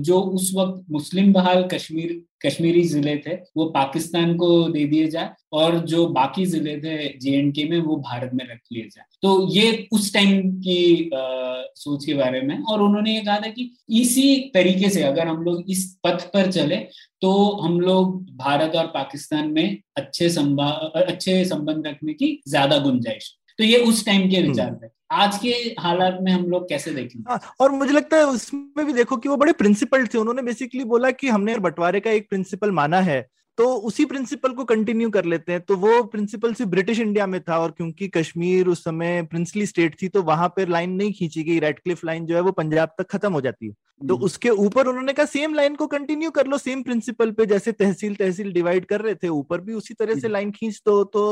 जो 0.00 0.20
उस 0.20 0.52
वक्त 0.56 0.84
मुस्लिम 0.90 1.32
बहाल 1.32 1.62
कश्मीर 1.72 2.22
कश्मीरी 2.44 2.82
ज़िले 2.84 3.16
थे 3.16 3.34
वो 3.56 3.64
पाकिस्तान 3.74 4.34
को 4.36 4.48
दे 4.68 4.84
दिए 4.84 5.06
जाए 5.08 5.30
और 5.52 5.78
जो 5.86 6.06
बाकी 6.08 6.44
ज़िले 6.46 6.76
थे 6.80 6.96
जे 7.18 7.68
में 7.68 7.78
वो 7.80 7.96
भारत 7.98 8.30
में 8.34 8.44
रख 8.44 8.58
लिए 8.72 8.82
जाए। 8.84 9.04
तो 9.22 9.48
ये 9.50 9.86
उस 9.92 10.12
टाइम 10.14 10.50
की 10.58 11.10
आ, 11.10 11.62
सोच 11.76 12.04
के 12.04 12.14
बारे 12.14 12.40
में 12.40 12.58
और 12.62 12.82
उन्होंने 12.82 13.14
ये 13.14 13.20
कहा 13.20 13.36
था 13.36 13.48
कि 13.48 13.70
इसी 14.00 14.50
तरीके 14.54 14.90
से 14.90 15.02
अगर 15.02 15.26
हम 15.26 15.42
लोग 15.42 15.70
इस 15.70 15.86
पथ 16.04 16.26
पर 16.32 16.50
चले 16.52 16.76
तो 17.22 17.32
हम 17.62 17.80
लोग 17.80 18.20
भारत 18.36 18.76
और 18.76 18.86
पाकिस्तान 18.94 19.48
में 19.50 19.78
अच्छे 19.96 20.28
संभाव 20.30 21.00
अच्छे 21.02 21.44
संबंध 21.44 21.86
रखने 21.86 22.12
की 22.12 22.38
ज़्यादा 22.48 22.78
गुंजाइश। 22.78 23.34
तो 23.58 23.64
ये 23.64 23.78
उस 23.78 24.04
टाइम 24.06 24.28
के 24.30 24.42
विचार 24.42 24.68
हम्म। 24.68 24.78
थे। 24.78 24.88
आज 25.14 25.38
के 25.38 25.48
हालात 25.80 26.18
में 26.22 26.32
हम 26.32 26.44
लोग 26.44 26.68
कैसे 26.68 26.90
देखें? 26.90 27.20
हाँ, 27.28 27.40
और 27.60 27.70
मुझे 27.70 27.92
लगता 27.92 28.16
है 28.16 28.26
उसमें 28.26 28.86
भी 28.86 28.92
देखो 28.92 29.16
कि 29.16 29.28
वो 29.28 29.36
बड़े 29.36 29.52
प्रिंसिपल 29.52 30.06
थे। 30.06 30.18
उन्होंने 30.18 30.42
बेसिकली 30.42 30.84
बोला 30.84 31.10
कि 31.10 31.28
हमने 31.28 31.58
बंटवारे 31.58 32.00
का 32.00 32.10
एक 32.10 32.28
प्रिंसिपल 32.28 32.70
माना 32.70 33.00
है। 33.00 33.26
तो 33.58 33.64
उसी 33.88 34.04
प्रिंसिपल 34.04 34.52
को 34.52 34.64
कंटिन्यू 34.64 35.10
कर 35.10 35.24
लेते 35.24 35.52
हैं। 35.52 35.60
तो 35.60 35.76
वो 35.76 36.02
प्रिंसिपल 36.04 36.54
सिर्फ़ 36.54 36.70
ब्रिटिश 36.70 37.00
इंडिया 37.00 37.26
में 37.26 37.40
था 37.40 37.58
और 37.58 37.70
क्योंकि 37.70 38.08
कश्मीर 38.08 38.68
उस 38.68 38.84
समय 38.84 39.22
प्रिंसली 39.22 39.66
स्टेट 39.66 39.96
थी 40.02 40.08
तो 40.08 40.22
वहाँ 40.22 40.48
पर 40.48 40.68
लाइन 40.68 40.92
नहीं 40.92 41.12
खींची 41.12 41.42
गई। 41.42 41.58
रेड 41.58 41.78
क्लिफ 41.78 42.04
लाइन 42.04 42.26
जो 42.26 42.34
है 42.34 42.40
वो 42.40 42.52
पंजाब 42.52 42.94
तक 42.98 43.10
खत्म 43.10 43.32
हो 43.32 43.40
जाती 43.40 43.66
है। 43.66 43.72
तो 44.00 44.14
हम्म। 44.14 44.24
उसके 44.24 44.50
ऊपर 44.50 44.86
उन्होंने 44.86 45.12
कहा 45.12 45.26
सेम 45.26 45.54
लाइन 45.54 45.74
को 45.74 45.86
कंटिन्यू 45.86 46.30
कर 46.30 46.46
लो 46.46 46.58
सेम 46.58 46.82
प्रिंसिपल 46.82 47.30
पे 47.30 47.44
जैसे 47.46 47.72
तहसील 47.72 48.14
तहसील 48.14 48.52
डिवाइड 48.52 48.84
कर 48.84 49.00
रहे 49.00 49.14
थे 49.14 49.28
ऊपर 49.28 49.60
भी 49.60 49.74
उसी 49.74 49.94
तरह 49.94 50.18
से 50.20 50.28
लाइन 50.28 50.50
खींच 50.50 50.80
दो 50.86 51.02
तो 51.04 51.22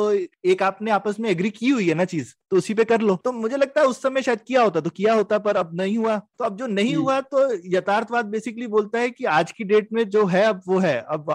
एक 0.44 0.62
आपने 0.62 0.90
आपस 0.90 1.16
में 1.20 1.28
एग्री 1.30 1.50
की 1.50 1.68
हुई 1.68 1.88
है 1.88 1.94
ना 1.94 2.04
चीज़ 2.04 2.32
तो 2.50 2.56
उसी 2.56 2.74
पे 2.74 2.84
कर 2.84 3.00
लो। 3.00 3.16
तो 3.16 3.32
मुझे 3.32 3.56
लगता 3.56 3.80
है 3.80 3.86
उस 3.86 4.02
समय 4.02 4.22
शायद 4.22 4.40
किया 4.46 4.62
होता 4.62 4.80
तो 4.80 4.90
किया 4.90 5.14
होता 5.14 5.38
पर 5.38 5.56
अब 5.56 5.70
नहीं 5.74 5.96
हुआ। 5.98 6.16
तो 6.16 6.44
अब 6.44 6.56
जो 6.56 6.66
नहीं 6.66 6.94
हुआ 6.96 7.20
तो 7.20 7.48
यथार्थवाद 7.76 8.26
बेसिकली 8.26 8.66
बोलता 8.66 8.98
है 8.98 9.10
कि 9.10 9.24
आज 9.24 9.52
की 9.52 9.64
डेट 9.64 9.88
में 9.92 10.08
जो 10.08 10.24
है 10.26 10.44
अब 10.44 10.60
वो 10.68 10.78
है। 10.78 10.98
अब। 11.00 11.34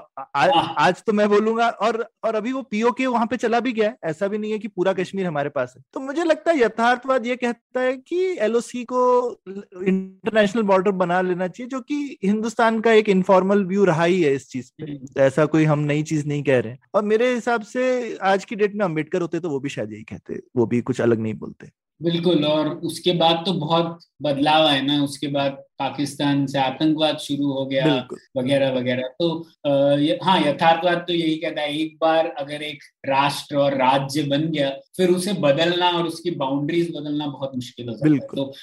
आज 0.77 1.01
तो 1.03 1.13
मैं 1.13 1.27
बोलूँगा 1.29 1.67
और 1.69 2.05
और 2.23 2.35
अभी 2.35 2.51
वो 2.53 2.61
पीओ 2.61 2.91
के 2.91 3.05
वहाँ 3.07 3.25
पे 3.27 3.37
चला 3.37 3.59
भी 3.59 3.71
गया 3.73 3.93
ऐसा 4.03 4.27
भी 4.27 4.37
नहीं 4.37 4.51
है 4.51 4.59
कि 4.59 4.67
पूरा 4.67 4.93
कश्मीर 4.93 5.25
हमारे 5.25 5.49
पास 5.49 5.73
है। 5.77 5.83
तो 5.93 5.99
मुझे 5.99 6.23
लगता 6.23 6.51
है 6.51 6.59
यथार्थवाद 6.59 7.25
ये 7.25 7.35
कहता 7.35 7.81
है 7.81 7.95
कि 7.97 8.17
एलओसी 8.39 8.83
को 8.83 9.01
इंटरनेशनल 9.47 10.63
बॉर्डर 10.63 10.91
बना 10.93 11.21
लेना 11.21 11.47
चाहिए 11.47 11.69
जो 11.69 11.79
कि 11.81 12.17
हिंदुस्तान 12.25 12.79
का 12.81 12.91
एक 12.93 13.09
इनफॉर्मल 13.09 13.63
व्यू 13.65 13.85
रहा 13.85 14.03
ही 14.03 14.21
है 14.21 14.33
इस 14.35 14.49
चीज़ 14.49 14.71
पे। 14.71 14.95
तो 14.95 15.21
ऐसा 15.21 15.45
कोई 15.47 15.63
हम 15.65 15.79
नई 15.85 16.03
चीज़ 16.03 16.27
नहीं 16.27 16.43
कह 16.43 16.59
रहे 16.59 16.75
और 16.95 17.03
मेरे 17.05 17.33
हिसाब 17.33 17.61
से 17.63 18.17
आज 18.25 18.45
की 18.45 18.55
डेट 18.55 18.75
में 18.75 18.85
अंबेडकर 18.85 19.21
होते 19.21 19.39
तो 19.39 19.49
वो 19.49 19.59
भी 19.59 19.69
शायद 19.69 19.93
यही 19.93 20.03
कहते 20.03 20.41
वो 20.55 20.65
भी 20.65 20.81
कुछ 20.81 21.01
अलग 21.01 21.19
नहीं 21.19 21.33
बोलते। 21.35 21.69
बिल्कुल 22.01 22.45
और 22.45 22.67
उसके 22.85 23.11
बाद 23.11 23.43
तो 23.45 23.53
बहुत 23.59 23.99
बदलाव 24.21 24.65
आए 24.67 24.81
ना 24.81 25.03
उसके 25.03 25.27
बाद 25.27 25.63
पाकिस्तान 25.79 26.45
से 26.45 26.59
आतंकवाद 26.59 27.17
शुरू 27.17 27.51
हो 27.53 27.65
गया 27.65 28.07
वगैरह 28.37 28.71
वगैरह। 28.71 29.07
तो 29.19 29.29
अः 29.65 30.25
हाँ 30.25 30.39
यथार्थवाद 30.41 31.05
तो 31.07 31.13
यही 31.13 31.35
कहता 31.35 31.61
है 31.61 31.77
एक 31.79 31.97
बार 32.01 32.27
अगर 32.27 32.63
एक 32.63 32.83
राष्ट्र 33.05 33.55
और 33.55 33.73
राज्य 33.73 34.23
बन 34.23 34.41
गया 34.41 34.69
फिर 34.69 35.09
उसे 35.09 35.33
बदलना 35.33 35.89
और 35.89 36.07
उसकी 36.07 36.31
बाउंड्रीज 36.31 36.89
बदलना 36.95 37.27
बहुत 37.27 37.55
मुश्किल 37.55 37.89
हो 37.89 37.95
जाता 37.95 38.11
है। 38.11 38.19
तो 38.19 38.53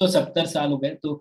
तो 0.00 0.06
सत्तर 0.06 0.46
साल 0.46 0.70
हो 0.70 0.78
गए। 0.78 0.94
तो 1.02 1.20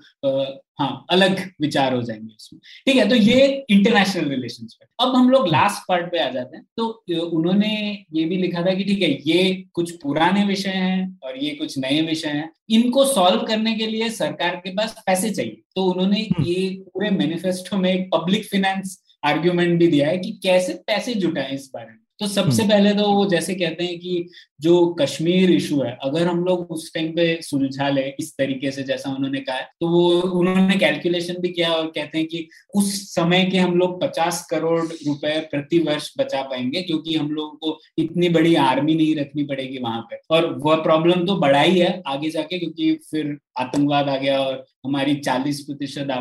हाँ 0.80 1.06
अलग 1.10 1.52
विचार 1.62 1.94
हो 1.94 2.02
जाएँगे 2.02 2.34
उसमें। 2.36 2.60
ठीक 2.86 2.96
है 2.96 3.10
तो 3.10 3.16
ये 3.16 3.66
इंटरनेशनल 3.70 4.30
रिलेशन 4.30 4.66
पे। 4.66 4.86
अब 5.00 5.16
हम 5.16 5.30
लोग 5.30 5.48
लास्ट 5.48 5.84
पार्ट 5.88 6.12
पे 6.12 6.20
आ 6.20 6.30
जाते 6.30 6.58
हैं। 6.58 6.66
तो 6.78 6.88
उन्होंने 7.20 8.06
ये 8.14 8.26
भी 8.26 8.38
लिखा 8.38 8.62
था 8.62 8.74
कि 8.74 8.84
ठीक 8.84 9.02
है 9.02 9.22
ये 9.28 9.66
कुछ 9.74 9.92
पुराने 9.92 10.46
विषय 10.46 10.70
हैं 10.70 11.20
और 11.24 11.38
ये 11.38 11.50
कुछ 11.50 11.78
नए 11.78 12.02
विषय 12.02 12.28
हैं। 12.28 12.52
इनको 12.70 13.06
सॉल्व 13.06 13.42
करने 13.42 13.76
के 13.76 13.88
लिए 13.88 14.10
सरकार 14.10 14.56
के 14.56 14.70
पास 14.70 15.04
पैसे 15.06 15.30
चाहिए। 15.30 15.62
तो 15.76 15.84
उन्होंने 15.84 16.20
हम्म। 16.20 16.44
ये 16.44 16.70
पूरे 16.70 17.10
मैनिफेस्टो 17.10 17.78
में 17.78 17.94
एक 17.94 18.10
पब्लिक 18.16 18.46
फिनेंस 18.46 19.04
आर्ग्यूमेंट 19.26 19.80
भी 19.80 19.88
दिया 19.88 20.08
है 20.08 20.18
कि 20.18 20.40
कैसे 20.44 20.74
पैसे 20.74 21.14
जुटाएँ 21.14 21.54
इस 21.54 21.72
बारे 21.74 21.88
में। 21.88 22.07
तो 22.20 22.28
सबसे 22.28 22.61
हम्म। 22.61 22.72
पहले 22.72 22.93
तो 22.93 23.11
वो 23.11 23.26
जैसे 23.26 23.53
कहते 23.55 23.84
हैं 23.84 23.97
कि 23.99 24.30
जो 24.61 24.76
कश्मीर 24.99 25.51
इशू 25.51 25.82
है 25.82 25.97
अगर 26.03 26.28
हम 26.28 26.43
लोग 26.45 26.72
उस 26.72 26.91
टाइम 26.93 27.11
पे 27.11 27.26
सुलझा 27.41 27.89
ले 27.89 28.01
इस 28.20 28.34
तरीके 28.38 28.72
से 28.72 28.84
जैसा 28.84 29.09
उन्होंने 29.09 29.39
कहा 29.39 29.55
है 29.55 29.68
तो 29.82 29.88
वो 29.88 30.22
उन्होंने 30.39 30.78
कैलकुलेशन 30.78 31.39
भी 31.41 31.49
किया 31.49 31.72
और 31.74 31.88
कहते 31.88 32.18
हैं 32.18 32.28
कि 32.28 32.47
उस 32.76 32.93
समय 33.09 33.43
के 33.45 33.57
हम 33.57 33.78
लोग 33.78 34.01
पचास 34.01 34.45
करोड़ 34.49 34.80
रुपए 34.82 35.39
प्रति 35.51 35.80
वर्ष 35.80 36.11
बचा 36.20 36.41
पाएँगे 36.43 36.82
क्योंकि 36.82 37.15
हम 37.15 37.30
लोगों 37.32 37.55
को 37.57 37.80
इतनी 37.97 38.30
बड़ी 38.30 38.55
आर्मी 38.63 38.95
नहीं 38.95 39.15
रखनी 39.15 39.43
पड़ेगी 39.43 39.78
वहाँ 39.80 40.01
पे 40.01 40.20
और 40.30 40.53
वह 40.57 40.82
प्रॉब्लम 40.84 41.26
तो 41.26 41.36
बड़ा 41.38 41.61
ही 41.61 41.80
है 41.80 42.01
आगे 42.07 42.30
जाके 42.30 42.59
क्योंकि 42.59 42.93
फिर 43.11 43.38
आतंकवाद 43.58 44.10
आ 44.10 44.16
गया 44.18 44.39
और 44.39 44.66
हमारी 44.86 45.16
चालीस 45.20 45.60
प्रतिशत 45.62 46.12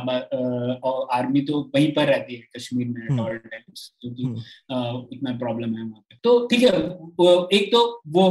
आर्मी 1.12 1.40
तो 1.42 1.60
वहीं 1.74 1.92
पर 1.92 2.06
रहती 2.06 2.34
है 2.34 2.42
कश्मीर 2.56 2.88
में 2.88 3.06
हम्म। 3.08 3.26
क्योंकि 4.00 4.22
हम्म। 4.22 5.06
इतना 5.12 5.36
प्रॉब्लम 5.38 5.74
है 5.74 5.82
वहाँ 5.82 6.00
पे 6.00 6.18
तो 6.24 6.46
ठीक 6.46 6.62
है 6.62 6.70
एक 7.52 7.68
तो 7.72 7.82
वो 8.08 8.26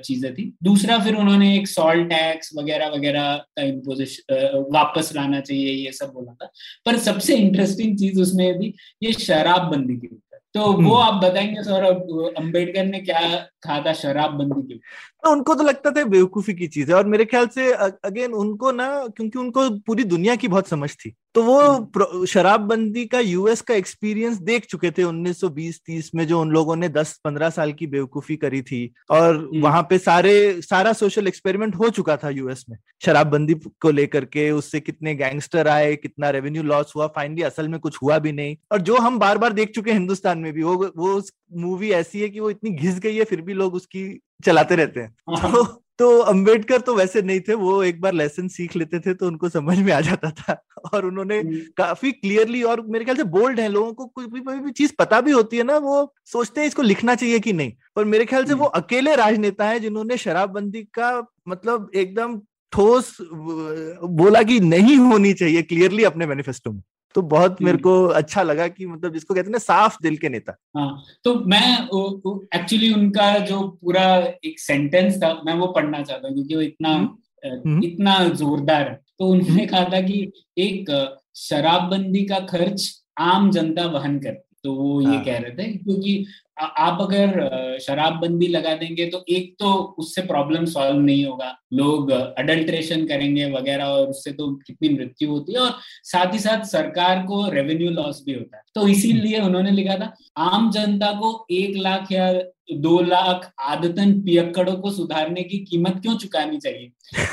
चीज़ें 0.00 0.32
थी 0.34 0.52
दूसरा 0.62 0.98
फिर 0.98 1.16
उन्होंने 1.16 1.54
एक 1.56 1.68
सॉल्ट 1.68 2.08
टैक्स 2.10 2.50
वगैरह 2.56 2.88
वगैरह 2.90 3.34
का 3.36 3.62
इम्पोजिशन 3.64 4.66
वापस 4.72 5.12
लाना 5.16 5.40
चाहिए 5.40 5.72
ये 5.74 5.92
सब 5.92 6.12
बोला 6.12 6.32
था 6.34 6.50
पर 6.86 6.98
सबसे 7.00 7.36
इंटरेस्टिंग 7.36 7.96
चीज़ 7.98 8.20
उसमें 8.22 8.60
थी 8.60 8.74
ये 9.02 9.12
शराब 9.20 9.70
बंदी 9.70 9.96
की 9.96 10.08
तो 10.56 10.62
वो 10.62 10.72
हम्म। 10.72 10.92
आप 10.96 11.14
बताएँगे 11.14 11.62
सौरभ 11.62 12.34
अंबेडकर 12.36 12.84
ने 12.84 13.00
क्या 13.00 13.20
कहा 13.62 13.80
था 13.80 13.92
शराब 13.92 14.30
बंदी 14.30 14.62
के 14.62 14.78
तो 15.24 15.30
उनको 15.30 15.54
तो 15.54 15.62
लगता 15.62 15.90
था 15.90 16.04
बेवकूफ़ी 16.04 16.54
की 16.54 16.66
चीज़ 16.68 16.90
है 16.90 16.96
और 16.96 17.06
मेरे 17.06 17.24
ख्याल 17.24 17.46
से 17.48 17.72
अगेन 17.72 18.32
उनको 18.34 18.70
ना 18.72 18.86
क्योंकि 19.06 19.38
उनको 19.38 19.68
पूरी 19.80 20.04
दुनिया 20.04 20.36
की 20.36 20.48
बहुत 20.48 20.68
समझ 20.68 20.90
थी 20.94 21.14
तो 21.36 21.42
वो। 21.42 22.26
शराबबंदी 22.26 23.04
का 23.04 23.18
यूएस 23.20 23.60
का 23.60 23.74
एक्सपीरियंस 23.74 24.36
देख 24.38 24.66
चुके 24.66 24.90
थे 24.90 25.02
1920-30 25.02 26.10
में 26.14 26.26
जो 26.26 26.40
उन 26.40 26.50
लोगों 26.50 26.76
ने 26.76 26.88
10-15 26.88 27.50
साल 27.50 27.72
की 27.72 27.86
बेवकूफ़ी 27.86 28.36
करी 28.36 28.62
थी 28.62 28.80
और 29.10 29.36
हम्म। 29.36 29.60
वहाँ 29.62 29.82
पे 29.82 29.98
सारे 29.98 30.62
सारा 30.62 30.92
सोशल 30.92 31.26
एक्सपेरिमेंट 31.26 31.76
हो 31.76 31.90
चुका 31.90 32.16
था 32.16 32.30
यूएस 32.30 32.64
में 32.70 32.78
शराबबंदी 33.04 33.54
को 33.54 33.90
लेकर 33.90 34.24
के 34.24 34.50
उससे 34.50 34.80
कितने 34.80 35.14
गैंगस्टर 35.14 35.68
आए 35.68 35.94
कितना 35.96 36.30
रेवेन्यू 36.30 36.62
लॉस 36.62 36.92
हुआ 36.96 37.06
फाइनली 37.06 37.42
असल 37.42 37.68
में 37.68 37.80
कुछ 37.80 37.98
हुआ 38.02 38.18
भी 38.18 38.32
नहीं 38.32 38.56
और 38.72 38.80
जो 38.80 38.96
हम 38.96 39.18
बार 39.18 39.38
बार 39.38 39.52
देख 39.52 39.70
चुके 39.70 39.92
हिंदुस्तान 39.92 40.38
में 40.38 40.52
भी 40.52 40.62
वो 40.62 40.92
वो 40.96 41.20
मूवी 41.56 41.90
ऐसी 41.90 42.20
है 42.20 42.28
कि 42.28 42.40
वो 42.40 42.50
इतनी 42.50 42.70
घिस 42.70 42.98
गई 42.98 43.16
है 43.16 43.24
फिर 43.24 43.40
भी 43.40 43.54
लोग 43.54 43.74
उसकी 43.74 44.20
चलाते 44.44 44.76
रहते 44.76 45.00
हैं 45.00 45.14
हाँ। 45.36 45.52
तो 45.52 45.85
तो 45.98 46.08
अंबेडकर 46.20 46.80
तो 46.80 46.94
वैसे 46.94 47.20
नहीं 47.22 47.40
थे 47.40 47.54
वो 47.56 47.82
एक 47.84 48.00
बार 48.00 48.12
लेसन 48.12 48.48
सीख 48.48 48.76
लेते 48.76 48.98
थे 49.00 49.14
तो 49.14 49.26
उनको 49.26 49.48
समझ 49.48 49.78
में 49.78 49.92
आ 49.92 50.00
जाता 50.00 50.30
था 50.32 50.56
और 50.94 51.06
उन्होंने 51.06 51.38
हम्म। 51.38 51.60
काफ़ी 51.76 52.12
क्लियरली 52.12 52.62
और 52.62 52.80
मेरे 52.86 53.04
ख्याल 53.04 53.16
से 53.16 53.24
बोल्ड 53.30 53.60
है 53.60 53.68
लोगों 53.68 53.92
को 53.92 54.06
कोई 54.06 54.26
भी, 54.26 54.40
कोई 54.40 54.58
भी 54.58 54.70
चीज़ 54.72 54.92
पता 54.98 55.20
भी 55.20 55.30
होती 55.30 55.56
है 55.56 55.62
ना 55.62 55.78
वो 55.78 56.14
सोचते 56.26 56.60
हैं 56.60 56.68
इसको 56.68 56.82
लिखना 56.82 57.14
चाहिए 57.14 57.38
कि 57.38 57.52
नहीं 57.52 57.72
पर 57.96 58.04
मेरे 58.06 58.24
ख्याल 58.24 58.44
से 58.44 58.54
वो 58.54 58.66
हम्म। 58.66 58.82
अकेले 58.82 59.14
राजनेता 59.16 59.68
हैं 59.68 59.80
जिन्होंने 59.80 60.16
शराबबंदी 60.16 60.82
का 60.94 61.10
मतलब 61.48 61.90
एकदम 61.94 62.40
ठोस 62.72 63.16
बोला 63.22 64.42
कि 64.42 64.58
नहीं 64.62 64.96
होनी 64.98 65.32
चाहिए 65.32 65.62
क्लियरली 65.62 66.04
अपने 66.04 66.26
मैनिफेस्टो 66.26 66.72
में 66.72 66.82
तो 67.16 67.22
बहुत 67.22 67.62
मेरे 67.62 67.78
को 67.78 67.92
अच्छा 68.06 68.42
लगा 68.42 68.68
कि 68.68 68.86
मतलब 68.86 69.12
जिसको 69.12 69.34
कहते 69.34 69.46
हैं 69.46 69.52
ना 69.52 69.58
साफ़ 69.58 69.96
दिल 70.02 70.16
के 70.16 70.28
नेता। 70.28 70.56
हाँ 70.76 71.02
तो 71.24 71.34
मैं 71.44 71.78
एक्चुअली 72.54 72.92
उनका 72.94 73.38
जो 73.38 73.60
पूरा 73.68 74.04
एक 74.44 74.60
सेंटेंस 74.60 75.16
था 75.16 75.42
मैं 75.46 75.54
वो 75.54 75.66
पढ़ना 75.66 76.02
चाहता 76.02 76.28
हूँ 76.28 76.34
क्योंकि 76.34 76.54
वो 76.54 76.60
इतना 76.60 76.88
हुँ? 77.66 77.82
इतना 77.84 78.18
जोरदार 78.28 78.88
है। 78.88 79.00
तो 79.18 79.26
उन्होंने 79.26 79.66
कहा 79.66 79.84
था 79.84 80.00
कि 80.00 80.32
एक 80.58 80.90
शराबबंदी 81.36 82.24
का 82.24 82.38
खर्च 82.38 83.04
आम 83.18 83.50
जनता 83.50 83.86
वहन 83.86 84.18
करती 84.18 84.56
तो 84.64 84.74
वो 84.74 85.00
ये 85.00 85.08
हाँ। 85.08 85.24
कह 85.24 85.38
रहे 85.38 85.50
थे 85.50 85.72
क्योंकि 85.72 86.26
आप 86.58 86.98
अगर 87.00 87.78
शराबबंदी 87.82 88.46
लगा 88.46 88.74
देंगे 88.74 89.06
तो 89.06 89.24
एक 89.28 89.54
तो 89.60 89.72
उससे 89.98 90.22
प्रॉब्लम 90.22 90.64
सॉल्व 90.64 91.00
नहीं 91.00 91.24
होगा। 91.24 91.52
लोग 91.72 92.10
अडल्ट्रेशन 92.10 93.06
करेंगे 93.06 93.50
वगैरह 93.52 93.84
और 93.84 94.08
उससे 94.08 94.32
तो 94.32 94.50
कितनी 94.56 94.88
मृत्यु 94.88 95.30
होती 95.30 95.52
है 95.52 95.58
और 95.58 95.74
साथ 96.04 96.32
ही 96.32 96.38
साथ 96.38 96.64
सरकार 96.64 97.22
को 97.22 97.48
रेवेन्यू 97.50 97.90
लॉस 97.90 98.22
भी 98.26 98.34
होता 98.34 98.56
है। 98.56 98.62
तो 98.74 98.88
इसीलिए 98.88 99.40
उन्होंने 99.40 99.70
लिखा 99.70 99.96
था 99.96 100.14
आम 100.36 100.70
जनता 100.70 101.12
को 101.12 101.46
एक 101.50 101.76
लाख 101.76 102.12
या 102.12 102.32
दो 102.72 103.00
लाख 103.00 103.50
आदतन 103.62 104.12
पियक्कड़ों 104.20 104.74
को 104.76 104.90
सुधारने 104.90 105.42
की 105.42 105.58
कीमत 105.58 106.00
क्यों 106.02 106.16
चुकानी 106.16 106.58
चाहिए? 106.58 106.90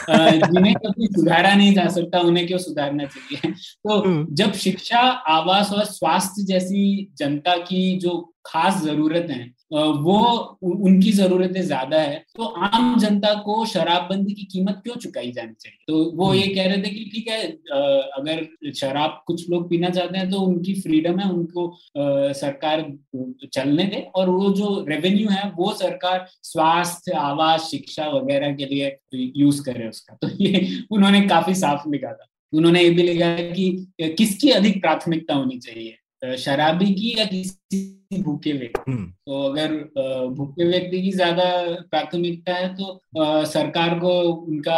जिन्हें 0.09 0.73
कभी 0.75 1.07
सुधारा 1.07 1.53
नहीं 1.53 1.73
जा 1.73 1.87
सकता 1.87 2.19
उन्हें 2.19 2.45
क्यों 2.47 2.59
सुधारना 2.59 3.05
चाहिए? 3.05 3.51
तो 3.51 3.99
हम्म। 3.99 4.27
जब 4.35 4.53
शिक्षा 4.55 4.99
आवास 4.99 5.71
और 5.73 5.85
स्वास्थ्य 5.85 6.43
जैसी 6.43 7.13
जनता 7.17 7.55
की 7.57 7.97
जो 7.97 8.32
खास 8.45 8.81
ज़रूरत 8.83 9.27
है। 9.29 9.43
वो 9.73 10.17
उनकी 10.63 11.11
जरूरतें 11.11 11.61
ज़्यादा 11.61 11.99
है। 11.99 12.17
तो 12.35 12.43
आम 12.43 12.97
जनता 12.99 13.33
को 13.43 13.65
शराबबंदी 13.65 14.33
की 14.33 14.43
कीमत 14.51 14.81
क्यों 14.83 14.95
चुकाई 14.95 15.31
जानी 15.31 15.53
चाहिए? 15.53 15.77
तो 15.87 16.03
वो 16.15 16.33
ये 16.33 16.47
कह 16.47 16.67
रहे 16.67 16.77
थे 16.77 16.89
कि 16.89 17.05
ठीक 17.13 17.27
है 17.27 17.41
अगर 18.13 18.71
शराब 18.73 19.21
कुछ 19.27 19.49
लोग 19.49 19.69
पीना 19.69 19.89
चाहते 19.89 20.17
हैं 20.17 20.29
तो 20.31 20.39
उनकी 20.41 20.73
फ्रीडम 20.81 21.19
है 21.19 21.29
उनको 21.31 21.71
सरकार 22.33 22.81
चलने 23.53 23.83
दे 23.85 24.05
और 24.15 24.29
वो 24.29 24.49
जो 24.53 24.85
रेवेन्यू 24.89 25.29
है 25.29 25.49
वो 25.55 25.71
सरकार 25.75 26.27
स्वास्थ्य 26.43 27.17
आवास 27.21 27.69
शिक्षा 27.71 28.07
वगैरह 28.09 28.53
के 28.55 28.65
लिए 28.65 28.97
यूज़ 29.15 29.63
करे 29.65 29.87
उसका। 29.89 30.17
तो 30.21 30.29
ये 30.41 30.67
उन्होंने 30.91 31.21
काफ़ी 31.27 31.55
साफ़ 31.55 31.89
लिखा 31.89 32.13
था। 32.13 32.27
उन्होंने 32.53 32.81
ये 32.83 32.89
भी 32.89 33.03
लिखा 33.03 33.35
कि 33.51 34.13
किसकी 34.17 34.49
अधिक 34.51 34.81
प्राथमिकता 34.81 35.35
होनी 35.35 35.57
चाहिए? 35.59 35.97
शराबी 36.23 36.93
की 36.93 37.13
या 37.19 37.25
किसी 37.25 38.21
भूखे 38.21 38.51
व्यक्ति 38.53 38.93
तो 39.27 39.41
अगर 39.43 39.73
भूखे 40.35 40.67
व्यक्ति 40.67 41.01
की 41.01 41.11
ज़्यादा 41.11 41.45
प्राथमिकता 41.91 42.53
है 42.53 42.67
तो 42.75 43.01
सरकार 43.45 43.97
को 43.99 44.11
उनका 44.23 44.75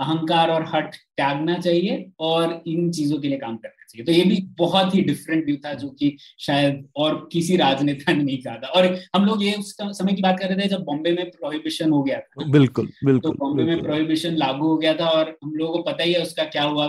अहंकार 0.00 0.50
और 0.50 0.64
हट 0.74 0.94
त्यागना 0.94 1.58
चाहिए 1.58 2.04
और 2.20 2.62
इन 2.66 2.90
चीज़ों 2.90 3.18
के 3.18 3.28
लिए 3.28 3.38
काम 3.38 3.56
करना। 3.56 3.75
चाहिए 3.86 4.04
तो 4.04 4.12
ये 4.12 4.24
भी 4.24 4.36
बहुत 4.58 4.94
ही 4.94 5.00
डिफरेंट 5.02 5.44
व्यू 5.44 5.56
था 5.64 5.72
जो 5.74 5.88
कि 5.90 6.16
शायद 6.40 6.84
और 6.96 7.28
किसी 7.32 7.56
राजनेता 7.56 8.12
ने 8.12 8.22
नहीं 8.22 8.38
कहा 8.38 8.56
था। 8.56 8.68
और 8.70 8.86
हम 9.16 9.24
लोग 9.24 9.44
ये 9.44 9.54
उस 9.54 9.74
समय 9.78 10.12
की 10.12 10.22
बात 10.22 10.38
कर 10.40 10.48
रहे 10.48 10.64
थे 10.64 10.68
जब 10.68 10.84
बॉम्बे 10.84 11.12
में 11.12 11.30
प्रोहिबिशन 11.30 11.90
हो 11.90 12.02
गया 12.02 12.18
था। 12.18 12.50
बिल्कुल 12.50 12.90
बिल्कुल 13.04 13.30
तो 13.30 13.36
बॉम्बे 13.38 13.64
में 13.64 13.82
प्रोहिबिशन 13.82 14.36
लागू 14.36 14.68
हो 14.68 14.76
गया 14.76 14.94
था 14.94 15.08
और 15.10 15.36
हम 15.44 15.54
लोगों 15.54 15.72
को 15.72 15.82
पता 15.82 16.04
ही 16.04 16.12
है 16.12 16.22
उसका 16.22 16.44
क्या 16.46 16.62
हुआ 16.64 16.86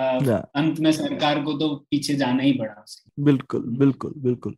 अंत 0.00 0.78
में 0.80 0.90
सरकार 0.92 1.40
को 1.42 1.52
तो 1.52 1.68
पीछे 1.90 2.14
जाना 2.14 2.42
ही 2.42 2.52
पड़ा 2.52 2.84
बिल्कुल 3.18 3.62
बिल्कुल 3.78 4.12
बिल्कुल। 4.16 4.54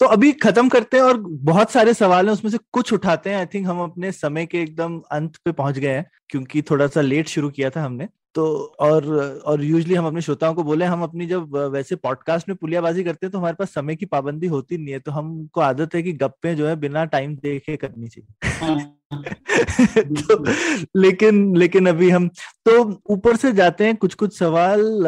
तो 0.00 0.06
अभी 0.06 0.30
खत्म 0.42 0.68
करते 0.68 0.96
हैं 0.96 1.04
और 1.04 1.16
बहुत 1.44 1.70
सारे 1.70 1.94
सवाल 1.94 2.26
हैं 2.26 2.32
उसमें 2.32 2.50
से 2.50 2.58
कुछ 2.72 2.92
उठाते 2.92 3.30
हैं। 3.30 3.36
आई 3.36 3.46
थिंक 3.46 3.66
हम 3.66 3.80
अपने 3.82 4.10
समय 4.12 4.46
के 4.46 4.62
एकदम 4.62 4.98
अंत 5.12 5.36
पे 5.44 5.52
पहुँच 5.52 5.78
गए 5.78 5.88
हैं 5.88 6.04
क्योंकि 6.30 6.62
थोड़ा 6.62 6.86
सा 6.86 7.00
लेट 7.00 7.28
शुरू 7.28 7.50
किया 7.50 7.70
था 7.70 7.84
हमने। 7.84 8.08
तो 8.34 8.74
और 8.80 9.06
और 9.46 9.64
यूजली 9.64 9.94
हम 9.94 10.06
अपने 10.06 10.20
श्रोताओं 10.20 10.54
को 10.54 10.62
बोले, 10.62 10.84
हम 10.84 11.02
अपनी 11.02 11.26
जब, 11.26 11.56
वैसे 11.56 11.96
पॉडकास्ट 11.96 12.48
में 12.48 12.56
पुलियाबाजी 12.56 13.04
करते 13.04 13.26
हैं 13.26 13.32
तो 13.32 13.38
हमारे 13.38 13.54
पास 13.54 13.74
समय 13.74 13.96
की 13.96 14.06
पाबंदी 14.06 14.46
होती 14.46 14.78
नहीं 14.78 14.92
है 14.92 15.00
तो 15.00 15.12
हमको 15.12 15.60
आदत 15.60 15.94
है 15.94 16.02
कि 16.02 16.12
गप्पे 16.12 16.54
जो 16.54 16.68
है 16.68 16.76
बिना 16.76 17.04
टाइम 17.04 17.36
देखे 17.36 17.76
करनी 17.76 18.08
चाहिए 18.08 18.48
हाँ। 18.66 18.99
तो 19.98 20.44
लेकिन 20.96 21.56
लेकिन 21.56 21.86
अभी 21.86 22.10
हम 22.10 22.28
तो 22.66 23.02
ऊपर 23.10 23.36
से 23.36 23.52
जाते 23.52 23.84
हैं 23.84 23.96
कुछ 23.96 24.14
कुछ 24.14 24.38
सवाल 24.38 25.02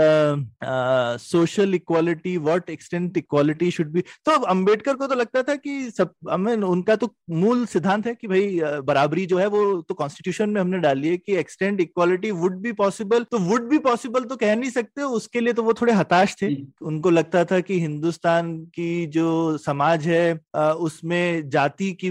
social 1.19 1.75
equality 1.75 2.37
what 2.37 2.71
extent 2.71 3.17
equality 3.17 3.71
should 3.71 3.89
be 3.89 4.01
तो 4.01 4.33
अंबेडकर 4.33 4.95
को 4.95 5.07
तो 5.07 5.15
लगता 5.15 5.43
था 5.43 5.55
कि 5.55 5.91
सब 5.91 6.13
हमें 6.31 6.57
उनका 6.57 6.97
तो 6.97 7.15
मूल 7.31 7.67
सिद्धांत 7.67 8.07
है 8.07 8.15
कि 8.15 8.29
भाई 8.29 8.61
बराबरी 8.65 9.27
जो 9.27 9.39
है 9.39 9.47
वो 9.47 9.83
तो 9.83 9.95
कॉन्स्टिट्यूशन 9.95 10.51
में 10.51 10.61
हमने 10.61 10.79
डाली 10.79 11.09
है 11.09 11.17
कि 11.17 11.37
extent 11.37 11.81
equality 11.81 12.31
would 12.31 12.57
be 12.57 12.73
possible 12.73 13.23
तो 13.23 13.39
वुड 13.39 13.63
बी 13.63 13.79
पॉसिबल 13.79 14.25
तो 14.25 14.37
कह 14.37 14.57
नहीं 14.57 14.71
सकते 14.71 15.03
उसके 15.03 15.41
लिए 15.41 15.53
तो 15.53 15.63
वो 15.63 15.73
थोड़े 15.73 15.93
हताश 15.93 16.37
थे। 16.43 16.57
उनको 16.83 17.11
लगता 17.11 17.45
था 17.45 17.61
कि 17.61 17.81
हिंदुस्तान 17.81 18.59
की 18.59 19.07
जो 19.07 19.59
समाज 19.59 20.07
है 20.07 20.41
उसमें 20.57 21.49
जाति 21.49 21.93
की 21.93 22.11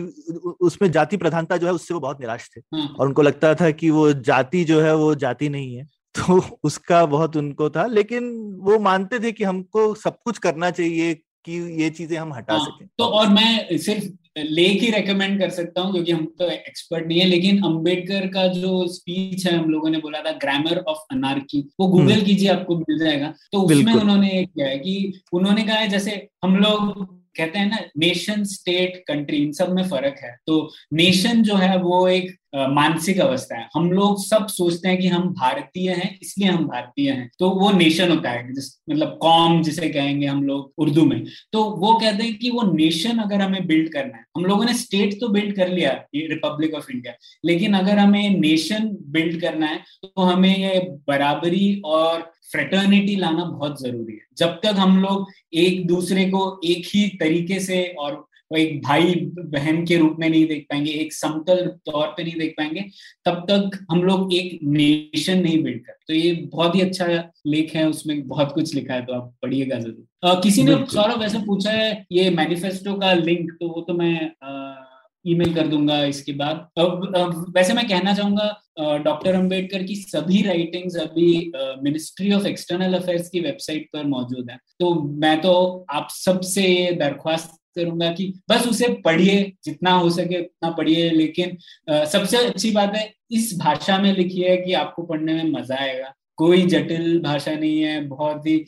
उसमें 0.62 0.92
जाति 0.92 1.18
प्रधानता 1.18 1.58
जो 1.58 1.68
है 1.68 1.74
उससे 1.82 1.94
वो 1.94 2.00
बहुत 2.00 2.22
निराश 2.22 2.50
थे। 2.50 2.62
और 2.78 3.08
उनको 3.08 3.22
लगता 3.22 3.54
था 3.56 3.72
कि 3.72 3.90
वो 3.90 4.12
जाति 4.14 4.64
जो 4.64 4.82
है 4.82 4.96
वो 4.96 5.14
जाति 5.16 5.50
नहीं 5.50 5.76
है। 5.76 5.90
तो 6.16 6.40
उसका 6.64 7.06
बहुत 7.06 7.36
उनको 7.38 7.70
था 7.70 7.86
लेकिन 7.88 8.32
वो 8.62 8.80
मानते 8.80 9.20
थे 9.20 9.32
कि 9.32 9.44
हमको 9.44 9.94
सब 9.96 10.18
कुछ 10.26 10.38
करना 10.38 10.72
चाहिए 10.72 11.14
कि 11.46 11.54
ये 11.82 11.90
चीज़ें 11.90 12.18
हम 12.18 12.34
हटा 12.34 12.54
हाँ, 12.54 12.66
सकें। 12.66 12.88
तो 12.98 13.04
और 13.04 13.30
मैं 13.30 13.78
सिर्फ़ 13.78 14.06
लेख 14.38 14.82
ही 14.82 14.90
रेकमेंड 14.92 15.40
कर 15.40 15.50
सकता 15.50 15.82
हूँ 15.82 15.92
क्योंकि 15.94 16.12
हम 16.12 16.26
तो 16.40 16.50
एक्सपर्ट 16.50 17.08
नहीं 17.08 17.20
है 17.20 17.26
लेकिन 17.26 17.62
अंबेडकर 17.64 18.28
का 18.28 18.46
जो 18.48 18.88
स्पीच 18.88 19.46
है 19.48 19.56
हम 19.58 19.70
लोगों 19.70 19.90
ने 19.90 19.98
बोला 19.98 20.20
था 20.20 20.32
ग्रामर 20.38 20.78
ऑफ़ 20.88 21.00
अनार्की 21.12 21.62
वो 21.80 21.88
गूगल 21.88 22.22
कीजिए 22.22 22.50
आपको 22.50 22.78
मिल 22.78 23.00
जाएगा। 23.00 23.34
तो 23.52 23.62
उसमें 23.62 23.94
उन्होंने 23.94 24.44
किया 24.46 24.68
है 24.68 24.78
कि 24.80 25.22
उन्होंने 25.34 25.64
कहा 25.64 25.76
है 25.76 25.88
जैसे 25.88 26.28
हम 26.44 26.56
लोग 26.58 27.21
कहते 27.38 27.60
हैं 27.60 27.70
ना 27.70 27.78
नेशन 27.98 28.44
स्टेट 28.44 29.04
कंट्री 29.08 29.38
इन 29.38 29.52
सब 29.52 29.74
में 29.74 29.84
फ़र्क 29.90 30.16
है। 30.24 30.38
तो 30.48 30.72
नेशन 30.94 31.44
जो 31.44 31.56
है, 31.56 31.78
वो 31.78 32.08
एक 32.08 32.41
मानसिक 32.54 33.20
अवस्था 33.22 33.56
है। 33.56 33.68
हम 33.76 33.92
लोग 33.92 34.18
सब 34.20 34.48
सोचते 34.50 34.90
हैं 34.90 34.98
कि 35.00 35.08
हम 35.08 35.28
भारतीय 35.34 35.92
हैं, 35.92 36.18
इसलिए 36.22 36.50
हम 36.50 36.66
भारतीय 36.68 37.12
हैं। 37.12 37.30
तो 37.40 37.50
वो 37.52 37.72
नेशन 37.72 38.12
होता 38.12 38.30
है, 38.30 38.54
जिस 38.54 38.70
मतलब 38.90 39.18
कॉम 39.22 39.62
जिसे 39.64 39.90
कहेंगे 39.90 40.28
हम 40.28 40.44
लोग 40.44 40.74
उर्दू 40.78 41.06
में। 41.06 41.24
तो 41.54 41.64
वो 41.78 41.94
कहते 41.94 42.24
हैं 42.24 42.38
कि 42.38 42.50
वो 42.50 42.62
नेशन 42.74 43.18
अगर 43.20 43.42
हमें 43.42 43.66
बिल्ड 43.68 43.92
करना 43.94 44.18
है, 44.18 44.24
हम 44.38 44.46
लोगों 44.46 44.66
ने 44.66 44.74
स्टेट 44.76 45.14
तो 45.14 45.28
बिल्ड 45.30 45.56
कर 45.56 45.70
लिया 45.70 45.92
रिपब्लिक 46.16 46.74
ऑफ़ 46.74 46.92
इंडिया 46.92 47.14
लेकिन 47.46 47.74
अगर 47.74 47.98
हमें 47.98 48.40
नेशन 48.40 48.90
बिल्ड 49.12 49.40
करना 49.42 49.66
है 49.66 49.80
तो 50.04 50.22
हमें 50.22 50.58
ये 50.58 50.80
बराबरी 51.08 51.82
और 51.86 52.32
फ्रेटर्निटी 52.52 53.16
लाना 53.16 53.44
बहुत 53.44 53.82
ज़रूरी 53.82 54.14
है। 54.14 54.26
जब 54.38 54.60
तक 54.64 54.76
हम 54.78 54.98
लोग 55.02 55.28
एक 55.54 55.86
दूसरे 55.88 56.26
को 56.30 56.60
एक 56.66 56.86
ही 56.86 57.08
तरीके 57.20 57.60
से 57.60 57.84
और 58.00 58.26
एक 58.58 58.82
भाई 58.84 59.14
बहन 59.38 59.84
के 59.86 59.98
रूप 59.98 60.16
में 60.20 60.30
नहीं 60.30 60.46
देख 60.48 60.66
पाएँगे 60.70 60.92
एक 61.02 61.14
समतल 61.14 61.66
तौर 61.86 62.08
पे 62.08 62.24
नहीं 62.24 62.38
देख 62.40 62.54
पाएँगे 62.58 62.86
तब 63.26 63.46
तक 63.50 63.86
हम 63.92 64.04
लोग 64.04 64.34
एक 64.34 64.60
नेशन 64.64 65.42
नहीं 65.42 65.62
बिल्ड 65.64 65.86
कर 65.86 65.98
तो 66.08 66.14
ये 66.14 66.32
बहुत 66.54 66.76
ही 66.76 66.82
अच्छा 66.82 67.08
लेख 67.48 67.76
है 67.76 67.88
उसमें 67.90 68.28
बहुत 68.28 68.52
कुछ 68.54 68.76
लिखा 68.76 68.94
है 68.94 69.06
तो 69.06 69.14
आप 69.14 69.34
पढ़िएगा 69.42 69.80
ज़रूर। 69.80 70.40
किसी 70.44 70.64
ने 70.64 70.76
सौरभ 70.88 71.20
वैसे 71.20 71.40
पूछा 71.46 71.72
है 71.72 72.06
ये 72.12 72.30
मैनिफेस्टो 72.32 72.94
का 72.96 73.14
लिंक 73.14 73.52
तो 73.52 73.68
वो 73.68 73.82
तो 73.82 73.94
मैं 73.94 74.32
ईमेल 75.26 75.54
कर 75.54 75.68
दूँगा 75.68 76.04
इसके 76.06 76.34
बाद। 76.34 76.68
अब 76.80 77.46
वैसे 77.56 77.74
मैं 77.74 77.88
कहना 77.88 78.14
चाहूँगा 78.14 78.98
डॉक्टर 79.04 79.36
अंबेडकर 79.36 79.84
की 79.84 79.96
सभी 79.96 80.42
राइटिंग्स 80.42 80.96
अभी 81.00 81.52
मिनिस्ट्री 81.84 82.32
ऑफ़ 82.34 82.48
एक्सटर्नल 82.48 82.94
अफेयर्स 82.94 83.30
की 83.30 83.40
वेबसाइट 83.40 83.88
पर 83.94 84.06
मौजूद 84.08 84.50
है। 84.52 84.58
तो 84.80 84.94
मैं 85.22 85.40
तो 85.42 85.54
आप 85.90 86.08
सबसे 86.12 86.64
ये 86.64 86.92
दरख्वास्त 86.96 87.58
करूँगा 87.76 88.12
कि 88.14 88.34
बस 88.50 88.68
उसे 88.68 88.88
पढ़िए, 89.06 89.52
जितना 89.66 89.92
हो 89.92 90.10
सके 90.10 90.40
उतना 90.40 90.70
पढ़िए, 90.72 91.10
लेकिन 91.12 91.58
सबसे 92.08 92.38
अच्छी 92.38 92.72
बात 92.72 92.96
है, 92.96 93.14
इस 93.32 93.58
भाषा 93.60 93.98
में 93.98 94.14
लिखी 94.14 94.42
है 94.42 94.58
कि 94.58 94.74
आपको 94.76 95.04
पढ़ने 95.04 95.34
में 95.34 95.52
मज़ा 95.52 95.76
आएगा। 95.76 96.14
कोई 96.42 96.66
जटिल 96.68 97.20
भाषा 97.22 97.52
नहीं 97.54 97.82
है, 97.82 98.02
बहुत 98.08 98.48
ही 98.48 98.64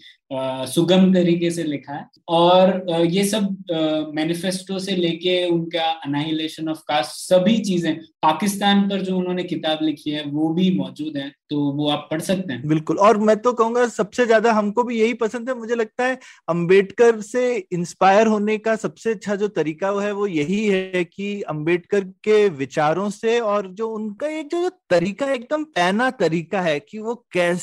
सुगम 0.67 1.13
तरीके 1.13 1.49
से 1.51 1.63
लिखा 1.63 1.93
है। 1.93 2.05
और 2.29 3.05
ये 3.07 3.23
सब 3.25 4.11
मैनिफेस्टो 4.15 4.79
से 4.79 4.95
लेके 4.95 5.35
उनका 5.47 5.83
अनाइलेशन 6.05 6.69
ऑफ़ 6.69 6.79
कास्ट 6.87 7.11
सभी 7.23 7.57
चीज़ें, 7.59 7.95
पाकिस्तान 8.23 8.81
पर 8.89 9.01
जो 9.01 9.17
उन्होंने 9.17 9.43
किताब 9.45 9.79
लिखी 9.83 10.11
है, 10.11 10.23
वो 10.25 10.49
भी 10.49 10.69
मौजूद 10.77 11.17
है 11.17 11.31
तो 11.49 11.59
वो 11.73 11.89
आप 11.89 12.07
पढ़ 12.11 12.21
सकते 12.21 12.53
हैं। 12.53 12.67
बिल्कुल, 12.67 12.97
और 12.97 13.17
मैं 13.19 13.35
तो 13.37 13.51
कहूँगा 13.53 13.85
सबसे 13.89 14.25
ज़्यादा 14.25 14.51
हमको 14.53 14.83
भी 14.83 14.99
यही 14.99 15.13
पसंद 15.15 15.49
है, 15.49 15.55
मुझे 15.55 15.75
लगता 15.75 16.05
है 16.05 16.17
अंबेडकर 16.47 17.19
से 17.23 17.43
इंस्पायर 17.71 18.27
होने 18.27 18.57
का 18.59 18.75
सबसे 18.77 19.11
अच्छा 19.11 19.35
जो 19.35 19.47
तरीका 19.49 19.91
है, 20.01 20.11
वो 20.13 20.27
यही 20.29 20.65
है 20.67 21.03
कि 21.05 21.41
अंबेडकर 21.43 22.03
के 22.23 22.47
विचारों 22.55 23.09
से 23.11 23.39
और 23.41 23.67
जो 23.73 23.89
उनका 23.89 24.27
एक 24.29 24.47
जो 24.47 24.69
तरीका, 24.89 25.31
एकदम 25.33 25.63
पैना 25.65 26.09
तरीका 26.19 26.61
है 26.61 26.79
कि 26.81 26.99
वो 26.99 27.15
कैसे 27.31 27.62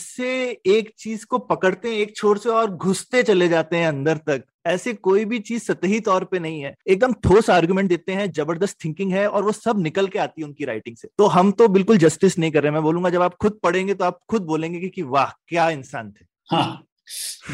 एक 0.66 0.92
चीज़ 0.98 1.26
को 1.26 1.38
पकड़ते 1.38 1.88
हैं 1.88 1.96
एक 1.96 2.16
छोर 2.16 2.38
से 2.38 2.48
और 2.48 2.70
घुसते 2.70 3.22
चले 3.22 3.48
जाते 3.48 3.76
हैं 3.76 3.88
अंदर 3.88 4.16
तक। 4.16 4.44
ऐसे 4.66 4.92
कोई 4.94 5.24
भी 5.24 5.38
चीज़ 5.38 5.62
सतही 5.62 6.00
तौर 6.00 6.24
पे 6.24 6.38
नहीं 6.38 6.60
है। 6.60 6.74
एकदम 6.88 7.12
ठोस 7.12 7.50
आर्गुमेंट 7.50 7.88
देते 7.88 8.12
हैं 8.12 8.32
ज़बरदस्त 8.32 8.84
थिंकिंग 8.84 9.12
है 9.12 9.28
और 9.28 9.42
वो 9.42 9.52
सब 9.52 9.82
निकल 9.82 10.06
के 10.06 10.18
आती 10.18 10.42
है 10.42 10.46
उनकी 10.48 10.64
राइटिंग 10.64 10.96
से। 10.96 11.08
तो 11.18 11.26
हम 11.26 11.52
तो 11.52 11.68
बिल्कुल 11.68 11.98
जस्टिस 11.98 12.38
नहीं 12.38 12.50
कर 12.50 12.62
रहे। 12.62 12.72
मैं 12.72 12.82
बोलूँगा 12.82 13.10
जब 13.10 13.22
आप 13.22 13.34
खुद 13.34 13.58
पढ़ेंगे 13.62 13.94
तो 13.94 14.04
आप 14.04 14.20
खुद 14.28 14.42
बोलेंगे 14.42 14.80
कि, 14.80 14.88
कि 14.88 15.02
वाह 15.02 15.30
क्या 15.48 15.70
इंसान 15.70 16.10
थे। 16.10 16.24
हाँ 16.50 16.86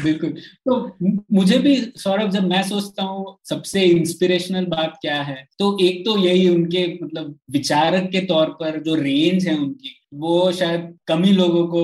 बिल्कुल। 0.03 0.29
तो 0.65 0.97
मुझे 1.33 1.57
भी 1.57 1.75
सौरभ 1.95 2.29
जब 2.29 2.43
मैं 2.43 2.63
सोचता 2.63 3.03
हूँ 3.03 3.37
सबसे 3.49 3.83
इंस्पिरेशनल 3.83 4.65
बात 4.65 4.97
क्या 5.01 5.21
है? 5.21 5.47
तो 5.59 5.77
एक 5.81 6.05
तो 6.05 6.17
यही 6.17 6.49
उनके 6.49 6.99
मतलब 7.03 7.39
विचारक 7.51 8.09
के 8.11 8.19
तौर 8.19 8.49
पर 8.49 8.83
जो 8.83 8.95
रेंज 8.95 9.47
है 9.47 9.57
उनकी 9.57 9.95
वो 10.11 10.51
शायद 10.51 10.97
कम 11.07 11.23
ही 11.23 11.31
लोगों 11.31 11.65
को 11.67 11.83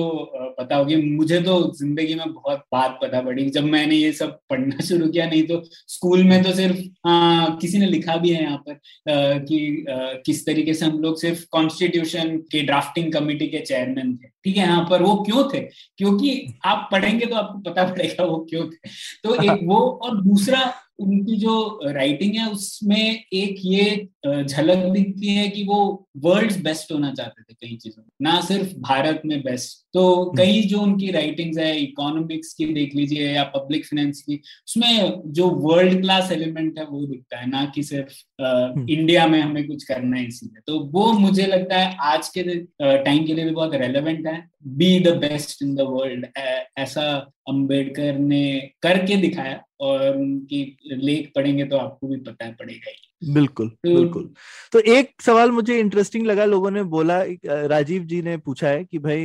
पता 0.58 0.76
होगी। 0.76 0.96
मुझे 0.96 1.40
तो 1.40 1.72
ज़िंदगी 1.78 2.14
में 2.14 2.32
बहुत 2.32 2.58
बात 2.72 2.98
पता 3.02 3.20
पड़ी। 3.20 3.48
जब 3.50 3.64
मैंने 3.64 3.96
ये 3.96 4.12
सब 4.12 4.38
पढ़ना 4.50 4.78
शुरू 4.84 5.08
किया 5.08 5.26
नहीं 5.26 5.42
तो 5.46 5.62
स्कूल 5.88 6.22
में 6.24 6.42
तो 6.42 6.52
सिर्फ़ 6.52 6.78
हाँ 7.08 7.56
किसी 7.60 7.78
ने 7.78 7.86
लिखा 7.86 8.16
भी 8.16 8.30
है 8.30 8.42
यहाँ 8.42 8.58
पर 8.68 8.72
आ, 8.72 9.38
कि 9.38 9.84
आ, 9.90 9.96
किस 10.26 10.44
तरीके 10.46 10.74
से 10.74 10.86
हम 10.86 10.98
लोग 10.98 11.18
सिर्फ़ 11.20 11.44
कॉन्स्टिट्यूशन 11.50 12.36
के 12.52 12.62
ड्राफ्टिंग 12.62 13.12
कमेटी 13.12 13.48
के 13.48 13.58
चेयरमैन 13.60 14.16
थे। 14.16 14.28
ठीक 14.44 14.56
है 14.56 14.66
यहाँ 14.66 14.86
पर 14.90 15.02
वो 15.02 15.14
क्यों 15.22 15.44
थे? 15.54 15.60
क्योंकि 15.98 16.46
आप 16.64 16.88
पढ़ेंगे 16.92 17.26
तो 17.26 17.36
आपको 17.36 17.58
पता 17.70 17.84
पड़ेगा 17.84 18.24
वो 18.24 18.38
क्यों 18.50 18.64
थे। 18.70 18.88
तो 19.24 19.34
एक 19.44 19.60
वो 19.68 19.78
और 20.04 20.20
दूसरा 20.22 20.72
उनकी 20.98 21.36
जो 21.36 21.80
राइटिंग 21.84 22.34
है 22.34 22.50
उसमें 22.50 23.24
एक 23.32 23.56
ये 23.64 24.08
झलक 24.26 24.84
दिखती 24.92 25.34
है 25.34 25.48
कि 25.48 25.64
वो 25.64 26.08
वर्ल्ड 26.16 26.62
बेस्ट 26.64 26.92
होना 26.92 27.12
चाहते 27.14 27.42
थे 27.42 27.54
कई 27.54 27.76
चीज़ों 27.76 28.02
ना 28.22 28.40
सिर्फ़ 28.40 28.74
भारत 28.78 29.22
में 29.26 29.42
बेस्ट 29.42 29.84
तो 29.94 30.04
हम्म। 30.22 30.36
कई 30.36 30.62
जो 30.62 30.80
उनकी 30.80 31.10
राइटिंग्स 31.10 31.58
है 31.58 31.76
इकोनॉमिक्स 31.80 32.52
की 32.54 32.66
देख 32.74 32.94
लीजिए 32.94 33.32
या 33.32 33.42
पब्लिक 33.44 33.86
फाइनेंस 33.86 34.22
की 34.22 34.40
उसमें 34.68 35.22
जो 35.26 35.48
वर्ल्ड 35.48 36.00
क्लास 36.00 36.32
एलिमेंट 36.32 36.78
है 36.78 36.84
वो 36.84 37.06
दिखता 37.06 37.38
है। 37.38 37.50
ना 37.50 37.64
कि 37.74 37.82
सिर्फ़ 37.82 38.42
हम्म। 38.42 38.88
इंडिया 38.88 39.26
में 39.26 39.40
हमें 39.40 39.66
कुछ 39.66 39.84
करना 39.84 40.16
है 40.16 40.26
इसीलिए। 40.26 40.60
तो 40.66 40.78
वो 40.92 41.12
मुझे 41.12 41.46
लगता 41.46 41.78
है 41.78 41.96
आज 42.02 42.28
के 42.28 42.42
टाइम 42.82 43.26
के 43.26 43.34
लिए 43.34 43.44
भी 43.44 43.50
बहुत 43.50 43.74
रेलेवेंट 43.74 44.26
है। 44.26 44.42
Be 44.66 44.98
the 45.00 45.16
best 45.16 45.62
in 45.62 45.74
the 45.74 45.80
world 45.80 46.26
ऐसा 46.78 47.30
अंबेडकर 47.48 48.18
ने 48.18 48.72
करके 48.82 49.16
दिखाया 49.16 49.62
और 49.80 50.16
उनकी 50.16 50.76
लेख 50.86 51.32
पढ़ेंगे 51.36 51.64
तो 51.64 51.76
आपको 51.76 52.08
भी 52.08 52.16
पता 52.16 52.50
पड़ेगा 52.50 52.90
ही। 52.90 53.32
बिल्कुल 53.34 53.68
तो, 53.68 53.94
बिल्कुल। 53.94 54.28
तो 54.72 54.78
एक 54.80 55.22
सवाल 55.22 55.50
मुझे 55.50 55.78
इंटरेस्टिंग 55.80 56.26
लगा 56.26 56.44
लोगों 56.44 56.70
ने 56.70 56.82
बोला 56.82 57.22
राजीव 57.46 58.02
जी 58.04 58.22
ने 58.22 58.36
पूछा 58.36 58.68
है 58.68 58.84
कि 58.84 58.98
भाई 58.98 59.22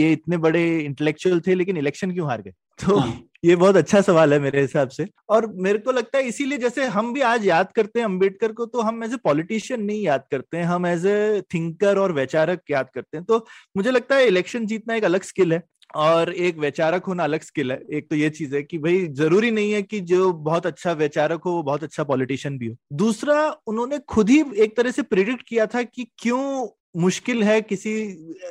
ये 0.00 0.12
इतने 0.12 0.36
बड़े 0.36 0.80
इंटेलेक्चुअल 0.80 1.40
थे 1.40 1.54
लेकिन 1.54 1.76
इलेक्शन 1.76 2.12
क्यों 2.12 2.28
हार 2.28 2.42
गए? 2.42 2.50
तो 2.86 2.96
हाँ. 2.96 3.22
ये 3.44 3.56
बहुत 3.56 3.76
अच्छा 3.76 4.00
सवाल 4.00 4.32
है 4.32 4.38
मेरे 4.38 4.60
हिसाब 4.60 4.88
से। 4.88 5.06
और 5.28 5.46
मेरे 5.54 5.78
को 5.78 5.92
लगता 5.92 6.18
है 6.18 6.24
इसीलिए 6.24 6.58
जैसे 6.58 6.84
हम 6.86 7.12
भी 7.14 7.20
आज 7.20 7.46
याद 7.46 7.72
करते 7.72 8.00
हैं 8.00 8.06
अंबेडकर 8.06 8.52
को 8.52 8.66
तो 8.66 8.80
हम 8.80 9.04
एज 9.04 9.12
ए 9.12 9.16
पॉलिटिशियन 9.24 9.82
नहीं 9.82 10.02
याद 10.02 10.24
करते 10.30 10.56
हैं 10.56 10.64
हम 10.64 10.86
एज 10.86 11.06
ए 11.06 11.42
थिंकर 11.54 11.98
और 11.98 12.12
वैचारक 12.12 12.62
याद 12.70 12.90
करते 12.94 13.16
हैं। 13.16 13.24
तो 13.26 13.46
मुझे 13.76 13.90
लगता 13.90 14.16
है 14.16 14.26
इलेक्शन 14.26 14.66
जीतना 14.66 14.94
एक 14.94 15.04
अलग 15.04 15.22
स्किल 15.22 15.52
है। 15.52 15.62
और 15.94 16.32
एक 16.34 16.58
वैचारक 16.58 17.04
होना 17.04 17.24
अलग 17.24 17.42
स्किल 17.42 17.72
है। 17.72 17.80
एक 17.92 18.08
तो 18.10 18.16
ये 18.16 18.30
चीज़ 18.30 18.54
है 18.56 18.62
कि 18.62 18.78
भाई 18.78 19.06
ज़रूरी 19.08 19.50
नहीं 19.50 19.72
है 19.72 19.82
कि 19.82 20.00
जो 20.00 20.32
बहुत 20.32 20.66
अच्छा 20.66 20.92
वैचारक 20.92 21.42
हो 21.44 21.50
वो 21.50 21.62
बहुत 21.62 21.82
अच्छा 21.82 22.04
पॉलिटिशियन 22.04 22.58
भी 22.58 22.66
हो। 22.66 22.76
दूसरा 22.92 23.36
उन्होंने 23.66 23.98
खुद 24.08 24.30
ही 24.30 24.42
एक 24.56 24.76
तरह 24.76 24.90
से 24.90 25.02
प्रिडिक्ट 25.02 25.42
किया 25.48 25.66
था 25.66 25.82
कि 25.82 26.06
क्यों 26.18 26.68
मुश्किल 27.00 27.42
है 27.42 27.60
किसी 27.62 27.92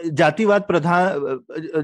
जातिवाद 0.05 0.61
प्रधान 0.61 1.39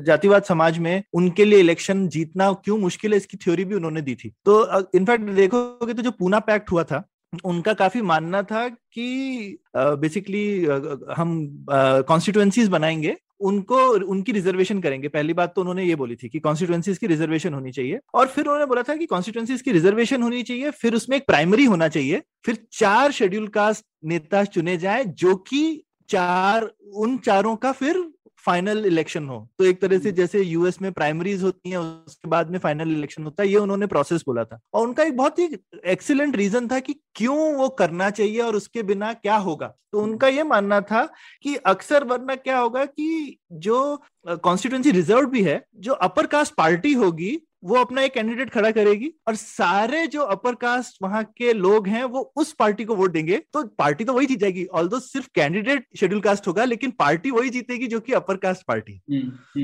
जातिवाद 0.07 0.43
समाज 0.43 0.77
में 0.79 1.03
उनके 1.13 1.45
लिए 1.45 1.59
इलेक्शन 1.59 2.07
जीतना 2.07 2.51
क्यों 2.53 2.77
मुश्किल 2.77 3.11
है 3.11 3.17
इसकी 3.17 3.37
थ्योरी 3.37 3.65
भी 3.65 3.75
उन्होंने 3.75 4.01
दी 4.01 4.15
थी। 4.15 4.29
तो 4.45 4.87
इनफैक्ट 4.97 5.29
देखोगे 5.29 5.93
तो 5.93 6.01
जो 6.01 6.11
पूना 6.11 6.39
पैक्ट 6.39 6.71
हुआ 6.71 6.83
था 6.83 7.03
उनका 7.45 7.73
काफ़ी 7.73 8.01
मानना 8.01 8.41
था 8.43 8.67
कि 8.67 9.57
बेसिकली 9.77 10.65
uh, 10.65 10.79
uh, 10.79 10.97
हम 11.15 11.65
कॉन्स्टिट्युएंसीज 12.07 12.65
uh, 12.65 12.71
बनाएँगे 12.71 13.15
उनको, 13.41 13.77
उनकी 14.07 14.31
रिजर्वेशन 14.31 14.79
करेंगे। 14.81 15.07
पहली 15.07 15.33
बात 15.33 15.53
तो 15.55 15.61
उन्होंने 15.61 15.83
ये 15.83 15.95
बोली 15.95 16.15
थी 16.15 16.29
कि 16.29 16.39
कॉन्स्टिट्युएंसीज 16.39 16.97
की 16.97 17.07
रिजर्वेशन 17.07 17.53
होनी 17.53 17.71
चाहिए 17.71 17.99
और 18.13 18.27
फिर 18.27 18.45
उन्होंने 18.45 18.65
बोला 18.65 18.83
था 18.83 18.95
कि 18.95 19.05
कॉन्स्टिट्युएंसीज 19.05 19.61
की 19.61 19.71
रिजर्वेशन 19.71 20.23
होनी 20.23 20.43
चाहिए, 20.43 20.71
फिर 20.71 20.95
उसमें 20.95 21.17
एक 21.17 21.25
प्राइमरी 21.27 21.65
होना 21.65 21.87
चाहिए, 21.87 22.21
फिर 22.45 22.57
चार 22.71 23.11
शेड्यूल 23.11 23.47
कास्ट 23.47 23.85
नेता 24.05 24.43
चुने 24.43 24.77
जाए, 24.77 25.03
जो 25.05 25.35
कि 25.35 25.83
चार, 26.09 26.69
उन 26.93 27.17
चारों 27.17 27.55
का 27.55 27.71
फिर 27.71 28.03
फाइनल 28.43 28.85
इलेक्शन 28.85 29.27
हो 29.27 29.37
तो 29.59 29.65
एक 29.65 29.81
तरह 29.81 29.99
से 29.99 30.09
हम्म। 30.09 30.17
जैसे 30.17 30.41
यूएस 30.41 30.81
में 30.81 30.91
प्राइमरीज 30.91 31.43
होती 31.43 31.69
हैं 31.69 31.77
उसके 31.77 32.29
बाद 32.29 32.49
में 32.49 32.57
फाइनल 32.59 32.91
इलेक्शन 32.91 33.23
होता 33.23 33.43
है 33.43 33.49
ये 33.49 33.57
उन्होंने 33.57 33.87
प्रोसेस 33.87 34.23
बोला 34.27 34.43
था 34.43 34.59
और 34.73 34.87
उनका 34.87 35.03
एक 35.03 35.17
बहुत 35.17 35.39
ही 35.39 35.49
एक्सीलेंट 35.87 36.35
रीजन 36.35 36.67
था 36.67 36.79
कि 36.79 36.95
क्यों 37.15 37.37
वो 37.55 37.69
करना 37.75 38.09
चाहिए 38.11 38.41
और 38.41 38.55
उसके 38.55 38.83
बिना 38.83 39.13
क्या 39.15 39.35
होगा 39.39 39.67
तो 39.67 39.99
हम्म। 39.99 40.11
उनका 40.11 40.27
ये 40.29 40.43
मानना 40.45 40.81
था 40.83 41.05
कि 41.43 41.55
अक्सर 41.67 42.03
वरना 42.05 42.35
क्या 42.37 42.57
होगा 42.57 42.85
कि 42.87 43.37
जो 43.59 43.79
कॉन्स्टिट्यूंसी 44.25 44.91
रिज़र्व 44.91 45.29
भी 45.29 45.43
है 45.43 45.63
जो 45.79 45.93
अपर 46.01 46.25
कास्ट 46.27 46.53
पार्टी 46.55 46.93
होगी 46.95 47.37
वो 47.63 47.75
अपना 47.75 48.01
एक 48.01 48.13
कैंडिडेट 48.13 48.49
खड़ा 48.49 48.71
करेगी 48.71 49.11
और 49.27 49.35
सारे 49.35 50.05
जो 50.07 50.21
अपर 50.35 50.55
कास्ट 50.55 50.97
वहाँ 51.01 51.23
के 51.37 51.53
लोग 51.53 51.87
हैं 51.87 52.03
वो 52.05 52.21
उस 52.35 52.53
पार्टी 52.53 52.85
को 52.85 52.95
वोट 52.95 53.11
देंगे। 53.11 53.37
तो 53.53 53.63
पार्टी 53.77 54.03
तो 54.03 54.13
वही 54.13 54.25
जीत 54.25 54.39
जाएगी 54.39 54.65
ऑल 54.65 54.89
सिर्फ़ 54.99 55.27
कैंडिडेट 55.35 55.85
शेड्यूल 55.99 56.21
कास्ट 56.21 56.47
होगा 56.47 56.63
लेकिन 56.65 56.91
पार्टी 56.91 57.31
वही 57.31 57.49
जीतेगी 57.49 57.87
जो 57.87 57.99
कि 57.99 58.13
अपर 58.13 58.37
कास्ट 58.37 58.65
पार्टी 58.67 58.99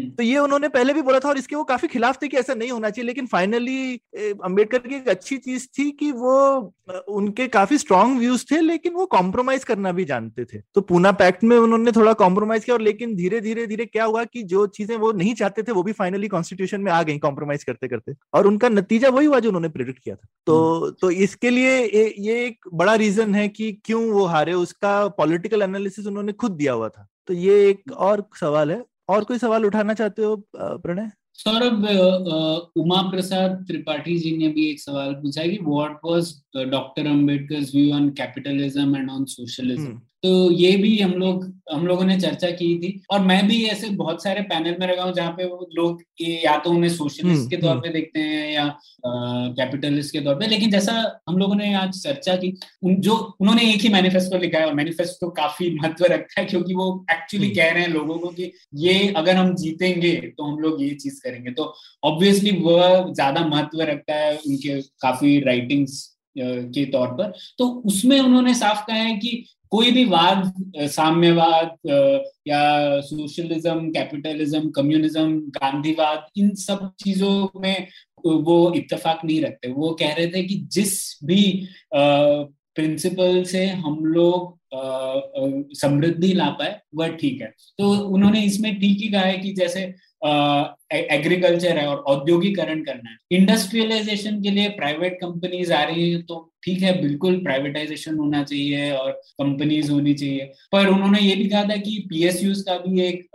तो 0.09 0.23
ये 0.23 0.37
उन्होंने 0.37 0.67
पहले 0.69 0.93
भी 0.93 1.01
बोला 1.01 1.19
था 1.19 1.29
और 1.29 1.37
इसके 1.37 1.55
वो 1.55 1.63
काफ़ी 1.63 1.87
खिलाफ 1.87 2.21
थे 2.21 2.27
कि 2.27 2.37
ऐसा 2.37 2.53
नहीं 2.53 2.71
होना 2.71 2.89
चाहिए 2.89 3.07
लेकिन 3.07 3.25
फाइनली 3.27 3.95
अंबेडकर 4.15 4.79
की 4.79 4.95
एक 4.95 5.09
अच्छी 5.09 5.37
चीज़ 5.37 5.67
थी 5.79 5.89
कि 5.91 6.11
वो 6.11 6.35
उनके 7.09 7.47
काफ़ी 7.47 7.77
स्ट्रॉन्ग 7.77 8.19
व्यूज़ 8.19 8.45
थे 8.51 8.59
लेकिन 8.61 8.93
वो 8.93 9.05
कॉम्प्रोमाइज 9.05 9.63
करना 9.63 9.91
भी 9.91 10.05
जानते 10.05 10.45
थे। 10.45 10.61
तो 10.75 10.81
पूना 10.81 11.11
पैक्ट 11.13 11.43
में 11.43 11.57
उन्होंने 11.57 11.91
थोड़ा 11.91 12.13
कॉम्प्रोमाइज 12.13 12.63
किया 12.65 12.75
और 12.75 12.81
लेकिन 12.81 13.15
धीरे 13.15 13.41
धीरे 13.41 13.65
धीरे 13.67 13.85
क्या 13.85 14.05
हुआ 14.05 14.23
कि 14.23 14.43
जो 14.45 14.65
चीज़ें 14.69 14.95
वो 14.97 15.11
नहीं 15.11 15.33
चाहते 15.35 15.63
थे 15.63 15.71
वो 15.71 15.83
भी 15.83 15.91
फाइनली 15.93 16.27
कॉन्स्टिट्यूशन 16.27 16.81
में 16.81 16.91
आ 16.91 17.01
गई 17.03 17.17
कॉम्प्रोमाइज 17.19 17.63
करते 17.63 17.86
करते 17.87 18.13
करते 18.13 18.27
और 18.33 18.47
उनका 18.47 18.69
नतीजा 18.69 19.09
वही 19.09 19.25
हुआ 19.25 19.39
जो 19.39 19.49
उन्होंने 19.49 19.69
प्रिडिक्ट 19.69 20.03
किया 20.03 20.15
था। 20.15 20.27
तो 20.45 20.79
हम्म। 20.79 20.95
तो 21.01 21.11
इसके 21.11 21.49
लिए 21.49 21.77
ये 22.19 22.45
एक 22.45 22.69
बड़ा 22.73 22.95
रीजन 22.95 23.35
है 23.35 23.47
कि 23.49 23.71
क्यों 23.85 24.03
वो 24.11 24.25
हारे 24.25 24.53
उसका 24.53 25.07
पॉलिटिकल 25.07 25.61
एनालिसिस 25.61 26.07
उन्होंने 26.07 26.33
खुद 26.33 26.51
दिया 26.51 26.73
हुआ 26.73 26.89
था। 26.89 27.07
तो 27.27 27.33
ये 27.33 27.69
एक 27.69 27.91
और 27.91 28.29
सवाल 28.39 28.71
है। 28.71 28.85
और 29.09 29.23
कोई 29.23 29.37
सवाल 29.37 29.65
उठाना 29.65 29.93
चाहते 29.93 30.23
हो 30.23 30.35
प्रणय? 30.55 31.11
सौरभ 31.33 31.85
उमा 32.77 33.01
प्रसाद 33.01 33.51
त्रिपाठी 33.67 34.17
जी 34.19 34.37
ने 34.37 34.47
भी 34.47 34.69
एक 34.69 34.79
सवाल 34.79 35.13
पूछा 35.13 35.41
है 35.41 35.49
कि 35.49 35.59
what 35.63 35.99
was 36.05 36.33
doctor 36.57 37.07
Ambedkar 37.07 37.55
view 37.55 37.93
on 37.93 38.09
capitalism 38.09 38.95
and 38.95 39.11
on 39.11 39.25
socialism 39.25 40.01
तो 40.23 40.51
ये 40.51 40.75
भी 40.77 40.97
हम 40.99 41.11
लोग 41.13 41.45
हम 41.71 41.85
लोगों 41.87 42.05
ने 42.05 42.19
चर्चा 42.19 42.49
की 42.51 42.67
थी 42.79 42.89
और 43.11 43.19
मैं 43.21 43.47
भी 43.47 43.63
ऐसे 43.65 43.89
बहुत 43.91 44.23
सारे 44.23 44.41
पैनल 44.41 44.75
में 44.79 44.87
लगा 44.87 45.03
हूँ 45.03 45.13
जहाँ 45.13 45.31
पे 45.31 45.45
वो 45.45 45.67
लोग 45.75 46.01
या 46.21 46.57
तो 46.57 46.69
उन्हें 46.69 46.89
सोशलिस्ट 46.89 47.37
हम्म, 47.37 47.47
के 47.47 47.57
तौर 47.57 47.69
हम्म। 47.69 47.81
पे 47.81 47.89
देखते 47.89 48.19
हैं 48.19 48.51
या 48.53 48.65
कैपिटलिस्ट 49.57 50.13
के 50.13 50.19
तौर 50.19 50.35
पे 50.35 50.47
लेकिन 50.47 50.71
जैसा 50.71 50.93
हम 51.29 51.37
लोगों 51.37 51.55
ने 51.55 51.73
आज 51.75 52.01
चर्चा 52.01 52.35
की 52.35 52.53
उन, 52.83 52.95
जो 52.95 53.15
उन्होंने 53.41 53.69
एक 53.73 53.81
ही 53.81 53.89
मैनिफेस्टो 53.89 54.37
लिखा 54.37 54.59
है 54.59 54.65
और 54.65 54.73
मैनिफेस्टो 54.73 55.29
काफ़ी 55.33 55.69
महत्व 55.81 56.05
रखता 56.05 56.41
है 56.41 56.45
क्योंकि 56.45 56.73
वो 56.73 56.89
एक्चुअली 57.11 57.45
हम्म। 57.45 57.55
कह 57.55 57.71
रहे 57.71 57.83
हैं 57.83 57.89
लोगों 57.89 58.17
को 58.17 58.29
कि 58.29 58.51
ये 58.79 59.13
अगर 59.13 59.35
हम 59.35 59.55
जीतेंगे 59.55 60.15
तो 60.27 60.43
हम 60.43 60.59
लोग 60.59 60.81
ये 60.83 60.89
चीज़ 60.95 61.21
करेंगे 61.23 61.51
तो 61.51 61.73
ऑब्वियसली 62.03 62.51
वह 62.59 63.13
ज़्यादा 63.13 63.47
महत्व 63.47 63.81
रखता 63.83 64.15
है 64.15 64.35
उनके 64.37 64.81
काफ़ी 65.01 65.39
राइटिंग्स 65.41 66.05
के 66.35 66.85
तौर 66.85 67.07
पर 67.09 67.31
तो 67.57 67.67
उसमें 67.85 68.19
उन्होंने 68.19 68.53
साफ़ 68.53 68.85
कहा 68.87 68.97
है 68.97 69.15
कि 69.15 69.43
कोई 69.71 69.91
भी 69.91 70.03
वाद 70.05 70.53
साम्यवाद 70.91 71.77
या 72.47 72.99
सोशलिज्म, 73.01 73.89
कैपिटलिज्म, 73.91 74.69
कम्युनिज्म, 74.69 75.39
गांधीवाद, 75.57 76.27
इन 76.37 76.53
सब 76.55 76.91
चीज़ों 76.99 77.59
में 77.61 77.87
वो 78.25 78.73
इत्तेफाक 78.75 79.25
नहीं 79.25 79.41
रखते। 79.41 79.71
वो 79.71 79.93
कह 79.93 80.13
रहे 80.13 80.27
थे 80.27 80.43
कि 80.43 80.55
जिस 80.71 81.19
भी 81.23 81.67
प्रिंसिपल 81.93 83.43
से 83.43 83.65
हम 83.65 84.05
लोग 84.05 84.55
समृद्धि 85.77 86.33
ला 86.33 86.49
पाए, 86.49 86.79
वह 86.95 87.07
ठीक 87.09 87.41
है। 87.41 87.47
तो 87.77 87.91
उन्होंने 88.07 88.41
इसमें 88.45 88.73
ठीक 88.79 88.97
ही 89.01 89.07
कहा 89.07 89.21
है 89.21 89.37
कि 89.37 89.53
जैसे 89.53 89.85
एग्रीकल्चर 90.91 91.77
है 91.77 91.87
और 91.87 91.97
औद्योगिकरण 92.07 92.83
करना 92.83 93.09
है। 93.09 93.37
इंडस्ट्रियलाइजेशन 93.37 94.41
के 94.41 94.51
लिए 94.51 94.69
प्राइवेट 94.77 95.17
कंपनीज़ 95.21 95.73
आ 95.73 95.83
रही 95.83 96.11
है 96.11 96.21
तो 96.21 96.51
ठीक 96.63 96.81
है, 96.81 97.01
बिल्कुल 97.01 97.37
प्राइवेटाइजेशन 97.43 98.15
होना 98.17 98.43
चाहिए 98.43 98.91
और 98.91 99.11
कंपनीज़ 99.11 99.91
होनी 99.91 100.13
चाहिए। 100.13 100.45
पर 100.71 100.87
उन्होंने 100.87 101.19
ये 101.19 101.35
भी 101.35 101.47
कहा 101.49 101.63
था 101.63 101.75
कि 101.77 101.97
पीएसयूज 102.09 102.61
का 102.61 102.77
भी 102.77 103.01
एक 103.01 103.25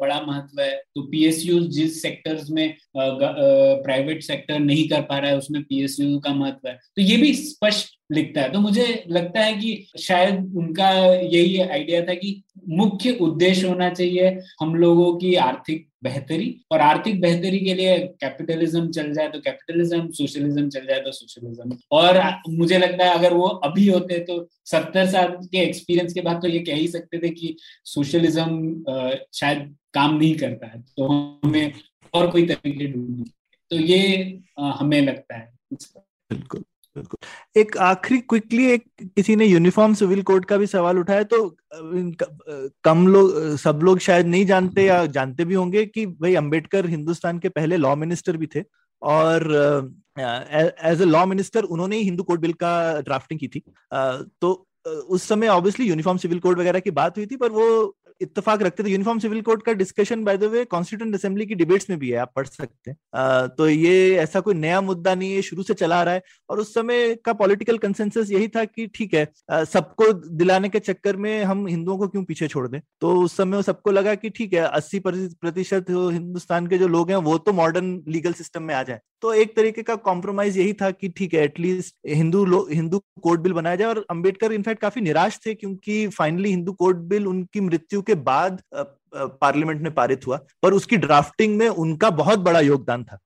बड़ा 0.00 0.20
महत्व 0.20 0.60
है। 0.62 0.74
तो 0.94 1.02
पीएसयूज 1.02 1.66
जिस 1.76 2.00
सेक्टर्स 2.02 2.50
में 2.50 2.74
प्राइवेट 2.96 4.22
सेक्टर 4.22 4.58
नहीं 4.58 4.88
कर 4.88 5.00
पा 5.00 5.18
रहा 5.18 5.30
है, 5.30 5.38
उसमें 5.38 5.62
पीएसयू 5.62 6.18
का 6.18 6.34
महत्व 6.34 6.68
है। 6.68 6.78
तो 6.96 7.02
ये 7.02 7.16
भी 7.16 7.32
स्पष्ट 7.34 7.94
लिखता 8.12 8.40
है। 8.40 8.52
तो 8.52 8.60
मुझे 8.60 9.04
लगता 9.10 9.40
है 9.40 9.52
कि 9.54 9.86
शायद 9.98 10.52
उनका 10.56 10.90
यही 11.14 11.58
आइडिया 11.58 12.02
था 12.02 12.14
कि 12.14 12.42
मुख्य 12.68 13.10
उद्देश्य 13.20 13.66
होना 13.66 13.88
चाहिए 13.90 14.38
हम 14.60 14.74
लोगों 14.74 15.14
की 15.16 15.34
आर्थिक 15.34 15.86
बेहतरी 16.04 16.54
और 16.72 16.80
आर्थिक 16.80 16.95
बेहतरी 17.04 17.58
के 17.58 17.74
लिए 17.74 17.98
कैपिटलिज्म 17.98 18.90
चल 18.90 19.12
जाए 19.12 19.28
तो 19.28 19.40
कैपिटलिज्म 19.40 20.10
सोशलिज्म 20.10 20.68
चल 20.68 20.86
जाए 20.86 21.00
तो 21.00 21.12
सोशलिज्म 21.12 21.78
और 21.92 22.40
मुझे 22.48 22.78
लगता 22.78 23.04
है 23.04 23.18
अगर 23.18 23.34
वो 23.34 23.46
अभी 23.46 23.88
होते 23.88 24.18
तो 24.18 24.48
सत्तर 24.64 25.06
साल 25.06 25.28
के 25.28 25.58
एक्सपीरियंस 25.58 26.12
के 26.12 26.20
बाद 26.20 26.42
तो 26.42 26.48
ये 26.48 26.58
कह 26.58 26.74
ही 26.74 26.88
सकते 26.88 27.18
थे 27.18 27.28
कि 27.28 27.56
सोशलिज्म 27.84 28.84
शायद 29.34 29.76
काम 29.94 30.16
नहीं 30.16 30.34
करता 30.34 30.66
है 30.66 30.82
तो 30.82 31.06
हमें 31.44 31.72
और 32.14 32.30
कोई 32.30 32.46
तरीके 32.46 32.92
ढूँढने 32.92 33.24
तो 33.70 33.76
ये 33.76 34.40
हमें 34.58 35.00
लगता 35.00 35.36
है। 35.36 35.52
बिल्कुल। 35.72 36.64
एक 37.56 37.76
आखिरी 37.76 38.18
क्विकली 38.20 38.66
एक 38.72 38.84
किसी 39.16 39.36
ने 39.36 39.46
यूनिफॉर्म 39.46 39.94
सिविल 39.94 40.22
कोड 40.22 40.44
का 40.44 40.56
भी 40.56 40.66
सवाल 40.66 40.98
उठाया 40.98 41.22
तो 41.24 41.56
कम 42.84 43.06
लोग 43.08 43.56
सब 43.56 43.80
लोग 43.82 43.98
शायद 43.98 44.26
नहीं 44.26 44.46
जानते 44.46 44.84
या 44.84 45.04
जानते 45.16 45.44
भी 45.44 45.54
होंगे 45.54 45.84
कि 45.86 46.06
भाई 46.06 46.34
अंबेडकर 46.34 46.86
हिंदुस्तान 46.88 47.38
के 47.38 47.48
पहले 47.48 47.76
लॉ 47.76 47.94
मिनिस्टर 47.96 48.36
भी 48.36 48.46
थे 48.54 48.62
और 49.02 49.48
एज 50.18 51.02
ए 51.02 51.04
लॉ 51.04 51.24
मिनिस्टर 51.26 51.64
उन्होंने 51.64 51.96
ही 51.96 52.02
हिंदू 52.02 52.22
कोड 52.22 52.40
बिल 52.40 52.52
का 52.54 53.00
ड्राफ्टिंग 53.00 53.40
की 53.40 53.48
थी। 53.48 53.62
तो 54.40 54.66
उस 54.86 55.22
समय 55.28 55.48
ऑब्वियसली 55.48 55.86
यूनिफॉर्म 55.86 56.18
सिविल 56.18 56.38
कोड 56.38 56.58
वगैरह 56.60 56.80
की 56.80 56.90
बात 56.92 57.16
हुई 57.18 57.26
थी, 57.26 57.36
पर 57.36 57.50
वो 57.50 57.96
इत्तेफाक 58.20 58.62
रखते 58.62 58.82
थे। 58.82 58.90
यूनिफॉर्म 58.90 59.18
सिविल 59.18 59.40
कोड 59.42 59.62
का 59.62 59.72
discussion 59.74 60.24
by 60.24 60.36
the 60.38 60.44
way 60.52 60.64
constituent 60.66 61.14
assembly 61.14 61.46
की 61.46 61.54
डिबेट्स 61.54 61.90
में 61.90 61.98
भी 61.98 62.10
है, 62.10 62.16
आप 62.18 62.32
पढ़ 62.36 62.46
सकते 62.46 62.90
हैं। 62.90 63.48
तो 63.48 63.68
ये 63.68 64.16
ऐसा 64.18 64.40
कोई 64.40 64.54
नया 64.54 64.80
मुद्दा 64.80 65.14
नहीं 65.14 65.32
है 65.32 65.42
शुरू 65.42 65.62
से 65.62 65.74
चला 65.74 66.02
रहा 66.02 66.14
है। 66.14 66.22
और 66.50 66.60
उस 66.60 66.74
समय 66.74 67.14
का 67.24 67.32
पॉलिटिकल 67.34 67.78
कंसेंसस 67.78 68.30
यही 68.30 68.48
था 68.48 68.64
कि 68.64 68.86
ठीक 68.94 69.14
है 69.14 69.26
सबको 69.66 70.12
दिलाने 70.12 70.68
के 70.68 70.78
चक्कर 70.80 71.16
में 71.16 71.42
हम 71.44 71.66
हिंदुओं 71.66 71.98
को 71.98 72.08
क्यों 72.08 72.24
पीछे 72.24 72.48
छोड़ 72.48 72.66
दें? 72.68 72.80
तो 73.00 73.14
उस 73.20 73.36
समय 73.36 73.62
सबको 73.62 73.90
लगा 73.90 74.14
कि 74.14 74.30
ठीक 74.30 74.52
है, 74.54 74.60
अस्सी 74.60 74.98
प्रतिशत 75.00 75.86
हिंदुस्तान 75.90 76.66
के 76.66 76.78
जो 76.78 76.88
लोग 76.88 77.10
हैं, 77.10 77.16
वो 77.18 77.36
तो 77.38 77.52
मॉडर्न 77.52 78.02
लीगल 78.08 78.32
सिस्टम 78.34 78.62
में 78.62 78.74
आ 78.74 78.82
जाए। 78.82 79.00
तो 79.22 79.32
एक 79.34 79.54
तरीके 79.56 79.82
का 79.82 79.94
कॉम्प्रोमाइज 80.06 80.56
यही 80.58 80.72
था 80.72 80.90
कि 80.90 81.08
ठीक 81.08 81.34
है 81.34 81.42
at least 81.44 81.94
Hindu 82.06 82.44
Hindu 82.70 82.98
code 83.22 83.40
bill 83.42 83.52
बनाया 83.52 83.76
जाए। 83.76 83.88
और 83.88 84.04
अंबेडकर 84.10 84.52
इनफैक्ट 84.52 84.80
काफ़ी 84.80 85.00
निराश 85.02 85.38
थे 85.46 85.54
क्योंकि 85.54 86.06
फाइनली 86.08 86.50
हिंदू 86.50 86.72
कोड 86.74 86.98
बिल 87.08 87.26
उनकी 87.26 87.60
मृत्यु 87.60 88.02
के 88.06 88.14
बाद 88.14 88.62
पार्लियामेंट 88.74 89.80
में 89.82 89.92
पारित 89.94 90.26
हुआ, 90.26 90.40
पर 90.62 90.72
उसकी 90.72 90.96
ड्राफ्टिंग 90.96 91.56
में 91.58 91.68
उनका 91.68 92.10
बहुत 92.12 92.38
बड़ा 92.40 92.60
योगदान 92.60 93.04
था। 93.04 93.18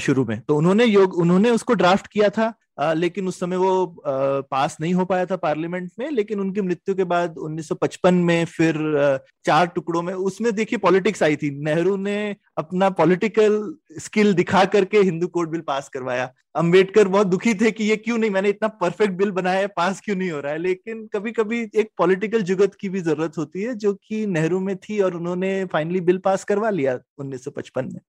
शुरू 0.00 0.24
में। 0.24 0.40
तो 0.40 0.56
उन्होंने 0.56 0.84
योग 0.84 1.14
उन्होंने 1.14 1.50
उसको 1.50 1.74
ड्राफ्ट 1.74 2.06
किया 2.06 2.28
था 2.28 2.54
आ, 2.80 2.92
लेकिन 2.92 3.28
उस 3.28 3.40
समय 3.40 3.56
वो 3.56 3.84
आ, 3.86 4.40
पास 4.40 4.76
नहीं 4.80 4.94
हो 4.94 5.04
पाया 5.04 5.26
था 5.26 5.36
पार्लियामेंट 5.36 5.90
में 5.98 6.10
लेकिन 6.10 6.40
उनकी 6.40 6.60
मृत्यु 6.60 6.94
के 6.94 7.04
बाद 7.04 7.34
1955 7.38 8.12
में 8.12 8.44
फिर 8.44 8.96
आ, 8.98 9.16
चार 9.44 9.66
टुकड़ों 9.66 10.02
में 10.02 10.14
उसमें 10.14 10.52
देखिए 10.52 10.78
पॉलिटिक्स 10.78 11.22
आई 11.22 11.36
थी। 11.36 11.50
नेहरू 11.50 11.96
ने 11.96 12.36
अपना 12.58 12.90
पॉलिटिकल 12.90 13.74
स्किल 13.98 14.34
दिखा 14.34 14.64
करके 14.64 14.98
हिंदू 14.98 15.26
कोड 15.26 15.50
बिल 15.50 15.60
पास 15.60 15.88
करवाया। 15.88 16.32
अंबेडकर 16.54 17.08
बहुत 17.08 17.26
दुखी 17.26 17.54
थे 17.54 17.70
कि 17.70 17.84
ये 17.84 17.96
क्यों 17.96 18.18
नहीं 18.18 18.30
मैंने 18.30 18.48
इतना 18.48 18.68
परफेक्ट 18.68 19.12
बिल 19.12 19.30
बनाया 19.30 19.58
है 19.58 19.66
पास 19.66 20.00
क्यों 20.00 20.16
नहीं 20.16 20.30
हो 20.30 20.40
रहा 20.40 20.52
है? 20.52 20.58
लेकिन 20.58 21.06
कभी 21.06 21.32
कभी 21.32 21.70
एक 21.74 21.90
पॉलिटिकल 21.98 22.42
जुगत 22.42 22.74
की 22.74 22.88
भी 22.88 23.00
ज़रूरत 23.00 23.38
होती 23.38 23.62
है 23.62 23.74
जो 23.74 23.94
कि 23.94 24.26
नेहरू 24.26 24.60
में 24.60 24.76
थी 24.76 25.00
और 25.00 25.14
उन्होंने 25.14 25.64
फाइनली 25.64 26.00
बिल 26.00 26.18
पास 26.18 26.44
करवा 26.44 26.70
लिया 26.70 26.98
उन्नीस 27.18 27.44
सौ 27.44 27.50
पचपन 27.50 27.84
में। 27.84 28.00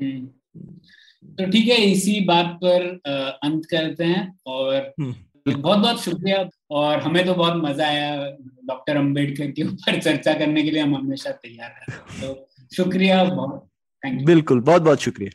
हम्म। 0.00 0.28
तो 1.22 1.46
ठीक 1.50 1.68
है 1.68 1.76
इसी 1.82 2.20
बात 2.26 2.58
पर 2.64 2.86
अंत 3.44 3.66
करते 3.66 4.04
हैं 4.04 4.38
और 4.46 4.74
हम्म, 5.00 5.14
बहुत 5.46 5.78
बहुत 5.78 6.02
शुक्रिया 6.02 6.44
और 6.70 7.00
हमें 7.00 7.24
तो 7.26 7.34
बहुत 7.34 7.62
मज़ा 7.64 7.86
आया 7.86 8.30
डॉक्टर 8.66 8.96
अंबेडकर 8.96 9.50
के 9.50 9.62
ऊपर 9.62 10.00
चर्चा 10.00 10.32
करने 10.34 10.62
के 10.62 10.70
लिए 10.70 10.82
हम 10.82 10.94
हमेशा 10.96 11.30
तैयार 11.32 11.70
हैं। 11.70 11.98
तो 12.20 12.48
शुक्रिया 12.72 13.22
बहुत 13.24 13.68
बिल्कुल 14.24 14.60
बहुत 14.60 14.82
बहुत 14.82 15.00
शुक्रिया। 15.00 15.30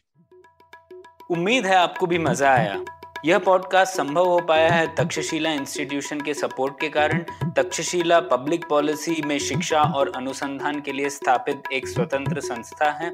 उम्मीद 1.32 1.66
है 1.66 1.76
आपको 1.76 2.08
भी 2.08 2.18
मज़ा 2.18 2.50
आया। 2.50 2.84
यह 3.26 3.38
पॉडकास्ट 3.40 3.94
संभव 3.94 4.28
हो 4.30 4.40
पाया 4.40 4.72
है 4.72 4.88
तक्षशिला 4.96 5.52
इंस्टीट्यूशन 5.54 6.22
के 6.22 6.34
सपोर्ट 6.34 6.80
के 6.82 6.90
कारण। 6.90 7.24
तक्षशिला 7.58 8.20
पब्लिक 8.34 8.66
पॉलिसी 8.70 9.22
में 9.26 9.38
शिक्षा 9.40 9.82
और 9.82 10.12
अनुसंधान 10.16 10.82
के 10.82 10.92
लिए 10.92 11.10
स्थापित 11.10 11.72
एक 11.74 11.88
स्वतंत्र 11.88 12.42
संस्था 12.42 12.92
है। 12.92 13.14